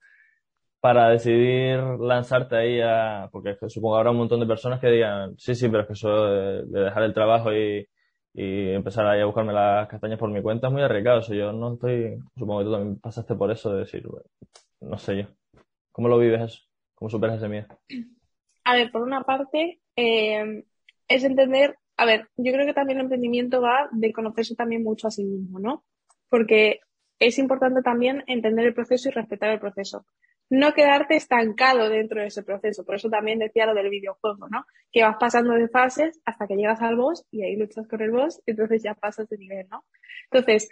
para 0.79 1.09
decidir 1.09 1.79
lanzarte 1.99 2.55
ahí 2.55 2.81
a, 2.81 3.29
porque 3.31 3.55
supongo 3.67 3.95
que 3.95 3.99
habrá 3.99 4.11
un 4.11 4.17
montón 4.17 4.39
de 4.39 4.47
personas 4.47 4.79
que 4.79 4.87
digan, 4.89 5.37
sí, 5.37 5.53
sí, 5.53 5.69
pero 5.69 5.81
es 5.81 5.87
que 5.87 5.93
eso 5.93 6.25
de, 6.25 6.63
dejar 6.85 7.03
el 7.03 7.13
trabajo 7.13 7.53
y, 7.53 7.87
y, 8.33 8.69
empezar 8.69 9.05
a 9.05 9.25
buscarme 9.25 9.53
las 9.53 9.87
castañas 9.87 10.19
por 10.19 10.29
mi 10.29 10.41
cuenta 10.41 10.67
es 10.67 10.73
muy 10.73 10.81
arriesgado. 10.81 11.19
O 11.19 11.33
yo 11.33 11.51
no 11.51 11.73
estoy, 11.73 12.19
supongo 12.37 12.59
que 12.59 12.65
tú 12.65 12.71
también 12.71 12.99
pasaste 12.99 13.35
por 13.35 13.51
eso 13.51 13.73
de 13.73 13.79
decir, 13.79 14.07
no 14.81 14.97
sé 14.97 15.17
yo. 15.17 15.23
¿Cómo 15.91 16.07
lo 16.07 16.17
vives 16.17 16.41
eso? 16.41 16.63
¿Cómo 16.95 17.09
superas 17.09 17.37
ese 17.37 17.49
miedo? 17.49 17.67
A 18.63 18.73
ver, 18.73 18.91
por 18.91 19.01
una 19.01 19.23
parte, 19.23 19.81
eh, 19.95 20.63
es 21.07 21.23
entender 21.23 21.75
a 21.99 22.05
ver, 22.05 22.29
yo 22.37 22.53
creo 22.53 22.65
que 22.65 22.73
también 22.73 22.97
el 22.97 23.03
emprendimiento 23.03 23.59
va 23.59 23.89
de 23.91 24.13
conocerse 24.13 24.55
también 24.55 24.83
mucho 24.83 25.07
a 25.09 25.11
sí 25.11 25.25
mismo, 25.25 25.59
¿no? 25.59 25.83
Porque 26.29 26.79
es 27.19 27.37
importante 27.37 27.81
también 27.81 28.23
entender 28.25 28.67
el 28.67 28.73
proceso 28.73 29.09
y 29.09 29.11
respetar 29.11 29.49
el 29.49 29.59
proceso. 29.59 30.05
No 30.49 30.73
quedarte 30.73 31.15
estancado 31.15 31.89
dentro 31.89 32.21
de 32.21 32.27
ese 32.27 32.43
proceso. 32.43 32.85
Por 32.85 32.95
eso 32.95 33.09
también 33.09 33.39
decía 33.39 33.65
lo 33.65 33.73
del 33.73 33.89
videojuego, 33.89 34.47
¿no? 34.49 34.65
Que 34.91 35.03
vas 35.03 35.17
pasando 35.19 35.53
de 35.53 35.67
fases 35.67 36.19
hasta 36.25 36.47
que 36.47 36.55
llegas 36.55 36.81
al 36.81 36.95
boss 36.95 37.25
y 37.31 37.43
ahí 37.43 37.55
luchas 37.55 37.87
con 37.87 38.01
el 38.01 38.11
boss 38.11 38.41
y 38.45 38.51
entonces 38.51 38.83
ya 38.83 38.95
pasas 38.95 39.29
de 39.29 39.37
nivel, 39.37 39.67
¿no? 39.69 39.85
Entonces, 40.31 40.69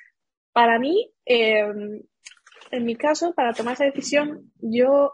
para 0.52 0.80
mí, 0.80 1.12
eh, 1.26 2.02
en 2.72 2.86
mi 2.86 2.96
caso, 2.96 3.34
para 3.34 3.54
tomar 3.54 3.74
esa 3.74 3.86
decisión, 3.86 4.52
yo 4.60 5.14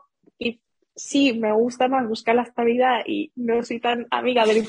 sí 0.96 1.34
me 1.40 1.52
gusta 1.52 1.88
más 1.88 2.08
buscar 2.08 2.36
la 2.36 2.44
estabilidad 2.44 3.02
y 3.06 3.32
no 3.36 3.64
soy 3.64 3.80
tan 3.80 4.08
amiga 4.12 4.46
de 4.46 4.54
la 4.54 4.60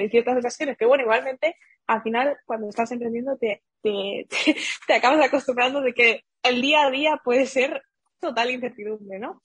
en 0.00 0.10
ciertas 0.10 0.38
ocasiones, 0.38 0.76
que 0.76 0.86
bueno, 0.86 1.02
igualmente 1.02 1.56
al 1.86 2.02
final 2.02 2.36
cuando 2.46 2.68
estás 2.68 2.90
emprendiendo 2.92 3.36
te, 3.36 3.62
te, 3.82 4.26
te, 4.86 4.94
acabas 4.94 5.24
acostumbrando 5.24 5.80
de 5.80 5.92
que 5.92 6.24
el 6.42 6.60
día 6.60 6.86
a 6.86 6.90
día 6.90 7.20
puede 7.22 7.46
ser 7.46 7.82
total 8.20 8.50
incertidumbre, 8.50 9.18
¿no? 9.18 9.42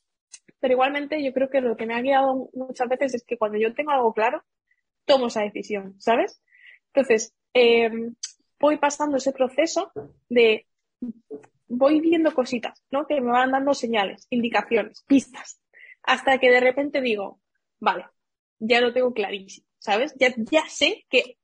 Pero 0.60 0.74
igualmente 0.74 1.24
yo 1.24 1.34
creo 1.34 1.50
que 1.50 1.62
lo 1.62 1.78
que 1.78 1.86
me 1.86 1.96
ha 1.96 2.02
guiado 2.02 2.50
muchas 2.54 2.90
veces 2.90 3.14
es 3.16 3.24
que 3.24 3.38
cuando 3.38 3.58
yo 3.58 3.74
tengo 3.74 3.92
algo 3.92 4.14
claro, 4.14 4.44
tomo 5.06 5.28
esa 5.28 5.42
decisión, 5.42 6.00
¿sabes? 6.00 6.42
Entonces, 6.94 7.34
eh, 7.54 7.90
voy 8.60 8.78
pasando 8.78 9.18
ese 9.18 9.32
proceso 9.32 9.92
de, 10.28 10.68
voy 11.68 12.02
viendo 12.02 12.34
cositas, 12.34 12.84
¿no? 12.92 13.08
Que 13.08 13.22
me 13.22 13.32
van 13.32 13.52
dando 13.52 13.74
señales, 13.74 14.28
indicaciones, 14.30 15.04
pistas 15.08 15.60
hasta 16.04 16.40
que 16.40 16.50
de 16.50 16.60
repente 16.60 17.02
digo, 17.02 17.40
vale, 17.80 18.06
ya 18.60 18.82
lo 18.82 18.94
tengo 18.94 19.14
clarísimo, 19.14 19.68
¿sabes? 19.78 20.14
Ya, 20.18 20.34
ya 20.38 20.64
sé 20.68 21.06
que 21.10 21.38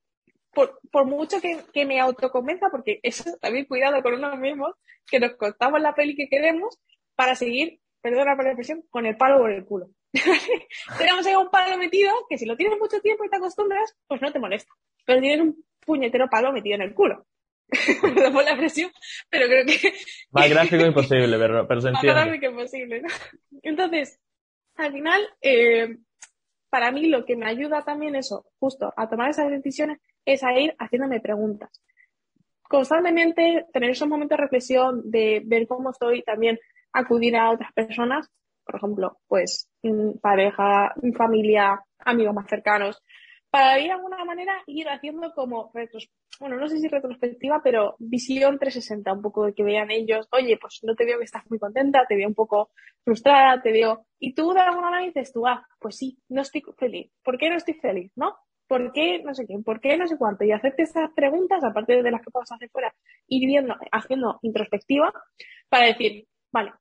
por, 0.52 0.80
por 0.90 1.06
mucho 1.06 1.40
que, 1.40 1.60
que, 1.72 1.84
me 1.84 2.00
autoconvenza, 2.00 2.68
porque 2.70 2.98
eso 3.02 3.36
también 3.40 3.66
cuidado 3.66 4.02
con 4.02 4.14
uno 4.14 4.36
mismo, 4.36 4.74
que 5.08 5.20
nos 5.20 5.36
contamos 5.36 5.80
la 5.80 5.94
peli 5.94 6.16
que 6.16 6.28
queremos 6.28 6.80
para 7.16 7.34
seguir, 7.34 7.80
perdona 8.00 8.36
por 8.36 8.44
la 8.44 8.52
expresión, 8.52 8.84
con 8.90 9.06
el 9.06 9.16
palo 9.16 9.38
por 9.38 9.50
el 9.50 9.64
culo. 9.64 9.90
Tenemos 10.98 11.26
ahí 11.26 11.34
un 11.34 11.50
palo 11.50 11.76
metido 11.76 12.12
que 12.28 12.38
si 12.38 12.46
lo 12.46 12.56
tienes 12.56 12.78
mucho 12.78 13.00
tiempo 13.00 13.24
y 13.24 13.30
te 13.30 13.36
acostumbras, 13.36 13.96
pues 14.06 14.22
no 14.22 14.32
te 14.32 14.38
molesta. 14.38 14.72
Pero 15.04 15.20
tienes 15.20 15.40
un 15.40 15.64
puñetero 15.84 16.28
palo 16.28 16.52
metido 16.52 16.76
en 16.76 16.82
el 16.82 16.94
culo. 16.94 17.26
Perdón 18.02 18.32
por 18.32 18.44
la 18.44 18.56
presión, 18.56 18.90
pero 19.28 19.46
creo 19.46 19.66
que... 19.66 19.92
Más 20.30 20.48
gráfico 20.48 20.84
imposible, 20.84 21.36
pero, 21.38 21.66
pero 21.66 21.80
se 21.80 21.88
entiende. 21.88 22.14
Más 22.14 22.26
gráfico 22.26 22.46
imposible, 22.46 23.02
¿no? 23.02 23.08
Entonces, 23.62 24.20
al 24.76 24.92
final, 24.92 25.22
eh, 25.40 25.96
para 26.70 26.92
mí 26.92 27.06
lo 27.06 27.24
que 27.24 27.36
me 27.36 27.46
ayuda 27.46 27.84
también 27.84 28.14
eso, 28.14 28.46
justo 28.58 28.92
a 28.96 29.08
tomar 29.08 29.30
esas 29.30 29.50
decisiones, 29.50 29.98
es 30.24 30.44
a 30.44 30.52
ir 30.58 30.74
haciéndome 30.78 31.20
preguntas. 31.20 31.82
Constantemente 32.68 33.66
tener 33.72 33.90
esos 33.90 34.08
momentos 34.08 34.36
de 34.36 34.42
reflexión, 34.42 35.10
de 35.10 35.42
ver 35.44 35.66
cómo 35.66 35.90
estoy, 35.90 36.22
también 36.22 36.58
acudir 36.96 37.36
a 37.36 37.50
otras 37.50 37.72
personas, 37.72 38.30
por 38.64 38.76
ejemplo, 38.76 39.18
pues 39.28 39.68
pareja, 40.20 40.94
familia, 41.16 41.80
amigos 41.98 42.34
más 42.34 42.48
cercanos, 42.48 43.02
para 43.50 43.76
de 43.76 43.90
alguna 43.90 44.24
manera 44.24 44.62
ir 44.66 44.88
haciendo 44.88 45.32
como 45.32 45.70
bueno, 46.40 46.56
no 46.56 46.68
sé 46.68 46.78
si 46.78 46.88
retrospectiva, 46.88 47.60
pero 47.62 47.96
visión 47.98 48.58
360, 48.58 49.12
un 49.12 49.22
poco 49.22 49.46
de 49.46 49.54
que 49.54 49.62
vean 49.62 49.90
ellos, 49.90 50.28
oye, 50.32 50.58
pues 50.60 50.80
no 50.82 50.94
te 50.94 51.04
veo 51.04 51.18
que 51.18 51.24
estás 51.24 51.48
muy 51.48 51.58
contenta, 51.58 52.04
te 52.06 52.16
veo 52.16 52.28
un 52.28 52.34
poco 52.34 52.70
frustrada, 53.04 53.62
te 53.62 53.72
veo, 53.72 54.06
y 54.18 54.34
tú 54.34 54.52
de 54.52 54.60
alguna 54.60 54.90
manera 54.90 55.06
dices 55.06 55.32
tú, 55.32 55.46
ah, 55.46 55.66
pues 55.78 55.96
sí, 55.96 56.18
no 56.28 56.42
estoy 56.42 56.62
feliz. 56.76 57.10
¿Por 57.22 57.38
qué 57.38 57.48
no 57.48 57.56
estoy 57.56 57.74
feliz? 57.74 58.12
¿No? 58.16 58.36
¿Por 58.66 58.92
qué 58.92 59.22
no 59.22 59.32
sé 59.32 59.46
qué? 59.46 59.54
¿Por 59.64 59.80
qué 59.80 59.96
no 59.96 60.06
sé 60.06 60.18
cuánto? 60.18 60.44
Y 60.44 60.52
hacerte 60.52 60.82
esas 60.82 61.10
preguntas, 61.14 61.62
aparte 61.62 62.02
de 62.02 62.10
las 62.10 62.20
que 62.20 62.30
puedas 62.30 62.50
hacer 62.50 62.68
fuera, 62.70 62.94
ir 63.28 63.46
viendo, 63.46 63.74
haciendo 63.92 64.38
introspectiva 64.42 65.12
para 65.68 65.86
decir, 65.86 66.26
vale. 66.52 66.72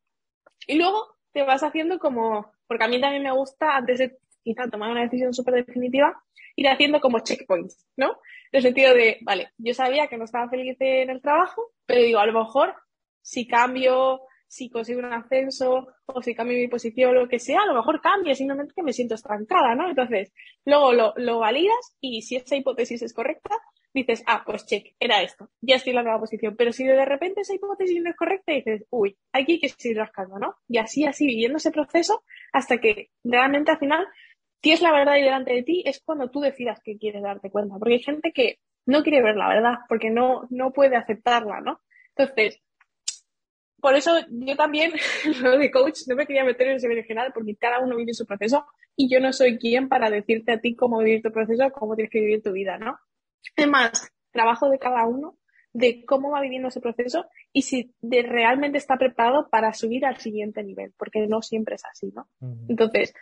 Y 0.67 0.75
luego 0.75 1.17
te 1.32 1.43
vas 1.43 1.63
haciendo 1.63 1.99
como, 1.99 2.51
porque 2.67 2.86
a 2.86 2.88
mí 2.88 2.99
también 2.99 3.23
me 3.23 3.32
gusta, 3.32 3.75
antes 3.75 3.99
de 3.99 4.17
quizá 4.43 4.69
tomar 4.69 4.91
una 4.91 5.01
decisión 5.01 5.34
súper 5.34 5.65
definitiva, 5.65 6.21
ir 6.56 6.67
haciendo 6.67 7.01
como 7.01 7.19
checkpoints, 7.19 7.86
¿no? 7.97 8.12
En 8.51 8.58
el 8.58 8.62
sentido 8.62 8.93
de, 8.93 9.17
vale, 9.21 9.49
yo 9.58 9.73
sabía 9.73 10.08
que 10.08 10.17
no 10.17 10.25
estaba 10.25 10.49
feliz 10.49 10.78
en 10.80 11.10
el 11.10 11.21
trabajo, 11.21 11.73
pero 11.86 12.01
digo, 12.01 12.19
a 12.19 12.25
lo 12.25 12.34
mejor 12.34 12.75
si 13.21 13.47
cambio, 13.47 14.21
si 14.47 14.69
consigo 14.69 14.99
un 14.99 15.12
ascenso 15.12 15.88
o 16.06 16.21
si 16.21 16.36
cambio 16.36 16.58
mi 16.58 16.67
posición 16.67 17.10
o 17.10 17.21
lo 17.21 17.28
que 17.28 17.39
sea, 17.39 17.62
a 17.62 17.65
lo 17.65 17.73
mejor 17.73 17.99
cambia, 18.01 18.36
simplemente 18.36 18.73
que 18.75 18.84
me 18.84 18.93
siento 18.93 19.15
estancada, 19.15 19.75
¿no? 19.75 19.89
Entonces, 19.89 20.32
luego 20.63 20.93
lo, 20.93 21.13
lo 21.17 21.39
validas 21.39 21.97
y 21.99 22.21
si 22.21 22.36
esa 22.38 22.56
hipótesis 22.56 23.01
es 23.01 23.13
correcta, 23.13 23.56
dices, 24.01 24.23
ah, 24.27 24.43
pues 24.45 24.65
check, 24.65 24.95
era 24.99 25.21
esto, 25.21 25.49
ya 25.62 25.75
estoy 25.75 25.91
en 25.91 25.97
la 25.97 26.03
nueva 26.03 26.19
posición. 26.19 26.55
Pero 26.55 26.71
si 26.71 26.84
de 26.84 27.05
repente 27.05 27.41
esa 27.41 27.55
hipótesis 27.55 28.01
no 28.01 28.10
es 28.10 28.15
correcta, 28.15 28.51
dices, 28.51 28.86
uy, 28.89 29.17
aquí 29.31 29.53
hay 29.53 29.60
que 29.60 29.69
seguir 29.69 29.97
rascando, 29.97 30.38
¿no? 30.38 30.55
Y 30.67 30.77
así, 30.77 31.05
así, 31.05 31.25
viviendo 31.25 31.58
ese 31.58 31.71
proceso 31.71 32.23
hasta 32.53 32.77
que 32.79 33.10
realmente 33.23 33.71
al 33.71 33.79
final 33.79 34.08
es 34.73 34.81
la 34.81 34.91
verdad 34.91 35.15
ahí 35.15 35.23
delante 35.23 35.53
de 35.53 35.63
ti, 35.63 35.84
es 35.86 36.01
cuando 36.03 36.29
tú 36.29 36.39
decidas 36.39 36.79
que 36.84 36.97
quieres 36.97 37.21
darte 37.21 37.49
cuenta. 37.49 37.75
Porque 37.77 37.95
hay 37.95 38.03
gente 38.03 38.31
que 38.34 38.60
no 38.86 39.03
quiere 39.03 39.21
ver 39.21 39.36
la 39.36 39.49
verdad, 39.49 39.75
porque 39.88 40.10
no, 40.10 40.47
no 40.49 40.71
puede 40.71 40.95
aceptarla, 40.95 41.62
¿no? 41.62 41.81
Entonces, 42.15 42.62
por 43.79 43.95
eso 43.95 44.12
yo 44.29 44.55
también, 44.55 44.93
lo 45.41 45.58
de 45.58 45.71
coach, 45.71 46.01
no 46.08 46.15
me 46.15 46.25
quería 46.25 46.43
meter 46.43 46.67
en 46.67 46.75
ese 46.75 46.88
general, 47.03 47.31
porque 47.34 47.55
cada 47.55 47.79
uno 47.79 47.95
vive 47.95 48.13
su 48.13 48.25
proceso 48.25 48.65
y 48.95 49.10
yo 49.10 49.19
no 49.19 49.34
soy 49.34 49.58
quien 49.58 49.89
para 49.89 50.10
decirte 50.10 50.53
a 50.53 50.60
ti 50.60 50.75
cómo 50.75 50.99
vivir 50.99 51.21
tu 51.21 51.31
proceso, 51.31 51.71
cómo 51.71 51.95
tienes 51.95 52.12
que 52.12 52.21
vivir 52.21 52.41
tu 52.41 52.51
vida, 52.51 52.77
¿no? 52.77 52.97
Además, 53.58 54.12
trabajo 54.31 54.69
de 54.69 54.79
cada 54.79 55.05
uno, 55.05 55.38
de 55.73 56.05
cómo 56.05 56.31
va 56.31 56.41
viviendo 56.41 56.69
ese 56.69 56.79
proceso 56.79 57.27
y 57.51 57.63
si 57.63 57.93
de 57.99 58.23
realmente 58.23 58.77
está 58.77 58.97
preparado 58.97 59.49
para 59.49 59.73
subir 59.73 60.05
al 60.05 60.17
siguiente 60.17 60.63
nivel, 60.63 60.93
porque 60.97 61.27
no 61.27 61.41
siempre 61.41 61.75
es 61.75 61.84
así, 61.86 62.13
¿no? 62.15 62.29
Entonces, 62.69 63.13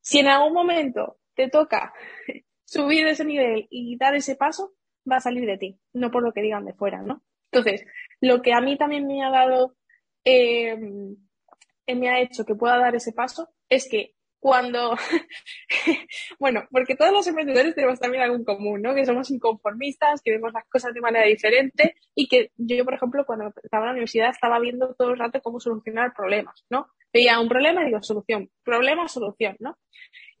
si 0.00 0.18
en 0.18 0.28
algún 0.28 0.52
momento 0.52 1.18
te 1.34 1.48
toca 1.48 1.94
subir 2.64 3.06
ese 3.06 3.24
nivel 3.24 3.66
y 3.70 3.96
dar 3.96 4.14
ese 4.14 4.36
paso, 4.36 4.74
va 5.10 5.16
a 5.16 5.20
salir 5.20 5.46
de 5.46 5.58
ti, 5.58 5.78
no 5.94 6.10
por 6.10 6.22
lo 6.22 6.32
que 6.32 6.42
digan 6.42 6.66
de 6.66 6.74
fuera, 6.74 7.00
¿no? 7.02 7.22
Entonces, 7.50 7.86
lo 8.20 8.42
que 8.42 8.52
a 8.52 8.60
mí 8.60 8.76
también 8.76 9.06
me 9.06 9.24
ha 9.24 9.30
dado, 9.30 9.76
eh, 10.24 10.76
me 10.76 12.08
ha 12.08 12.20
hecho 12.20 12.44
que 12.44 12.54
pueda 12.54 12.78
dar 12.78 12.94
ese 12.94 13.12
paso 13.12 13.48
es 13.68 13.88
que 13.88 14.14
cuando, 14.42 14.96
bueno, 16.40 16.64
porque 16.72 16.96
todos 16.96 17.12
los 17.12 17.24
emprendedores 17.28 17.76
tenemos 17.76 18.00
también 18.00 18.24
algo 18.24 18.34
en 18.34 18.42
común, 18.42 18.82
¿no? 18.82 18.92
Que 18.92 19.06
somos 19.06 19.30
inconformistas, 19.30 20.20
que 20.20 20.32
vemos 20.32 20.52
las 20.52 20.68
cosas 20.68 20.92
de 20.92 21.00
manera 21.00 21.26
diferente 21.26 21.94
y 22.12 22.26
que 22.26 22.50
yo, 22.56 22.84
por 22.84 22.94
ejemplo, 22.94 23.24
cuando 23.24 23.52
estaba 23.62 23.84
en 23.84 23.86
la 23.86 23.92
universidad 23.92 24.30
estaba 24.30 24.58
viendo 24.58 24.96
todo 24.96 25.10
el 25.12 25.20
rato 25.20 25.40
cómo 25.42 25.60
solucionar 25.60 26.12
problemas, 26.12 26.64
¿no? 26.70 26.88
Veía 27.12 27.38
un 27.38 27.48
problema 27.48 27.82
y 27.82 27.86
digo, 27.86 28.02
solución, 28.02 28.50
problema, 28.64 29.06
solución, 29.06 29.54
¿no? 29.60 29.78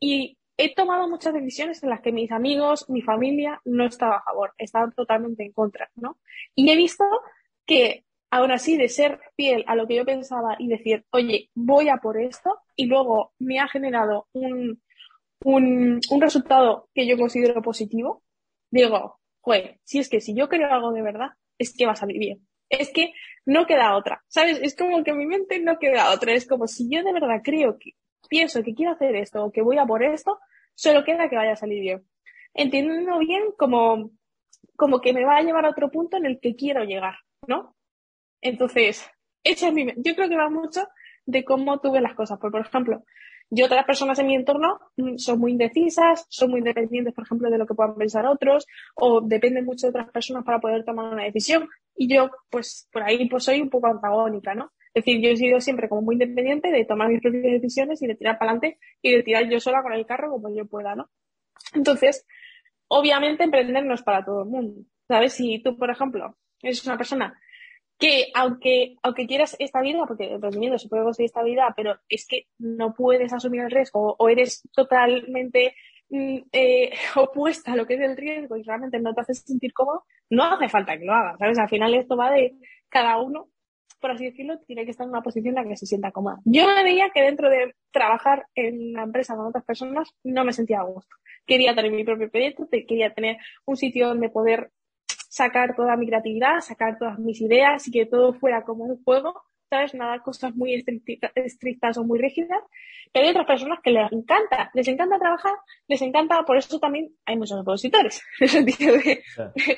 Y 0.00 0.36
he 0.56 0.74
tomado 0.74 1.08
muchas 1.08 1.32
decisiones 1.32 1.80
en 1.84 1.90
las 1.90 2.00
que 2.00 2.10
mis 2.10 2.32
amigos, 2.32 2.90
mi 2.90 3.02
familia 3.02 3.60
no 3.64 3.86
estaba 3.86 4.16
a 4.16 4.24
favor, 4.24 4.52
estaban 4.58 4.90
totalmente 4.90 5.44
en 5.44 5.52
contra, 5.52 5.92
¿no? 5.94 6.18
Y 6.56 6.72
he 6.72 6.76
visto 6.76 7.04
que 7.64 8.04
aún 8.32 8.50
así 8.50 8.78
de 8.78 8.88
ser 8.88 9.20
fiel 9.36 9.62
a 9.66 9.76
lo 9.76 9.86
que 9.86 9.94
yo 9.94 10.06
pensaba 10.06 10.56
y 10.58 10.66
decir, 10.66 11.04
oye, 11.10 11.50
voy 11.54 11.90
a 11.90 11.98
por 11.98 12.18
esto, 12.18 12.60
y 12.74 12.86
luego 12.86 13.34
me 13.38 13.60
ha 13.60 13.68
generado 13.68 14.26
un, 14.32 14.82
un, 15.44 16.00
un 16.10 16.20
resultado 16.20 16.88
que 16.94 17.06
yo 17.06 17.18
considero 17.18 17.60
positivo, 17.60 18.22
digo, 18.70 19.20
joder, 19.42 19.78
si 19.84 19.98
es 19.98 20.08
que 20.08 20.22
si 20.22 20.34
yo 20.34 20.48
creo 20.48 20.72
algo 20.72 20.92
de 20.92 21.02
verdad, 21.02 21.32
es 21.58 21.76
que 21.76 21.84
va 21.84 21.92
a 21.92 21.96
salir 21.96 22.18
bien. 22.18 22.48
Es 22.70 22.90
que 22.90 23.12
no 23.44 23.66
queda 23.66 23.96
otra, 23.96 24.22
¿sabes? 24.28 24.58
Es 24.62 24.74
como 24.74 25.04
que 25.04 25.12
mi 25.12 25.26
mente 25.26 25.60
no 25.60 25.78
queda 25.78 26.10
otra. 26.10 26.32
Es 26.32 26.48
como 26.48 26.66
si 26.66 26.88
yo 26.88 27.02
de 27.02 27.12
verdad 27.12 27.42
creo 27.44 27.76
que 27.78 27.90
pienso 28.30 28.62
que 28.62 28.72
quiero 28.72 28.92
hacer 28.92 29.14
esto 29.14 29.44
o 29.44 29.52
que 29.52 29.60
voy 29.60 29.76
a 29.76 29.84
por 29.84 30.02
esto, 30.02 30.38
solo 30.74 31.04
queda 31.04 31.28
que 31.28 31.36
vaya 31.36 31.52
a 31.52 31.56
salir 31.56 31.82
bien. 31.82 32.02
Entiendo 32.54 33.18
bien 33.18 33.42
como, 33.58 34.10
como 34.74 35.02
que 35.02 35.12
me 35.12 35.26
va 35.26 35.36
a 35.36 35.42
llevar 35.42 35.66
a 35.66 35.70
otro 35.70 35.90
punto 35.90 36.16
en 36.16 36.24
el 36.24 36.40
que 36.40 36.56
quiero 36.56 36.84
llegar, 36.84 37.16
¿no? 37.46 37.76
Entonces, 38.42 39.08
esa 39.44 39.68
es 39.68 39.74
mi, 39.74 39.86
yo 39.96 40.14
creo 40.14 40.28
que 40.28 40.36
va 40.36 40.50
mucho 40.50 40.86
de 41.24 41.44
cómo 41.44 41.80
tú 41.80 41.92
ves 41.92 42.02
las 42.02 42.14
cosas. 42.14 42.38
Por, 42.38 42.50
por 42.50 42.60
ejemplo, 42.60 43.04
yo 43.48 43.66
otras 43.66 43.84
personas 43.84 44.18
en 44.18 44.26
mi 44.26 44.34
entorno 44.34 44.80
mm, 44.96 45.16
son 45.16 45.38
muy 45.38 45.52
indecisas, 45.52 46.26
son 46.28 46.50
muy 46.50 46.58
independientes, 46.58 47.14
por 47.14 47.24
ejemplo, 47.24 47.50
de 47.50 47.58
lo 47.58 47.66
que 47.66 47.74
puedan 47.74 47.94
pensar 47.94 48.26
otros, 48.26 48.66
o 48.94 49.20
dependen 49.20 49.64
mucho 49.64 49.86
de 49.86 49.90
otras 49.90 50.10
personas 50.10 50.44
para 50.44 50.60
poder 50.60 50.84
tomar 50.84 51.12
una 51.12 51.24
decisión. 51.24 51.68
Y 51.96 52.12
yo, 52.12 52.30
pues, 52.50 52.88
por 52.92 53.02
ahí, 53.02 53.28
pues 53.28 53.44
soy 53.44 53.60
un 53.60 53.70
poco 53.70 53.86
antagónica, 53.86 54.54
¿no? 54.54 54.72
Es 54.94 55.04
decir, 55.04 55.22
yo 55.22 55.30
he 55.30 55.36
sido 55.36 55.60
siempre 55.60 55.88
como 55.88 56.02
muy 56.02 56.16
independiente 56.16 56.70
de 56.70 56.84
tomar 56.84 57.08
mis 57.08 57.20
propias 57.20 57.44
decisiones 57.44 58.02
y 58.02 58.06
de 58.06 58.14
tirar 58.14 58.38
para 58.38 58.52
adelante 58.52 58.78
y 59.00 59.12
de 59.12 59.22
tirar 59.22 59.48
yo 59.48 59.58
sola 59.60 59.82
con 59.82 59.92
el 59.92 60.04
carro 60.04 60.30
como 60.30 60.54
yo 60.54 60.66
pueda, 60.66 60.94
¿no? 60.94 61.10
Entonces, 61.74 62.26
obviamente 62.88 63.44
emprender 63.44 63.84
no 63.84 63.94
es 63.94 64.02
para 64.02 64.24
todo 64.24 64.42
el 64.42 64.48
mundo. 64.48 64.82
¿Sabes? 65.08 65.34
Si 65.34 65.62
tú, 65.62 65.76
por 65.76 65.90
ejemplo, 65.90 66.36
eres 66.62 66.84
una 66.86 66.96
persona 66.96 67.38
que 68.02 68.32
aunque, 68.34 68.96
aunque 69.04 69.28
quieras 69.28 69.54
esta 69.60 69.80
vida, 69.80 70.04
porque 70.08 70.32
emprendimiento 70.32 70.76
se 70.76 70.88
puede 70.88 71.04
conseguir 71.04 71.26
esta 71.26 71.44
vida, 71.44 71.72
pero 71.76 71.94
es 72.08 72.26
que 72.26 72.48
no 72.58 72.94
puedes 72.94 73.32
asumir 73.32 73.60
el 73.60 73.70
riesgo 73.70 74.16
o 74.18 74.28
eres 74.28 74.68
totalmente 74.72 75.76
mm, 76.10 76.38
eh, 76.50 76.90
opuesta 77.14 77.72
a 77.72 77.76
lo 77.76 77.86
que 77.86 77.94
es 77.94 78.00
el 78.00 78.16
riesgo 78.16 78.56
y 78.56 78.64
realmente 78.64 78.98
no 78.98 79.14
te 79.14 79.20
haces 79.20 79.44
sentir 79.46 79.72
cómodo, 79.72 80.04
no 80.30 80.42
hace 80.42 80.68
falta 80.68 80.98
que 80.98 81.04
lo 81.04 81.12
hagas, 81.12 81.38
¿sabes? 81.38 81.56
Al 81.60 81.68
final 81.68 81.94
esto 81.94 82.16
va 82.16 82.32
de 82.32 82.56
cada 82.88 83.20
uno, 83.20 83.50
por 84.00 84.10
así 84.10 84.24
decirlo, 84.24 84.58
tiene 84.66 84.84
que 84.84 84.90
estar 84.90 85.04
en 85.04 85.10
una 85.10 85.22
posición 85.22 85.56
en 85.56 85.62
la 85.62 85.70
que 85.70 85.76
se 85.76 85.86
sienta 85.86 86.10
cómoda. 86.10 86.40
Yo 86.44 86.66
me 86.66 86.82
veía 86.82 87.10
que 87.10 87.22
dentro 87.22 87.48
de 87.48 87.76
trabajar 87.92 88.46
en 88.56 88.94
la 88.94 89.04
empresa 89.04 89.36
con 89.36 89.46
otras 89.46 89.64
personas 89.64 90.12
no 90.24 90.44
me 90.44 90.52
sentía 90.52 90.80
a 90.80 90.84
gusto. 90.84 91.14
Quería 91.46 91.72
tener 91.72 91.92
mi 91.92 92.02
propio 92.02 92.28
proyecto, 92.28 92.68
quería 92.68 93.14
tener 93.14 93.36
un 93.64 93.76
sitio 93.76 94.08
donde 94.08 94.28
poder 94.28 94.72
sacar 95.32 95.74
toda 95.74 95.96
mi 95.96 96.06
creatividad, 96.06 96.60
sacar 96.60 96.98
todas 96.98 97.18
mis 97.18 97.40
ideas 97.40 97.88
y 97.88 97.90
que 97.90 98.04
todo 98.04 98.34
fuera 98.34 98.64
como 98.64 98.84
un 98.84 99.02
juego, 99.02 99.32
¿sabes? 99.70 99.94
Nada, 99.94 100.18
cosas 100.18 100.54
muy 100.54 100.84
estrictas 101.34 101.96
o 101.96 102.04
muy 102.04 102.20
rígidas. 102.20 102.60
Pero 103.10 103.24
hay 103.24 103.30
otras 103.30 103.46
personas 103.46 103.78
que 103.82 103.92
les 103.92 104.12
encanta, 104.12 104.70
les 104.74 104.86
encanta 104.88 105.18
trabajar, 105.18 105.54
les 105.88 106.02
encanta, 106.02 106.42
por 106.44 106.58
eso 106.58 106.78
también 106.78 107.14
hay 107.24 107.38
muchos 107.38 107.58
opositores, 107.58 108.20
en 108.40 108.44
el 108.44 108.48
sentido 108.50 108.94
de 108.98 109.22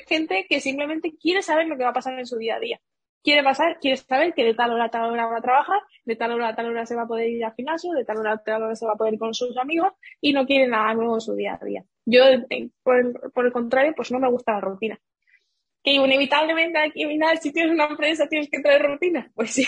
gente 0.05 0.45
que 0.49 0.59
simplemente 0.59 1.15
quiere 1.17 1.41
saber 1.41 1.67
lo 1.67 1.77
que 1.77 1.83
va 1.83 1.91
a 1.91 1.93
pasar 1.93 2.19
en 2.19 2.25
su 2.25 2.37
día 2.37 2.57
a 2.57 2.59
día. 2.59 2.81
Quiere 3.23 3.41
pasar, 3.41 3.79
quiere 3.79 3.95
saber 3.95 4.33
que 4.33 4.43
de 4.43 4.55
tal 4.55 4.73
hora 4.73 4.85
a 4.85 4.89
tal 4.89 5.09
hora 5.09 5.25
va 5.25 5.37
a 5.37 5.41
trabajar, 5.41 5.79
de 6.03 6.17
tal 6.17 6.33
hora 6.33 6.49
a 6.49 6.55
tal 6.55 6.67
hora 6.67 6.85
se 6.85 6.95
va 6.95 7.03
a 7.03 7.07
poder 7.07 7.29
ir 7.29 7.45
al 7.45 7.53
gimnasio, 7.53 7.93
de 7.93 8.03
tal 8.03 8.17
hora 8.17 8.33
a 8.33 8.43
tal 8.43 8.61
hora 8.61 8.75
se 8.75 8.85
va 8.85 8.91
a 8.91 8.97
poder 8.97 9.13
ir 9.13 9.19
con 9.19 9.33
sus 9.33 9.57
amigos 9.57 9.93
y 10.19 10.33
no 10.33 10.45
quiere 10.45 10.67
nada 10.67 10.93
nuevo 10.93 11.15
en 11.15 11.21
su 11.21 11.33
día 11.33 11.57
a 11.59 11.65
día. 11.65 11.85
Yo, 12.05 12.23
por 12.83 13.31
por 13.31 13.45
el 13.45 13.53
contrario, 13.53 13.93
pues 13.95 14.11
no 14.11 14.19
me 14.19 14.29
gusta 14.29 14.51
la 14.51 14.61
rutina 14.61 14.99
que 15.85 15.91
inevitablemente 15.91 16.79
aquí 16.79 17.05
final, 17.05 17.37
si 17.37 17.53
tienes 17.53 17.71
una 17.71 17.85
empresa 17.85 18.27
tienes 18.27 18.49
que 18.49 18.59
traer 18.59 18.81
rutina. 18.81 19.31
Pues 19.35 19.51
sí, 19.51 19.65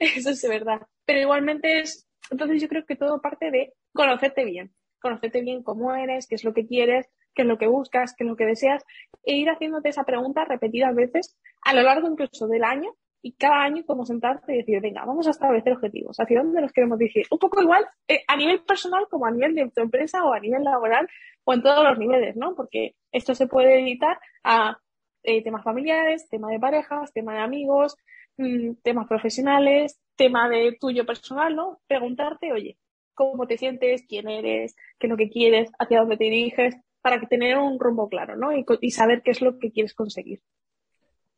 eso 0.00 0.30
es 0.30 0.48
verdad. 0.48 0.80
Pero 1.06 1.20
igualmente 1.20 1.78
es, 1.78 2.08
entonces 2.30 2.60
yo 2.60 2.68
creo 2.68 2.84
que 2.84 2.96
todo 2.96 3.22
parte 3.22 3.50
de 3.50 3.72
conocerte 3.94 4.44
bien, 4.44 4.74
conocerte 5.00 5.40
bien 5.40 5.62
cómo 5.62 5.94
eres, 5.94 6.26
qué 6.26 6.34
es 6.34 6.44
lo 6.44 6.52
que 6.52 6.66
quieres, 6.66 7.08
qué 7.34 7.42
es 7.42 7.48
lo 7.48 7.58
que 7.58 7.68
buscas, 7.68 8.14
qué 8.16 8.24
es 8.24 8.30
lo 8.30 8.36
que 8.36 8.46
deseas, 8.46 8.82
e 9.22 9.36
ir 9.36 9.48
haciéndote 9.50 9.88
esa 9.88 10.02
pregunta 10.02 10.44
repetidas 10.44 10.94
veces 10.96 11.38
a 11.62 11.74
lo 11.74 11.82
largo 11.82 12.08
incluso 12.08 12.48
del 12.48 12.64
año 12.64 12.90
y 13.24 13.34
cada 13.34 13.62
año 13.62 13.84
como 13.86 14.04
sentarte 14.04 14.52
y 14.52 14.58
decir, 14.58 14.80
venga, 14.80 15.04
vamos 15.04 15.28
a 15.28 15.30
establecer 15.30 15.74
objetivos, 15.74 16.18
hacia 16.18 16.42
dónde 16.42 16.60
nos 16.60 16.72
queremos 16.72 16.98
dirigir. 16.98 17.26
Un 17.30 17.38
poco 17.38 17.62
igual 17.62 17.86
eh, 18.08 18.24
a 18.26 18.36
nivel 18.36 18.64
personal 18.64 19.06
como 19.08 19.26
a 19.26 19.30
nivel 19.30 19.54
de 19.54 19.70
tu 19.70 19.80
empresa 19.80 20.24
o 20.24 20.32
a 20.32 20.40
nivel 20.40 20.64
laboral 20.64 21.08
o 21.44 21.54
en 21.54 21.62
todos 21.62 21.84
los 21.84 21.98
niveles, 21.98 22.34
¿no? 22.36 22.56
Porque 22.56 22.96
esto 23.12 23.36
se 23.36 23.46
puede 23.46 23.80
editar 23.80 24.18
a 24.42 24.78
eh, 25.22 25.42
temas 25.42 25.64
familiares, 25.64 26.28
tema 26.28 26.50
de 26.50 26.58
parejas, 26.58 27.12
tema 27.12 27.34
de 27.34 27.40
amigos, 27.40 27.96
mm, 28.36 28.74
temas 28.82 29.06
profesionales, 29.06 30.00
tema 30.16 30.48
de 30.48 30.76
tuyo 30.80 31.06
personal, 31.06 31.54
¿no? 31.54 31.80
Preguntarte, 31.86 32.52
oye, 32.52 32.78
¿cómo 33.14 33.46
te 33.46 33.58
sientes? 33.58 34.04
¿Quién 34.08 34.28
eres? 34.28 34.74
¿Qué 34.98 35.06
es 35.06 35.10
lo 35.10 35.16
que 35.16 35.30
quieres? 35.30 35.70
¿Hacia 35.78 36.00
dónde 36.00 36.16
te 36.16 36.24
diriges? 36.24 36.76
Para 37.00 37.20
tener 37.20 37.58
un 37.58 37.78
rumbo 37.78 38.08
claro, 38.08 38.36
¿no? 38.36 38.56
Y, 38.56 38.64
y 38.80 38.90
saber 38.90 39.22
qué 39.22 39.32
es 39.32 39.40
lo 39.40 39.58
que 39.58 39.72
quieres 39.72 39.94
conseguir. 39.94 40.40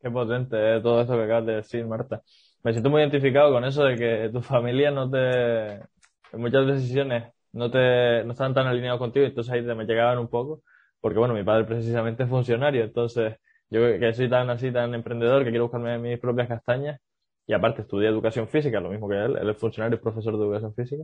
Qué 0.01 0.09
potente 0.11 0.55
eh, 0.57 0.81
todo 0.81 1.01
eso 1.01 1.15
que 1.15 1.23
acabas 1.23 1.45
de 1.45 1.55
decir, 1.55 1.85
Marta. 1.85 2.21
Me 2.63 2.71
siento 2.71 2.89
muy 2.89 3.01
identificado 3.01 3.51
con 3.51 3.63
eso 3.65 3.83
de 3.83 3.95
que 3.95 4.29
tu 4.31 4.41
familia 4.41 4.91
no 4.91 5.09
te, 5.09 5.73
en 5.73 6.41
muchas 6.41 6.67
decisiones 6.67 7.31
no 7.53 7.71
te, 7.71 8.23
no 8.23 8.33
están 8.33 8.53
tan 8.53 8.67
alineados 8.67 8.99
contigo, 8.99 9.25
entonces 9.25 9.53
ahí 9.53 9.65
te 9.65 9.73
me 9.75 9.85
llegaban 9.85 10.19
un 10.19 10.27
poco 10.27 10.61
porque 11.05 11.19
bueno, 11.19 11.35
mi 11.35 11.43
padre 11.43 11.65
precisamente 11.65 12.23
es 12.23 12.29
funcionario, 12.29 12.83
entonces 12.83 13.35
yo 13.75 13.99
que 13.99 14.13
soy 14.13 14.29
tan 14.29 14.49
así, 14.49 14.71
tan 14.71 14.93
emprendedor, 14.93 15.43
que 15.43 15.49
quiero 15.49 15.65
buscarme 15.65 15.97
mis 15.99 16.19
propias 16.19 16.47
castañas, 16.47 16.99
y 17.47 17.53
aparte 17.53 17.81
estudié 17.83 18.09
educación 18.09 18.47
física, 18.47 18.79
lo 18.79 18.89
mismo 18.89 19.07
que 19.09 19.15
él, 19.15 19.37
él 19.37 19.49
es 19.49 19.57
funcionario 19.57 19.97
y 19.97 20.01
profesor 20.01 20.37
de 20.37 20.43
educación 20.43 20.73
física, 20.73 21.03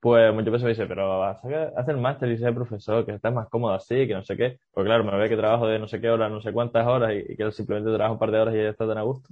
pues 0.00 0.32
muchas 0.32 0.52
veces 0.52 0.64
me 0.64 0.70
dice, 0.70 0.86
pero 0.86 1.24
haz 1.24 1.42
el 1.88 1.96
máster 1.96 2.30
y 2.30 2.38
ser 2.38 2.54
profesor, 2.54 3.04
que 3.04 3.12
estás 3.12 3.32
más 3.34 3.48
cómodo 3.48 3.74
así, 3.74 4.06
que 4.06 4.14
no 4.14 4.22
sé 4.22 4.36
qué. 4.36 4.58
Porque 4.72 4.86
claro, 4.88 5.04
me 5.04 5.16
ve 5.16 5.28
que 5.28 5.36
trabajo 5.36 5.66
de 5.66 5.78
no 5.78 5.88
sé 5.88 6.00
qué 6.00 6.08
horas, 6.10 6.30
no 6.30 6.40
sé 6.40 6.52
cuántas 6.52 6.86
horas 6.86 7.12
y, 7.14 7.36
que 7.36 7.42
él 7.42 7.52
simplemente 7.52 7.90
trabaja 7.90 8.12
un 8.12 8.18
par 8.18 8.30
de 8.30 8.38
horas 8.38 8.54
y 8.54 8.58
ya 8.58 8.68
está 8.70 8.86
tan 8.86 8.98
a 8.98 9.02
gusto. 9.02 9.28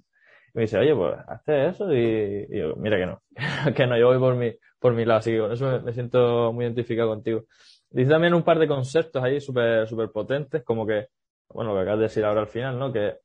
Y 0.54 0.58
me 0.58 0.62
dice, 0.62 0.78
oye, 0.78 0.94
pues 0.94 1.14
hazte 1.28 1.68
eso 1.68 1.92
y, 1.94 2.46
y 2.50 2.58
yo, 2.58 2.74
mira 2.76 2.96
que 2.98 3.06
no, 3.06 3.22
que 3.76 3.86
no, 3.86 3.96
yo 3.96 4.08
voy 4.08 4.18
por 4.18 4.34
mi, 4.34 4.52
por 4.80 4.92
mi 4.94 5.04
lado, 5.04 5.20
así 5.20 5.30
que 5.32 5.38
con 5.38 5.52
eso 5.52 5.80
me, 5.82 5.92
siento 5.92 6.52
muy 6.52 6.64
identificado 6.64 7.10
contigo. 7.10 7.44
Dice 7.90 8.10
también 8.10 8.34
un 8.34 8.42
par 8.42 8.58
de 8.58 8.66
conceptos 8.66 9.22
ahí 9.22 9.40
súper 9.40 9.86
super 9.88 10.10
potentes, 10.10 10.64
como 10.64 10.84
que, 10.86 11.06
bueno, 11.48 11.70
lo 11.72 11.76
que 11.76 11.82
acabas 11.82 11.98
de 12.00 12.04
decir 12.04 12.24
ahora 12.24 12.42
al 12.42 12.48
final, 12.48 12.78
¿no? 12.78 12.92
Que, 12.92 13.18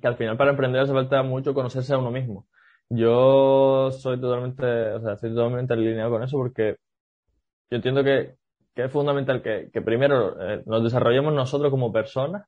que 0.00 0.06
al 0.06 0.16
final 0.16 0.36
para 0.36 0.50
emprender 0.50 0.82
hace 0.82 0.92
falta 0.92 1.22
mucho 1.22 1.54
conocerse 1.54 1.94
a 1.94 1.98
uno 1.98 2.10
mismo. 2.10 2.46
Yo 2.90 3.90
soy 3.92 4.20
totalmente, 4.20 4.64
o 4.92 5.00
sea, 5.00 5.14
estoy 5.14 5.30
totalmente 5.34 5.72
alineado 5.74 6.10
con 6.10 6.22
eso 6.22 6.36
porque 6.36 6.76
yo 7.70 7.76
entiendo 7.76 8.04
que, 8.04 8.36
que 8.74 8.84
es 8.84 8.92
fundamental 8.92 9.42
que, 9.42 9.70
que 9.72 9.82
primero 9.82 10.36
eh, 10.40 10.62
nos 10.66 10.84
desarrollemos 10.84 11.32
nosotros 11.34 11.70
como 11.70 11.92
personas 11.92 12.46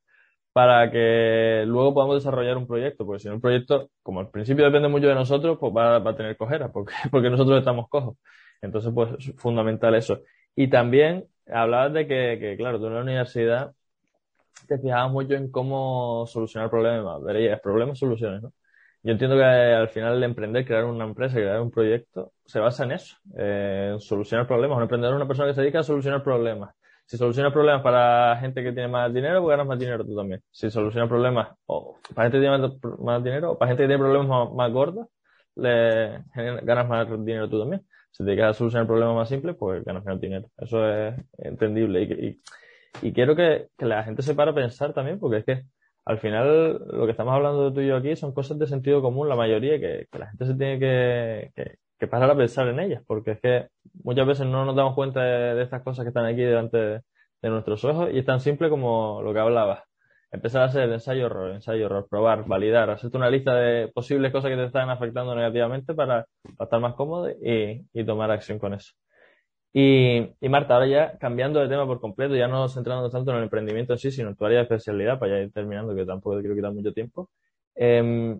para 0.56 0.90
que 0.90 1.64
luego 1.66 1.92
podamos 1.92 2.16
desarrollar 2.16 2.56
un 2.56 2.66
proyecto, 2.66 3.04
porque 3.04 3.20
si 3.20 3.28
no 3.28 3.34
un 3.34 3.42
proyecto, 3.42 3.90
como 4.02 4.20
al 4.20 4.30
principio 4.30 4.64
depende 4.64 4.88
mucho 4.88 5.06
de 5.06 5.14
nosotros, 5.14 5.58
pues 5.60 5.70
va, 5.76 5.96
a 5.96 6.16
tener 6.16 6.34
cojera, 6.38 6.72
porque, 6.72 6.94
porque 7.10 7.28
nosotros 7.28 7.58
estamos 7.58 7.90
cojos. 7.90 8.16
Entonces, 8.62 8.90
pues 8.94 9.10
es 9.18 9.36
fundamental 9.36 9.94
eso. 9.94 10.22
Y 10.54 10.68
también 10.70 11.26
hablabas 11.46 11.92
de 11.92 12.06
que, 12.06 12.38
que, 12.40 12.56
claro, 12.56 12.78
tú 12.80 12.86
en 12.86 12.94
la 12.94 13.02
universidad 13.02 13.75
te 14.68 14.78
fijabas 14.78 15.12
mucho 15.12 15.34
en 15.34 15.50
cómo 15.50 16.26
solucionar 16.26 16.70
problemas, 16.70 17.22
verías 17.22 17.60
problemas, 17.60 17.98
soluciones, 17.98 18.42
¿no? 18.42 18.52
Yo 19.02 19.12
entiendo 19.12 19.36
que 19.36 19.44
al 19.44 19.88
final 19.88 20.16
el 20.16 20.24
emprender, 20.24 20.66
crear 20.66 20.84
una 20.84 21.04
empresa, 21.04 21.36
crear 21.36 21.60
un 21.60 21.70
proyecto, 21.70 22.32
se 22.44 22.58
basa 22.58 22.82
en 22.84 22.92
eso, 22.92 23.16
en 23.36 24.00
solucionar 24.00 24.48
problemas. 24.48 24.78
Un 24.78 24.82
emprendedor 24.82 25.14
es 25.14 25.16
una 25.16 25.28
persona 25.28 25.48
que 25.48 25.54
se 25.54 25.60
dedica 25.60 25.78
a 25.78 25.82
solucionar 25.84 26.24
problemas. 26.24 26.74
Si 27.06 27.16
soluciona 27.16 27.52
problemas 27.52 27.82
para 27.82 28.36
gente 28.40 28.64
que 28.64 28.72
tiene 28.72 28.88
más 28.88 29.14
dinero, 29.14 29.40
pues 29.40 29.52
ganas 29.52 29.66
más 29.68 29.78
dinero 29.78 30.04
tú 30.04 30.16
también. 30.16 30.42
Si 30.50 30.70
soluciona 30.72 31.08
problemas 31.08 31.50
o 31.66 31.98
para 32.12 32.28
gente 32.28 32.38
que 32.38 32.48
tiene 32.48 32.68
más, 32.98 33.22
dinero 33.22 33.52
o 33.52 33.58
para 33.58 33.68
gente 33.68 33.84
que 33.84 33.86
tiene 33.86 34.02
problemas 34.02 34.52
más, 34.52 34.72
gordos, 34.72 35.06
le 35.54 36.24
ganas 36.34 36.88
más 36.88 37.08
dinero 37.24 37.48
tú 37.48 37.60
también. 37.60 37.86
Si 38.10 38.24
te 38.24 38.30
dedicas 38.30 38.50
a 38.50 38.54
solucionar 38.54 38.88
problemas 38.88 39.14
más 39.14 39.28
simples, 39.28 39.54
pues 39.56 39.84
ganas 39.84 40.04
menos 40.04 40.20
dinero. 40.20 40.50
Eso 40.58 40.84
es 40.84 41.14
entendible. 41.38 42.02
Y, 42.02 42.42
quiero 43.12 43.36
que, 43.36 43.68
que 43.76 43.86
la 43.86 44.02
gente 44.04 44.22
se 44.22 44.34
para 44.34 44.52
a 44.52 44.54
pensar 44.54 44.92
también, 44.92 45.18
porque 45.18 45.38
es 45.38 45.44
que 45.44 45.62
al 46.06 46.18
final 46.20 46.78
lo 46.92 47.04
que 47.04 47.10
estamos 47.10 47.34
hablando 47.34 47.68
de 47.68 47.74
tú 47.74 47.80
y 47.80 47.88
yo 47.88 47.96
aquí 47.96 48.14
son 48.16 48.32
cosas 48.32 48.58
de 48.58 48.66
sentido 48.68 49.02
común, 49.02 49.28
la 49.28 49.36
mayoría, 49.36 49.78
que, 49.80 50.06
que 50.10 50.18
la 50.18 50.28
gente 50.28 50.46
se 50.46 50.54
tiene 50.54 50.78
que, 50.78 51.50
que, 51.56 51.78
que, 51.98 52.06
pasar 52.06 52.30
a 52.30 52.36
pensar 52.36 52.68
en 52.68 52.78
ellas, 52.78 53.02
porque 53.06 53.32
es 53.32 53.40
que 53.40 53.68
muchas 54.04 54.26
veces 54.26 54.46
no 54.46 54.64
nos 54.64 54.76
damos 54.76 54.94
cuenta 54.94 55.20
de, 55.22 55.62
estas 55.62 55.82
cosas 55.82 56.04
que 56.04 56.10
están 56.10 56.24
aquí 56.26 56.42
delante 56.42 56.78
de, 56.78 57.02
nuestros 57.42 57.84
ojos 57.84 58.08
y 58.12 58.18
es 58.18 58.24
tan 58.24 58.40
simple 58.40 58.68
como 58.70 59.20
lo 59.22 59.32
que 59.32 59.40
hablabas. 59.40 59.82
Empezar 60.32 60.62
a 60.62 60.64
hacer 60.66 60.90
ensayo 60.90 61.26
error, 61.26 61.52
ensayo 61.52 61.86
error, 61.86 62.06
probar, 62.10 62.44
validar, 62.46 62.90
hacerte 62.90 63.16
una 63.16 63.30
lista 63.30 63.54
de 63.54 63.88
posibles 63.88 64.32
cosas 64.32 64.50
que 64.50 64.56
te 64.56 64.64
están 64.64 64.90
afectando 64.90 65.34
negativamente 65.34 65.94
para, 65.94 66.26
para 66.56 66.66
estar 66.66 66.80
más 66.80 66.94
cómodo 66.94 67.30
y, 67.30 67.86
y 67.92 68.04
tomar 68.04 68.30
acción 68.30 68.58
con 68.58 68.74
eso. 68.74 68.92
Y, 69.78 70.32
y, 70.40 70.48
Marta, 70.48 70.72
ahora 70.72 70.86
ya 70.86 71.18
cambiando 71.18 71.60
de 71.60 71.68
tema 71.68 71.84
por 71.84 72.00
completo, 72.00 72.34
ya 72.34 72.48
no 72.48 72.66
centrándonos 72.66 73.12
tanto 73.12 73.30
en 73.32 73.36
el 73.36 73.42
emprendimiento 73.42 73.92
en 73.92 73.98
sí, 73.98 74.10
sino 74.10 74.30
en 74.30 74.34
tu 74.34 74.46
área 74.46 74.60
de 74.60 74.62
especialidad, 74.62 75.18
para 75.18 75.32
ya 75.32 75.42
ir 75.42 75.52
terminando, 75.52 75.94
que 75.94 76.06
tampoco 76.06 76.36
te 76.36 76.40
quiero 76.40 76.56
quitar 76.56 76.72
mucho 76.72 76.94
tiempo. 76.94 77.28
Eh, 77.74 78.38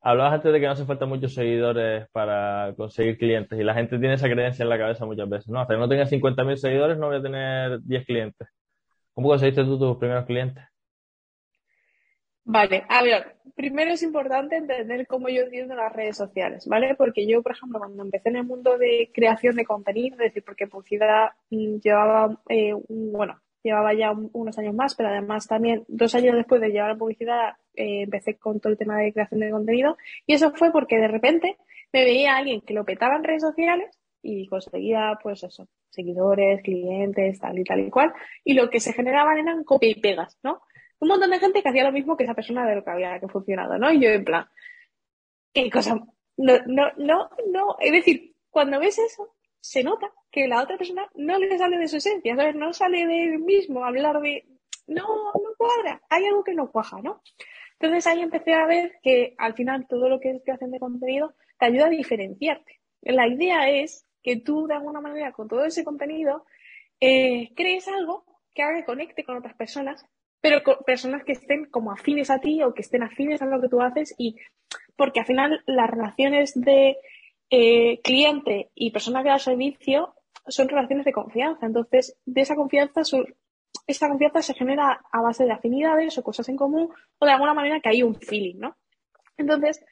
hablabas 0.00 0.32
antes 0.32 0.50
de 0.50 0.60
que 0.60 0.64
no 0.64 0.72
hace 0.72 0.86
falta 0.86 1.04
muchos 1.04 1.34
seguidores 1.34 2.08
para 2.10 2.72
conseguir 2.74 3.18
clientes 3.18 3.60
y 3.60 3.64
la 3.64 3.74
gente 3.74 3.98
tiene 3.98 4.14
esa 4.14 4.30
creencia 4.30 4.62
en 4.62 4.70
la 4.70 4.78
cabeza 4.78 5.04
muchas 5.04 5.28
veces, 5.28 5.48
¿no? 5.48 5.60
Hasta 5.60 5.74
que 5.74 5.80
no 5.80 5.90
tenga 5.90 6.06
50.000 6.06 6.56
seguidores 6.56 6.96
no 6.96 7.08
voy 7.08 7.18
a 7.18 7.22
tener 7.22 7.82
10 7.82 8.06
clientes. 8.06 8.48
¿Cómo 9.12 9.28
conseguiste 9.28 9.64
tú 9.64 9.78
tus 9.78 9.98
primeros 9.98 10.24
clientes? 10.24 10.64
Vale, 12.44 12.86
a 12.88 13.02
ver, 13.02 13.36
primero 13.54 13.92
es 13.92 14.02
importante 14.02 14.56
entender 14.56 15.06
cómo 15.06 15.28
yo 15.28 15.42
entiendo 15.42 15.74
las 15.74 15.92
redes 15.92 16.16
sociales, 16.16 16.66
¿vale? 16.66 16.94
Porque 16.94 17.26
yo, 17.26 17.42
por 17.42 17.52
ejemplo, 17.52 17.78
cuando 17.78 18.02
empecé 18.02 18.30
en 18.30 18.36
el 18.36 18.44
mundo 18.44 18.78
de 18.78 19.10
creación 19.12 19.56
de 19.56 19.64
contenido, 19.64 20.16
es 20.16 20.28
decir, 20.28 20.44
porque 20.44 20.66
publicidad 20.66 21.30
mm, 21.50 21.76
llevaba, 21.78 22.40
eh, 22.48 22.72
bueno, 22.88 23.40
llevaba 23.62 23.94
ya 23.94 24.12
unos 24.12 24.58
años 24.58 24.74
más, 24.74 24.94
pero 24.94 25.08
además 25.08 25.46
también 25.46 25.84
dos 25.88 26.14
años 26.14 26.36
después 26.36 26.60
de 26.60 26.70
llevar 26.70 26.98
publicidad 26.98 27.56
eh, 27.74 28.02
empecé 28.02 28.36
con 28.36 28.60
todo 28.60 28.72
el 28.72 28.78
tema 28.78 28.98
de 28.98 29.12
creación 29.12 29.40
de 29.40 29.50
contenido 29.50 29.96
y 30.26 30.34
eso 30.34 30.52
fue 30.52 30.72
porque 30.72 30.96
de 30.96 31.08
repente 31.08 31.56
me 31.92 32.04
veía 32.04 32.36
alguien 32.36 32.60
que 32.60 32.74
lo 32.74 32.84
petaba 32.84 33.16
en 33.16 33.24
redes 33.24 33.42
sociales 33.42 33.98
y 34.22 34.46
conseguía, 34.46 35.18
pues 35.22 35.42
eso, 35.42 35.68
seguidores, 35.90 36.62
clientes, 36.62 37.40
tal 37.40 37.58
y 37.58 37.64
tal 37.64 37.80
y 37.80 37.90
cual, 37.90 38.12
y 38.44 38.54
lo 38.54 38.70
que 38.70 38.80
se 38.80 38.92
generaban 38.92 39.38
eran 39.38 39.64
copia 39.64 39.90
y 39.90 40.00
pegas, 40.00 40.38
¿no? 40.42 40.62
Un 41.02 41.08
montón 41.08 41.30
de 41.30 41.40
gente 41.40 41.62
que 41.62 41.68
hacía 41.68 41.82
lo 41.82 41.90
mismo 41.90 42.16
que 42.16 42.22
esa 42.22 42.34
persona 42.34 42.64
de 42.64 42.76
lo 42.76 42.84
que 42.84 42.90
había 42.90 43.18
que 43.18 43.26
funcionado, 43.26 43.76
¿no? 43.76 43.90
Y 43.90 44.00
yo 44.00 44.08
en 44.08 44.24
plan, 44.24 44.46
qué 45.52 45.68
cosa, 45.68 45.96
no, 46.36 46.52
no, 46.66 46.92
no, 46.96 47.28
no, 47.48 47.76
es 47.80 47.90
decir, 47.90 48.36
cuando 48.50 48.78
ves 48.78 49.00
eso, 49.00 49.34
se 49.60 49.82
nota 49.82 50.12
que 50.30 50.46
la 50.46 50.62
otra 50.62 50.78
persona 50.78 51.10
no 51.16 51.38
le 51.38 51.58
sale 51.58 51.76
de 51.76 51.88
su 51.88 51.96
esencia, 51.96 52.36
¿sabes? 52.36 52.54
No 52.54 52.72
sale 52.72 53.04
de 53.04 53.24
él 53.24 53.40
mismo 53.40 53.84
hablar 53.84 54.20
de, 54.20 54.46
no, 54.86 55.02
no 55.04 55.54
cuadra, 55.58 56.00
hay 56.08 56.24
algo 56.26 56.44
que 56.44 56.54
no 56.54 56.70
cuaja, 56.70 57.02
¿no? 57.02 57.20
Entonces 57.80 58.06
ahí 58.06 58.20
empecé 58.20 58.54
a 58.54 58.66
ver 58.66 59.00
que 59.02 59.34
al 59.38 59.54
final 59.54 59.88
todo 59.88 60.08
lo 60.08 60.20
que 60.20 60.30
es 60.30 60.42
creación 60.44 60.70
de 60.70 60.78
contenido 60.78 61.34
te 61.58 61.66
ayuda 61.66 61.86
a 61.86 61.90
diferenciarte. 61.90 62.78
La 63.00 63.26
idea 63.26 63.68
es 63.68 64.06
que 64.22 64.36
tú 64.36 64.68
de 64.68 64.74
alguna 64.74 65.00
manera 65.00 65.32
con 65.32 65.48
todo 65.48 65.64
ese 65.64 65.82
contenido 65.82 66.46
eh, 67.00 67.50
crees 67.56 67.88
algo 67.88 68.24
que 68.54 68.62
haga 68.62 68.78
que 68.78 68.84
conecte 68.84 69.24
con 69.24 69.36
otras 69.36 69.54
personas 69.54 70.06
pero 70.42 70.62
personas 70.84 71.24
que 71.24 71.32
estén 71.32 71.66
como 71.66 71.92
afines 71.92 72.28
a 72.28 72.40
ti 72.40 72.62
o 72.62 72.74
que 72.74 72.82
estén 72.82 73.04
afines 73.04 73.40
a 73.40 73.46
lo 73.46 73.60
que 73.60 73.68
tú 73.68 73.80
haces 73.80 74.12
y 74.18 74.36
porque 74.96 75.20
al 75.20 75.26
final 75.26 75.62
las 75.66 75.88
relaciones 75.88 76.52
de 76.60 76.98
eh, 77.48 78.00
cliente 78.02 78.70
y 78.74 78.90
persona 78.90 79.22
que 79.22 79.28
da 79.28 79.38
servicio 79.38 80.14
son 80.48 80.68
relaciones 80.68 81.04
de 81.04 81.12
confianza. 81.12 81.64
Entonces, 81.64 82.18
de 82.26 82.40
esa 82.40 82.56
confianza, 82.56 83.02
esa 83.86 84.08
confianza 84.08 84.42
se 84.42 84.54
genera 84.54 85.00
a 85.12 85.22
base 85.22 85.44
de 85.44 85.52
afinidades 85.52 86.18
o 86.18 86.24
cosas 86.24 86.48
en 86.48 86.56
común 86.56 86.90
o 87.18 87.26
de 87.26 87.32
alguna 87.32 87.54
manera 87.54 87.80
que 87.80 87.90
hay 87.90 88.02
un 88.02 88.16
feeling, 88.16 88.58
¿no? 88.58 88.76
Entonces, 89.36 89.84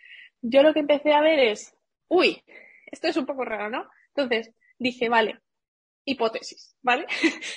yo 0.43 0.65
lo 0.65 0.75
que 0.75 0.81
empecé 0.81 1.13
a 1.13 1.21
ver 1.21 1.39
es, 1.39 1.77
uy, 2.09 2.43
esto 2.91 3.07
es 3.07 3.17
un 3.17 3.27
poco 3.27 3.45
raro, 3.45 3.71
¿no? 3.71 3.89
Entonces, 4.17 4.53
dije, 4.79 5.09
vale, 5.09 5.39
hipótesis, 6.05 6.77
¿vale? 6.83 7.07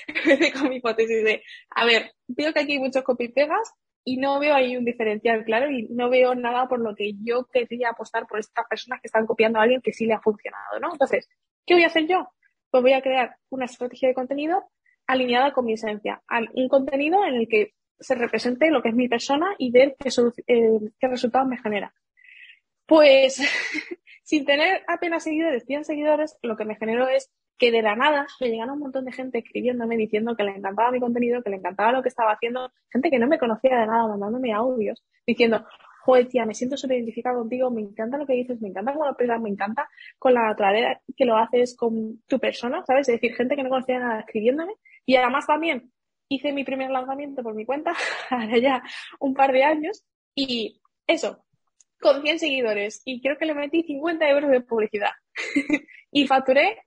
con 0.53 0.69
mi 0.69 0.77
hipótesis 0.77 1.23
de, 1.23 1.43
a 1.71 1.85
ver, 1.85 2.13
veo 2.27 2.53
que 2.53 2.59
aquí 2.59 2.73
hay 2.73 2.79
muchos 2.79 3.03
copy-pegas 3.03 3.73
y 4.05 4.17
no 4.17 4.39
veo 4.39 4.53
ahí 4.53 4.75
un 4.75 4.85
diferencial 4.85 5.45
claro 5.45 5.71
y 5.71 5.87
no 5.89 6.09
veo 6.09 6.35
nada 6.35 6.67
por 6.67 6.79
lo 6.79 6.95
que 6.95 7.13
yo 7.23 7.45
quería 7.45 7.89
apostar 7.89 8.27
por 8.27 8.39
estas 8.39 8.67
personas 8.67 9.01
que 9.01 9.07
están 9.07 9.25
copiando 9.25 9.59
a 9.59 9.63
alguien 9.63 9.81
que 9.81 9.93
sí 9.93 10.05
le 10.05 10.13
ha 10.13 10.21
funcionado, 10.21 10.79
¿no? 10.79 10.91
Entonces, 10.91 11.29
¿qué 11.65 11.73
voy 11.73 11.83
a 11.83 11.87
hacer 11.87 12.07
yo? 12.07 12.29
Pues 12.69 12.83
voy 12.83 12.93
a 12.93 13.01
crear 13.01 13.37
una 13.49 13.65
estrategia 13.65 14.09
de 14.09 14.15
contenido 14.15 14.69
alineada 15.07 15.53
con 15.53 15.65
mi 15.65 15.73
esencia, 15.73 16.21
un 16.53 16.67
contenido 16.67 17.23
en 17.25 17.35
el 17.35 17.47
que 17.47 17.73
se 17.99 18.15
represente 18.15 18.71
lo 18.71 18.81
que 18.81 18.89
es 18.89 18.95
mi 18.95 19.07
persona 19.07 19.55
y 19.57 19.71
ver 19.71 19.95
qué, 19.99 20.09
eh, 20.47 20.79
qué 20.99 21.07
resultados 21.07 21.47
me 21.47 21.57
genera. 21.57 21.93
Pues, 22.85 23.37
sin 24.23 24.45
tener 24.45 24.83
apenas 24.87 25.23
seguidores, 25.23 25.65
100 25.65 25.85
seguidores, 25.85 26.37
lo 26.41 26.57
que 26.57 26.65
me 26.65 26.75
generó 26.75 27.07
es 27.07 27.31
que 27.57 27.71
de 27.71 27.81
la 27.81 27.95
nada 27.95 28.27
me 28.39 28.49
llegaron 28.49 28.75
un 28.75 28.79
montón 28.79 29.05
de 29.05 29.11
gente 29.11 29.39
escribiéndome 29.39 29.97
diciendo 29.97 30.35
que 30.35 30.43
le 30.43 30.51
encantaba 30.51 30.91
mi 30.91 30.99
contenido, 30.99 31.41
que 31.43 31.49
le 31.49 31.57
encantaba 31.57 31.91
lo 31.91 32.01
que 32.01 32.09
estaba 32.09 32.31
haciendo, 32.33 32.71
gente 32.91 33.09
que 33.09 33.19
no 33.19 33.27
me 33.27 33.39
conocía 33.39 33.79
de 33.79 33.87
nada, 33.87 34.07
mandándome 34.07 34.53
audios, 34.53 35.03
diciendo, 35.25 35.65
joder, 36.03 36.27
tía, 36.27 36.45
me 36.45 36.53
siento 36.53 36.75
súper 36.75 36.97
identificada 36.97 37.37
contigo, 37.37 37.71
me 37.71 37.81
encanta 37.81 38.17
lo 38.17 38.25
que 38.25 38.33
dices, 38.33 38.59
me 38.61 38.67
encanta 38.67 38.91
cómo 38.91 39.05
lo 39.05 39.11
expresas, 39.11 39.39
me 39.39 39.49
encanta 39.49 39.89
con 40.19 40.33
la 40.33 40.43
naturaleza 40.47 41.01
que 41.15 41.25
lo 41.25 41.37
haces 41.37 41.77
con 41.77 42.21
tu 42.27 42.39
persona, 42.39 42.83
¿sabes? 42.85 43.07
Es 43.07 43.15
decir, 43.15 43.35
gente 43.35 43.55
que 43.55 43.63
no 43.63 43.69
conocía 43.69 43.99
nada 43.99 44.19
escribiéndome. 44.19 44.73
Y 45.05 45.15
además 45.15 45.47
también 45.47 45.91
hice 46.27 46.51
mi 46.51 46.65
primer 46.65 46.91
lanzamiento 46.91 47.41
por 47.41 47.55
mi 47.55 47.65
cuenta, 47.65 47.93
ahora 48.29 48.57
ya 48.57 48.83
un 49.19 49.33
par 49.33 49.53
de 49.53 49.63
años, 49.63 50.03
y 50.35 50.81
eso, 51.07 51.45
con 52.01 52.21
100 52.21 52.39
seguidores, 52.39 53.01
y 53.05 53.21
creo 53.21 53.37
que 53.37 53.45
le 53.45 53.53
metí 53.53 53.83
50 53.83 54.29
euros 54.29 54.51
de 54.51 54.61
publicidad. 54.61 55.11
y 56.11 56.27
facturé 56.27 56.83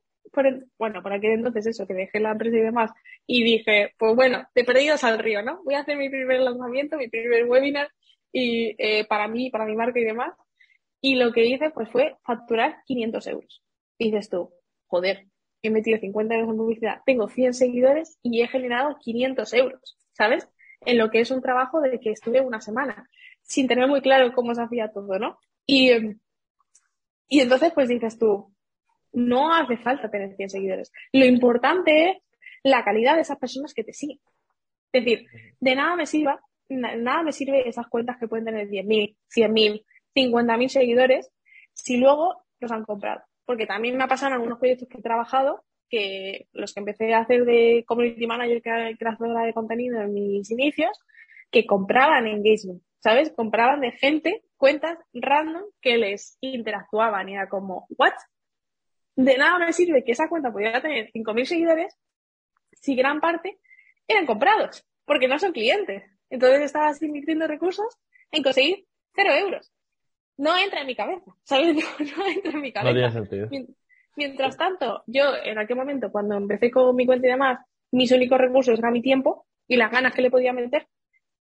bueno, 0.78 1.02
por 1.02 1.12
aquel 1.12 1.32
entonces 1.32 1.66
eso, 1.66 1.86
que 1.86 1.94
dejé 1.94 2.20
la 2.20 2.32
empresa 2.32 2.56
y 2.56 2.60
demás, 2.60 2.90
y 3.26 3.44
dije, 3.44 3.94
pues 3.98 4.14
bueno, 4.14 4.46
de 4.54 4.64
perdidos 4.64 5.04
al 5.04 5.18
río, 5.18 5.42
¿no? 5.42 5.62
Voy 5.64 5.74
a 5.74 5.80
hacer 5.80 5.96
mi 5.96 6.08
primer 6.08 6.40
lanzamiento, 6.40 6.96
mi 6.96 7.08
primer 7.08 7.44
webinar, 7.46 7.90
y 8.32 8.74
eh, 8.78 9.04
para 9.06 9.28
mí, 9.28 9.50
para 9.50 9.64
mi 9.66 9.74
marca 9.74 9.98
y 9.98 10.04
demás. 10.04 10.34
Y 11.00 11.16
lo 11.16 11.32
que 11.32 11.46
hice, 11.46 11.70
pues 11.70 11.88
fue 11.90 12.16
facturar 12.24 12.82
500 12.86 13.26
euros. 13.28 13.62
Y 13.98 14.06
dices 14.06 14.28
tú, 14.28 14.52
joder, 14.86 15.26
he 15.62 15.70
metido 15.70 15.98
50 15.98 16.34
euros 16.34 16.50
en 16.50 16.56
publicidad, 16.56 17.00
tengo 17.06 17.28
100 17.28 17.54
seguidores 17.54 18.18
y 18.22 18.42
he 18.42 18.48
generado 18.48 18.96
500 18.98 19.54
euros. 19.54 19.96
¿sabes? 20.16 20.48
En 20.80 20.98
lo 20.98 21.10
que 21.10 21.20
es 21.20 21.30
un 21.30 21.42
trabajo 21.42 21.80
de 21.80 22.00
que 22.00 22.10
estuve 22.10 22.40
una 22.40 22.60
semana, 22.60 23.08
sin 23.42 23.68
tener 23.68 23.88
muy 23.88 24.00
claro 24.00 24.32
cómo 24.32 24.54
se 24.54 24.62
hacía 24.62 24.92
todo, 24.92 25.18
¿no? 25.18 25.38
Y, 25.66 25.90
y 27.28 27.40
entonces, 27.40 27.72
pues 27.74 27.88
dices 27.88 28.18
tú, 28.18 28.54
no 29.16 29.54
hace 29.54 29.78
falta 29.78 30.10
tener 30.10 30.36
100 30.36 30.50
seguidores. 30.50 30.92
Lo 31.12 31.24
importante 31.24 32.10
es 32.10 32.16
la 32.62 32.84
calidad 32.84 33.14
de 33.14 33.22
esas 33.22 33.38
personas 33.38 33.72
que 33.72 33.82
te 33.82 33.94
siguen. 33.94 34.20
Es 34.92 35.04
decir, 35.04 35.26
de 35.58 35.74
nada 35.74 35.96
me 35.96 36.04
sirva, 36.04 36.38
nada 36.68 37.22
me 37.22 37.32
sirve 37.32 37.66
esas 37.66 37.86
cuentas 37.88 38.18
que 38.18 38.28
pueden 38.28 38.44
tener 38.44 38.68
10.000, 38.68 39.16
100.000, 39.34 39.84
50.000 40.14 40.68
seguidores 40.68 41.30
si 41.72 41.96
luego 41.96 42.44
los 42.60 42.70
han 42.70 42.84
comprado. 42.84 43.22
Porque 43.46 43.66
también 43.66 43.96
me 43.96 44.04
ha 44.04 44.08
pasado 44.08 44.28
en 44.28 44.34
algunos 44.34 44.58
proyectos 44.58 44.88
que 44.88 44.98
he 44.98 45.02
trabajado 45.02 45.64
que 45.88 46.48
los 46.52 46.74
que 46.74 46.80
empecé 46.80 47.14
a 47.14 47.20
hacer 47.20 47.44
de 47.44 47.84
community 47.86 48.26
manager, 48.26 48.60
que 48.60 48.68
era 48.68 48.96
creadora 48.96 49.46
de 49.46 49.54
contenido 49.54 50.02
en 50.02 50.12
mis 50.12 50.50
inicios, 50.50 50.90
que 51.50 51.64
compraban 51.64 52.26
engagement, 52.26 52.82
¿sabes? 52.98 53.32
Compraban 53.34 53.80
de 53.80 53.92
gente 53.92 54.42
cuentas 54.58 54.98
random 55.14 55.62
que 55.80 55.96
les 55.96 56.36
interactuaban 56.40 57.28
y 57.28 57.34
era 57.34 57.48
como, 57.48 57.86
¿what? 57.96 58.12
De 59.16 59.36
nada 59.38 59.58
me 59.58 59.72
sirve 59.72 60.04
que 60.04 60.12
esa 60.12 60.28
cuenta 60.28 60.52
pudiera 60.52 60.80
tener 60.80 61.10
5.000 61.12 61.44
seguidores 61.46 61.98
si 62.72 62.94
gran 62.94 63.20
parte 63.20 63.58
eran 64.06 64.26
comprados, 64.26 64.86
porque 65.04 65.26
no 65.26 65.38
son 65.38 65.52
clientes. 65.52 66.04
Entonces 66.30 66.60
estabas 66.60 67.00
invirtiendo 67.02 67.46
recursos 67.46 67.98
en 68.30 68.42
conseguir 68.42 68.86
cero 69.14 69.32
euros. 69.32 69.72
No 70.36 70.56
entra 70.58 70.82
en 70.82 70.86
mi 70.86 70.94
cabeza, 70.94 71.34
¿sabes? 71.44 71.76
No, 71.98 72.26
entra 72.26 72.52
en 72.52 72.60
mi 72.60 72.72
cabeza. 72.72 72.92
No 72.92 72.94
tiene 72.94 73.12
sentido. 73.12 73.74
Mientras 74.16 74.56
tanto, 74.56 75.02
yo 75.06 75.34
en 75.44 75.58
aquel 75.58 75.76
momento, 75.76 76.10
cuando 76.10 76.36
empecé 76.36 76.70
con 76.70 76.94
mi 76.94 77.06
cuenta 77.06 77.26
y 77.26 77.30
demás, 77.30 77.58
mis 77.92 78.12
únicos 78.12 78.38
recursos 78.38 78.78
eran 78.78 78.92
mi 78.92 79.02
tiempo 79.02 79.46
y 79.66 79.76
las 79.76 79.90
ganas 79.90 80.14
que 80.14 80.22
le 80.22 80.30
podía 80.30 80.52
meter. 80.52 80.86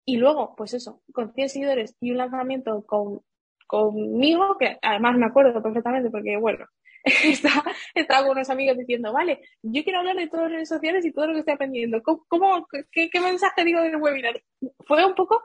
Y 0.04 0.16
luego, 0.16 0.54
pues 0.56 0.74
eso, 0.74 1.02
con 1.12 1.32
100 1.32 1.48
seguidores 1.48 1.96
y 2.00 2.10
un 2.10 2.18
lanzamiento 2.18 2.84
con, 2.86 3.20
conmigo, 3.66 4.56
que 4.58 4.78
además 4.82 5.16
me 5.16 5.26
acuerdo 5.26 5.62
perfectamente 5.62 6.10
porque, 6.10 6.36
bueno, 6.36 6.66
estaba, 7.24 7.64
estaba 7.94 8.22
con 8.22 8.36
unos 8.36 8.50
amigos 8.50 8.76
diciendo, 8.76 9.12
vale, 9.12 9.40
yo 9.62 9.82
quiero 9.84 10.00
hablar 10.00 10.16
de 10.16 10.28
todas 10.28 10.44
las 10.44 10.52
redes 10.52 10.68
sociales 10.68 11.04
y 11.04 11.12
todo 11.12 11.28
lo 11.28 11.32
que 11.32 11.38
estoy 11.40 11.54
aprendiendo. 11.54 12.02
¿Cómo, 12.02 12.66
qué, 12.90 13.08
qué 13.10 13.20
mensaje 13.20 13.64
digo 13.64 13.80
del 13.80 13.96
webinar? 13.96 14.42
Fue 14.86 15.04
un 15.04 15.14
poco, 15.14 15.40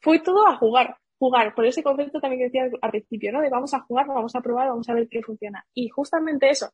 fue 0.00 0.20
todo 0.20 0.46
a 0.46 0.56
jugar 0.56 0.96
jugar, 1.20 1.54
por 1.54 1.66
ese 1.66 1.82
concepto 1.82 2.18
también 2.18 2.40
que 2.40 2.44
decía 2.46 2.78
al 2.80 2.90
principio, 2.90 3.30
¿no? 3.30 3.42
De 3.42 3.50
vamos 3.50 3.74
a 3.74 3.80
jugar, 3.80 4.06
vamos 4.06 4.34
a 4.34 4.40
probar, 4.40 4.68
vamos 4.68 4.88
a 4.88 4.94
ver 4.94 5.06
qué 5.06 5.22
funciona. 5.22 5.66
Y 5.74 5.90
justamente 5.90 6.48
eso, 6.48 6.70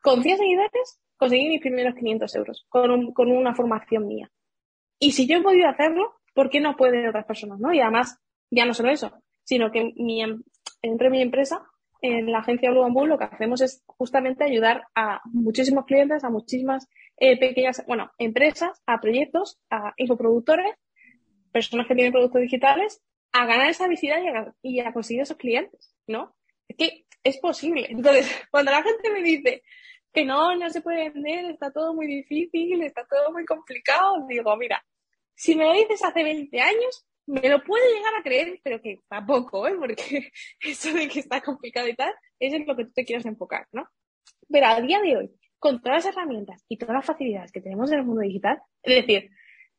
con 0.00 0.22
100 0.22 0.38
seguidores 0.38 1.00
conseguí 1.16 1.48
mis 1.48 1.60
primeros 1.60 1.96
500 1.96 2.34
euros 2.36 2.66
con, 2.68 3.12
con 3.12 3.32
una 3.32 3.56
formación 3.56 4.06
mía. 4.06 4.30
Y 5.00 5.10
si 5.10 5.26
yo 5.26 5.38
he 5.38 5.42
podido 5.42 5.68
hacerlo, 5.68 6.20
¿por 6.34 6.50
qué 6.50 6.60
no 6.60 6.76
pueden 6.76 7.08
otras 7.08 7.26
personas, 7.26 7.58
no? 7.58 7.72
Y 7.72 7.80
además, 7.80 8.20
ya 8.48 8.64
no 8.64 8.74
solo 8.74 8.90
eso, 8.90 9.12
sino 9.42 9.72
que 9.72 9.92
mi, 9.96 10.22
em, 10.22 10.40
entre 10.80 11.10
mi 11.10 11.20
empresa, 11.20 11.60
en 12.00 12.30
la 12.30 12.38
agencia 12.38 12.70
Blue 12.70 12.90
Bull, 12.92 13.08
lo 13.08 13.18
que 13.18 13.24
hacemos 13.24 13.60
es 13.60 13.82
justamente 13.86 14.44
ayudar 14.44 14.84
a 14.94 15.20
muchísimos 15.24 15.84
clientes, 15.84 16.24
a 16.24 16.30
muchísimas 16.30 16.88
eh, 17.16 17.38
pequeñas, 17.38 17.84
bueno, 17.86 18.12
empresas, 18.18 18.82
a 18.86 19.00
proyectos, 19.00 19.58
a 19.70 19.92
infoproductores, 19.96 20.74
personas 21.52 21.86
que 21.86 21.94
tienen 21.94 22.12
productos 22.12 22.42
digitales 22.42 23.02
a 23.32 23.46
ganar 23.46 23.68
esa 23.70 23.88
visibilidad 23.88 24.54
y 24.62 24.80
a, 24.80 24.92
conseguir 24.92 25.22
esos 25.22 25.36
clientes, 25.36 25.94
¿no? 26.06 26.34
Es 26.68 26.76
que 26.76 27.06
es 27.24 27.38
posible. 27.38 27.86
Entonces, 27.90 28.30
cuando 28.50 28.70
la 28.70 28.82
gente 28.82 29.10
me 29.10 29.22
dice 29.22 29.62
que 30.12 30.24
no, 30.24 30.54
no 30.56 30.70
se 30.70 30.80
puede 30.80 31.10
vender, 31.10 31.46
está 31.46 31.72
todo 31.72 31.94
muy 31.94 32.06
difícil, 32.06 32.82
está 32.82 33.04
todo 33.06 33.32
muy 33.32 33.44
complicado, 33.44 34.26
digo, 34.28 34.56
mira, 34.56 34.84
si 35.34 35.54
me 35.54 35.64
lo 35.64 35.72
dices 35.72 36.02
hace 36.02 36.22
20 36.22 36.60
años, 36.60 37.06
me 37.28 37.48
lo 37.48 37.62
puedo 37.62 37.84
llegar 37.94 38.14
a 38.18 38.22
creer, 38.22 38.58
pero 38.64 38.80
que 38.80 39.00
tampoco, 39.08 39.68
¿eh? 39.68 39.76
Porque 39.78 40.32
eso 40.60 40.92
de 40.92 41.08
que 41.08 41.20
está 41.20 41.40
complicado 41.40 41.86
y 41.88 41.94
tal, 41.94 42.12
es 42.40 42.66
lo 42.66 42.74
que 42.74 42.86
tú 42.86 42.92
te 42.94 43.04
quieres 43.04 43.26
enfocar, 43.26 43.66
¿no? 43.72 43.86
Pero 44.48 44.66
a 44.66 44.80
día 44.80 45.00
de 45.00 45.16
hoy, 45.16 45.30
con 45.58 45.80
todas 45.82 46.04
las 46.04 46.14
herramientas 46.14 46.64
y 46.68 46.78
todas 46.78 46.94
las 46.94 47.04
facilidades 47.04 47.52
que 47.52 47.60
tenemos 47.60 47.92
en 47.92 47.98
el 47.98 48.04
mundo 48.06 48.22
digital, 48.22 48.60
es 48.82 49.06
decir, 49.06 49.30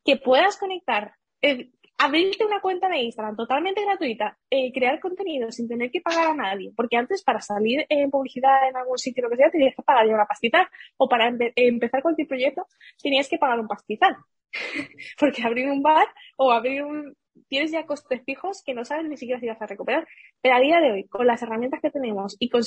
que 0.05 0.17
puedas 0.17 0.57
conectar, 0.57 1.13
eh, 1.41 1.71
abrirte 1.97 2.45
una 2.45 2.61
cuenta 2.61 2.87
de 2.87 2.99
Instagram 2.99 3.35
totalmente 3.35 3.83
gratuita, 3.83 4.37
eh, 4.49 4.71
crear 4.71 4.99
contenido 4.99 5.51
sin 5.51 5.67
tener 5.67 5.89
que 5.91 6.01
pagar 6.01 6.29
a 6.29 6.35
nadie, 6.35 6.71
porque 6.75 6.97
antes 6.97 7.23
para 7.23 7.41
salir 7.41 7.85
en 7.89 8.11
publicidad 8.11 8.69
en 8.69 8.77
algún 8.77 8.97
sitio, 8.97 9.23
lo 9.23 9.29
que 9.29 9.37
sea, 9.37 9.49
tenías 9.49 9.75
que 9.75 9.81
pagar 9.81 10.07
una 10.07 10.25
pastizal, 10.25 10.67
o 10.97 11.09
para 11.09 11.33
empezar 11.55 12.01
cualquier 12.01 12.27
proyecto 12.27 12.65
tenías 13.01 13.27
que 13.27 13.37
pagar 13.37 13.59
un 13.59 13.67
pastizal, 13.67 14.15
porque 15.19 15.43
abrir 15.43 15.67
un 15.67 15.81
bar 15.81 16.07
o 16.37 16.51
abrir 16.51 16.83
un... 16.83 17.15
tienes 17.47 17.71
ya 17.71 17.85
costes 17.85 18.23
fijos 18.23 18.63
que 18.65 18.73
no 18.73 18.85
sabes 18.85 19.07
ni 19.07 19.17
siquiera 19.17 19.39
si 19.39 19.47
vas 19.47 19.61
a 19.61 19.67
recuperar. 19.67 20.07
Pero 20.41 20.55
a 20.55 20.59
día 20.59 20.79
de 20.79 20.91
hoy, 20.91 21.07
con 21.07 21.27
las 21.27 21.41
herramientas 21.41 21.81
que 21.81 21.91
tenemos 21.91 22.35
y 22.39 22.49
con 22.49 22.61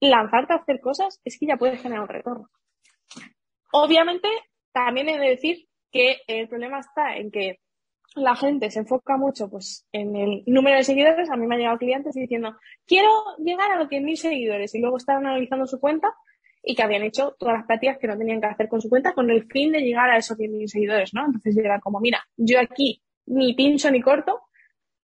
lanzarte 0.00 0.52
a 0.52 0.56
hacer 0.56 0.80
cosas, 0.80 1.20
es 1.24 1.38
que 1.38 1.46
ya 1.46 1.56
puedes 1.56 1.80
generar 1.80 2.02
un 2.02 2.08
retorno. 2.08 2.50
Obviamente, 3.72 4.28
también 4.72 5.08
he 5.08 5.18
de 5.18 5.28
decir 5.28 5.66
que 5.90 6.18
el 6.26 6.48
problema 6.48 6.80
está 6.80 7.16
en 7.16 7.30
que 7.30 7.60
la 8.14 8.36
gente 8.36 8.70
se 8.70 8.80
enfoca 8.80 9.16
mucho 9.16 9.48
pues 9.48 9.86
en 9.92 10.16
el 10.16 10.42
número 10.46 10.76
de 10.76 10.84
seguidores. 10.84 11.30
A 11.30 11.36
mí 11.36 11.46
me 11.46 11.54
han 11.54 11.60
llegado 11.60 11.78
clientes 11.78 12.14
diciendo, 12.14 12.56
quiero 12.86 13.08
llegar 13.38 13.70
a 13.70 13.76
los 13.76 13.88
10.000 13.88 14.16
seguidores 14.16 14.74
y 14.74 14.80
luego 14.80 14.96
estaban 14.96 15.26
analizando 15.26 15.66
su 15.66 15.80
cuenta 15.80 16.12
y 16.62 16.74
que 16.74 16.82
habían 16.82 17.02
hecho 17.02 17.34
todas 17.38 17.56
las 17.58 17.66
prácticas 17.66 17.98
que 17.98 18.06
no 18.06 18.16
tenían 18.16 18.40
que 18.40 18.46
hacer 18.46 18.68
con 18.68 18.80
su 18.80 18.88
cuenta 18.88 19.12
con 19.12 19.30
el 19.30 19.46
fin 19.46 19.72
de 19.72 19.80
llegar 19.80 20.10
a 20.10 20.16
esos 20.16 20.38
10.000 20.38 20.66
seguidores, 20.66 21.14
¿no? 21.14 21.26
Entonces 21.26 21.56
era 21.56 21.80
como, 21.80 22.00
mira, 22.00 22.24
yo 22.36 22.60
aquí 22.60 23.02
ni 23.26 23.54
pincho 23.54 23.90
ni 23.90 24.00
corto, 24.00 24.42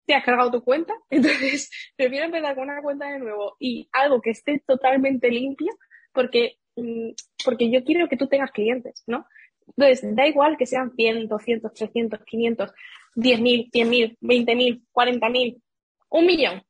te 0.07 0.15
has 0.15 0.25
cargado 0.25 0.51
tu 0.51 0.63
cuenta, 0.63 0.95
entonces 1.11 1.71
prefiero 1.97 2.27
empezar 2.27 2.55
con 2.55 2.65
una 2.65 2.83
cuenta 2.83 3.11
de 3.11 3.19
nuevo 3.19 3.57
y 3.59 3.89
algo 3.93 4.21
que 4.21 4.31
esté 4.31 4.63
totalmente 4.67 5.31
limpio 5.31 5.73
porque, 6.13 6.59
mm, 6.77 7.11
porque 7.45 7.71
yo 7.71 7.85
quiero 7.85 8.09
que 8.09 8.17
tú 8.17 8.29
tengas 8.29 8.51
clientes, 8.53 9.03
¿no? 9.07 9.27
Entonces, 9.67 10.15
da 10.15 10.27
igual 10.27 10.57
que 10.57 10.67
sean 10.67 10.93
100, 10.95 11.29
200, 11.29 11.73
300, 11.73 12.21
500, 12.25 12.71
10.000, 13.17 13.71
100.000, 13.71 14.19
20.000, 14.21 14.83
40.000, 14.93 15.63
un 16.11 16.27
millón. 16.27 16.63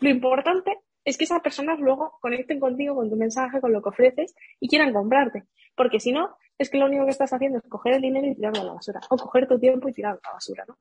Lo 0.00 0.10
importante 0.10 0.78
es 1.04 1.16
que 1.16 1.24
esas 1.24 1.40
personas 1.40 1.78
luego 1.78 2.18
conecten 2.20 2.60
contigo, 2.60 2.94
con 2.96 3.08
tu 3.08 3.16
mensaje, 3.16 3.60
con 3.60 3.72
lo 3.72 3.82
que 3.82 3.90
ofreces 3.90 4.34
y 4.58 4.68
quieran 4.68 4.92
comprarte. 4.92 5.44
Porque 5.76 6.00
si 6.00 6.12
no, 6.12 6.36
es 6.60 6.68
que 6.68 6.76
lo 6.76 6.84
único 6.84 7.04
que 7.06 7.10
estás 7.10 7.32
haciendo 7.32 7.56
es 7.56 7.64
coger 7.68 7.94
el 7.94 8.02
dinero 8.02 8.26
y 8.26 8.34
tirarlo 8.34 8.60
a 8.60 8.64
la 8.64 8.72
basura. 8.74 9.00
O 9.08 9.16
coger 9.16 9.48
tu 9.48 9.58
tiempo 9.58 9.88
y 9.88 9.94
tirarlo 9.94 10.20
a 10.22 10.28
la 10.28 10.34
basura, 10.34 10.64
¿no? 10.68 10.76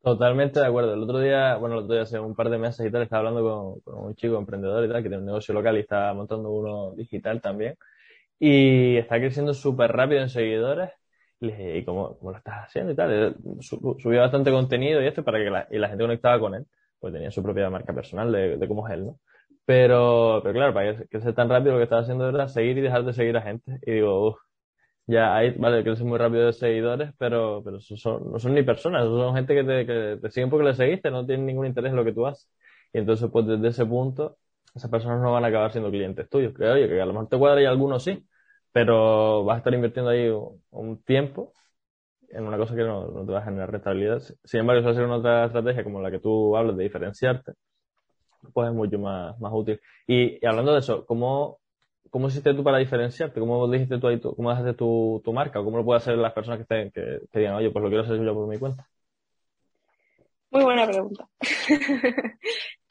Totalmente 0.00 0.60
de 0.60 0.66
acuerdo. 0.66 0.94
El 0.94 1.02
otro 1.02 1.18
día, 1.18 1.56
bueno, 1.56 1.74
el 1.74 1.84
otro 1.84 1.94
día 1.94 2.04
hace 2.04 2.20
un 2.20 2.36
par 2.36 2.50
de 2.50 2.56
meses 2.56 2.86
y 2.86 2.90
tal, 2.90 3.02
estaba 3.02 3.28
hablando 3.28 3.82
con, 3.84 3.94
un 4.06 4.14
chico 4.14 4.38
emprendedor 4.38 4.84
y 4.84 4.88
tal, 4.88 5.02
que 5.02 5.08
tiene 5.08 5.18
un 5.18 5.26
negocio 5.26 5.52
local 5.52 5.76
y 5.76 5.80
está 5.80 6.14
montando 6.14 6.52
uno 6.52 6.92
digital 6.94 7.40
también. 7.40 7.74
Y 8.38 8.96
está 8.96 9.18
creciendo 9.18 9.54
súper 9.54 9.90
rápido 9.90 10.22
en 10.22 10.28
seguidores. 10.28 10.90
Y 11.40 11.46
le 11.46 11.56
dije, 11.56 11.78
¿y 11.78 11.84
cómo, 11.84 12.16
lo 12.22 12.36
estás 12.36 12.66
haciendo 12.66 12.92
y 12.92 12.94
tal? 12.94 13.36
Subió 13.60 14.20
bastante 14.20 14.52
contenido 14.52 15.02
y 15.02 15.08
esto 15.08 15.24
para 15.24 15.38
que 15.38 15.50
la, 15.78 15.88
gente 15.88 16.04
conectaba 16.04 16.38
con 16.38 16.54
él, 16.54 16.64
pues 17.00 17.12
tenía 17.12 17.32
su 17.32 17.42
propia 17.42 17.68
marca 17.70 17.92
personal 17.92 18.30
de, 18.30 18.68
cómo 18.68 18.86
es 18.86 18.94
él, 18.94 19.06
¿no? 19.06 19.18
Pero, 19.64 20.40
pero 20.44 20.54
claro, 20.54 20.74
para 20.74 20.96
que 20.96 21.08
crece 21.08 21.32
tan 21.32 21.48
rápido 21.48 21.72
lo 21.72 21.78
que 21.78 21.84
estaba 21.84 22.02
haciendo 22.02 22.28
era 22.28 22.48
seguir 22.48 22.78
y 22.78 22.82
dejar 22.82 23.04
de 23.04 23.12
seguir 23.12 23.36
a 23.36 23.42
gente. 23.42 23.78
Y 23.82 23.92
digo, 23.92 24.28
uff, 24.28 24.38
ya 25.10 25.36
hay, 25.36 25.50
vale, 25.52 25.82
crece 25.82 26.04
muy 26.04 26.18
rápido 26.18 26.46
de 26.46 26.52
seguidores, 26.52 27.12
pero, 27.18 27.62
pero 27.64 27.80
son, 27.80 28.32
no 28.32 28.38
son 28.38 28.54
ni 28.54 28.62
personas, 28.62 29.04
son 29.04 29.34
gente 29.34 29.54
que 29.54 29.64
te, 29.64 29.86
que 29.86 30.18
te 30.22 30.30
siguen 30.30 30.50
porque 30.50 30.64
le 30.66 30.74
seguiste, 30.74 31.10
no 31.10 31.26
tienen 31.26 31.46
ningún 31.46 31.66
interés 31.66 31.90
en 31.90 31.96
lo 31.96 32.04
que 32.04 32.12
tú 32.12 32.26
haces. 32.26 32.48
Y 32.92 32.98
entonces, 32.98 33.28
pues 33.32 33.46
desde 33.46 33.68
ese 33.68 33.86
punto, 33.86 34.38
esas 34.74 34.90
personas 34.90 35.20
no 35.20 35.32
van 35.32 35.44
a 35.44 35.48
acabar 35.48 35.72
siendo 35.72 35.90
clientes 35.90 36.28
tuyos. 36.28 36.54
Que 36.54 36.64
oye, 36.64 36.88
que 36.88 37.00
a 37.00 37.06
lo 37.06 37.12
mejor 37.12 37.28
te 37.28 37.38
cuadra 37.38 37.62
y 37.62 37.66
algunos 37.66 38.04
sí, 38.04 38.24
pero 38.72 39.44
vas 39.44 39.56
a 39.56 39.58
estar 39.58 39.74
invirtiendo 39.74 40.10
ahí 40.10 40.28
un, 40.70 41.02
tiempo 41.02 41.52
en 42.30 42.46
una 42.46 42.56
cosa 42.58 42.76
que 42.76 42.84
no, 42.84 43.08
no, 43.08 43.26
te 43.26 43.32
va 43.32 43.40
a 43.40 43.44
generar 43.44 43.72
rentabilidad. 43.72 44.22
Sin 44.44 44.60
embargo, 44.60 44.80
eso 44.80 44.86
va 44.88 44.92
a 44.92 44.94
ser 44.96 45.04
una 45.06 45.16
otra 45.16 45.46
estrategia 45.46 45.84
como 45.84 46.00
la 46.00 46.10
que 46.10 46.20
tú 46.20 46.56
hablas 46.56 46.76
de 46.76 46.84
diferenciarte, 46.84 47.54
pues 48.52 48.68
es 48.68 48.74
mucho 48.74 48.98
más, 48.98 49.38
más 49.40 49.52
útil. 49.54 49.80
Y, 50.06 50.44
y 50.44 50.46
hablando 50.46 50.72
de 50.72 50.80
eso, 50.80 51.06
¿cómo, 51.06 51.59
¿cómo 52.10 52.28
hiciste 52.28 52.52
tú 52.54 52.62
para 52.62 52.78
diferenciarte? 52.78 53.40
¿Cómo 53.40 53.68
dijiste 53.68 53.98
tú 53.98 54.08
ahí, 54.08 54.20
cómo 54.20 54.50
haces 54.50 54.76
tu, 54.76 55.20
tu 55.24 55.32
marca? 55.32 55.62
¿Cómo 55.62 55.78
lo 55.78 55.84
pueden 55.84 56.02
hacer 56.02 56.18
las 56.18 56.32
personas 56.32 56.58
que, 56.58 56.64
te, 56.66 56.90
que, 56.90 57.20
que 57.30 57.38
digan, 57.38 57.54
oye, 57.54 57.70
pues 57.70 57.82
lo 57.82 57.88
quiero 57.88 58.04
hacer 58.04 58.22
yo 58.22 58.34
por 58.34 58.48
mi 58.48 58.58
cuenta? 58.58 58.86
Muy 60.50 60.64
buena 60.64 60.86
pregunta. 60.86 61.28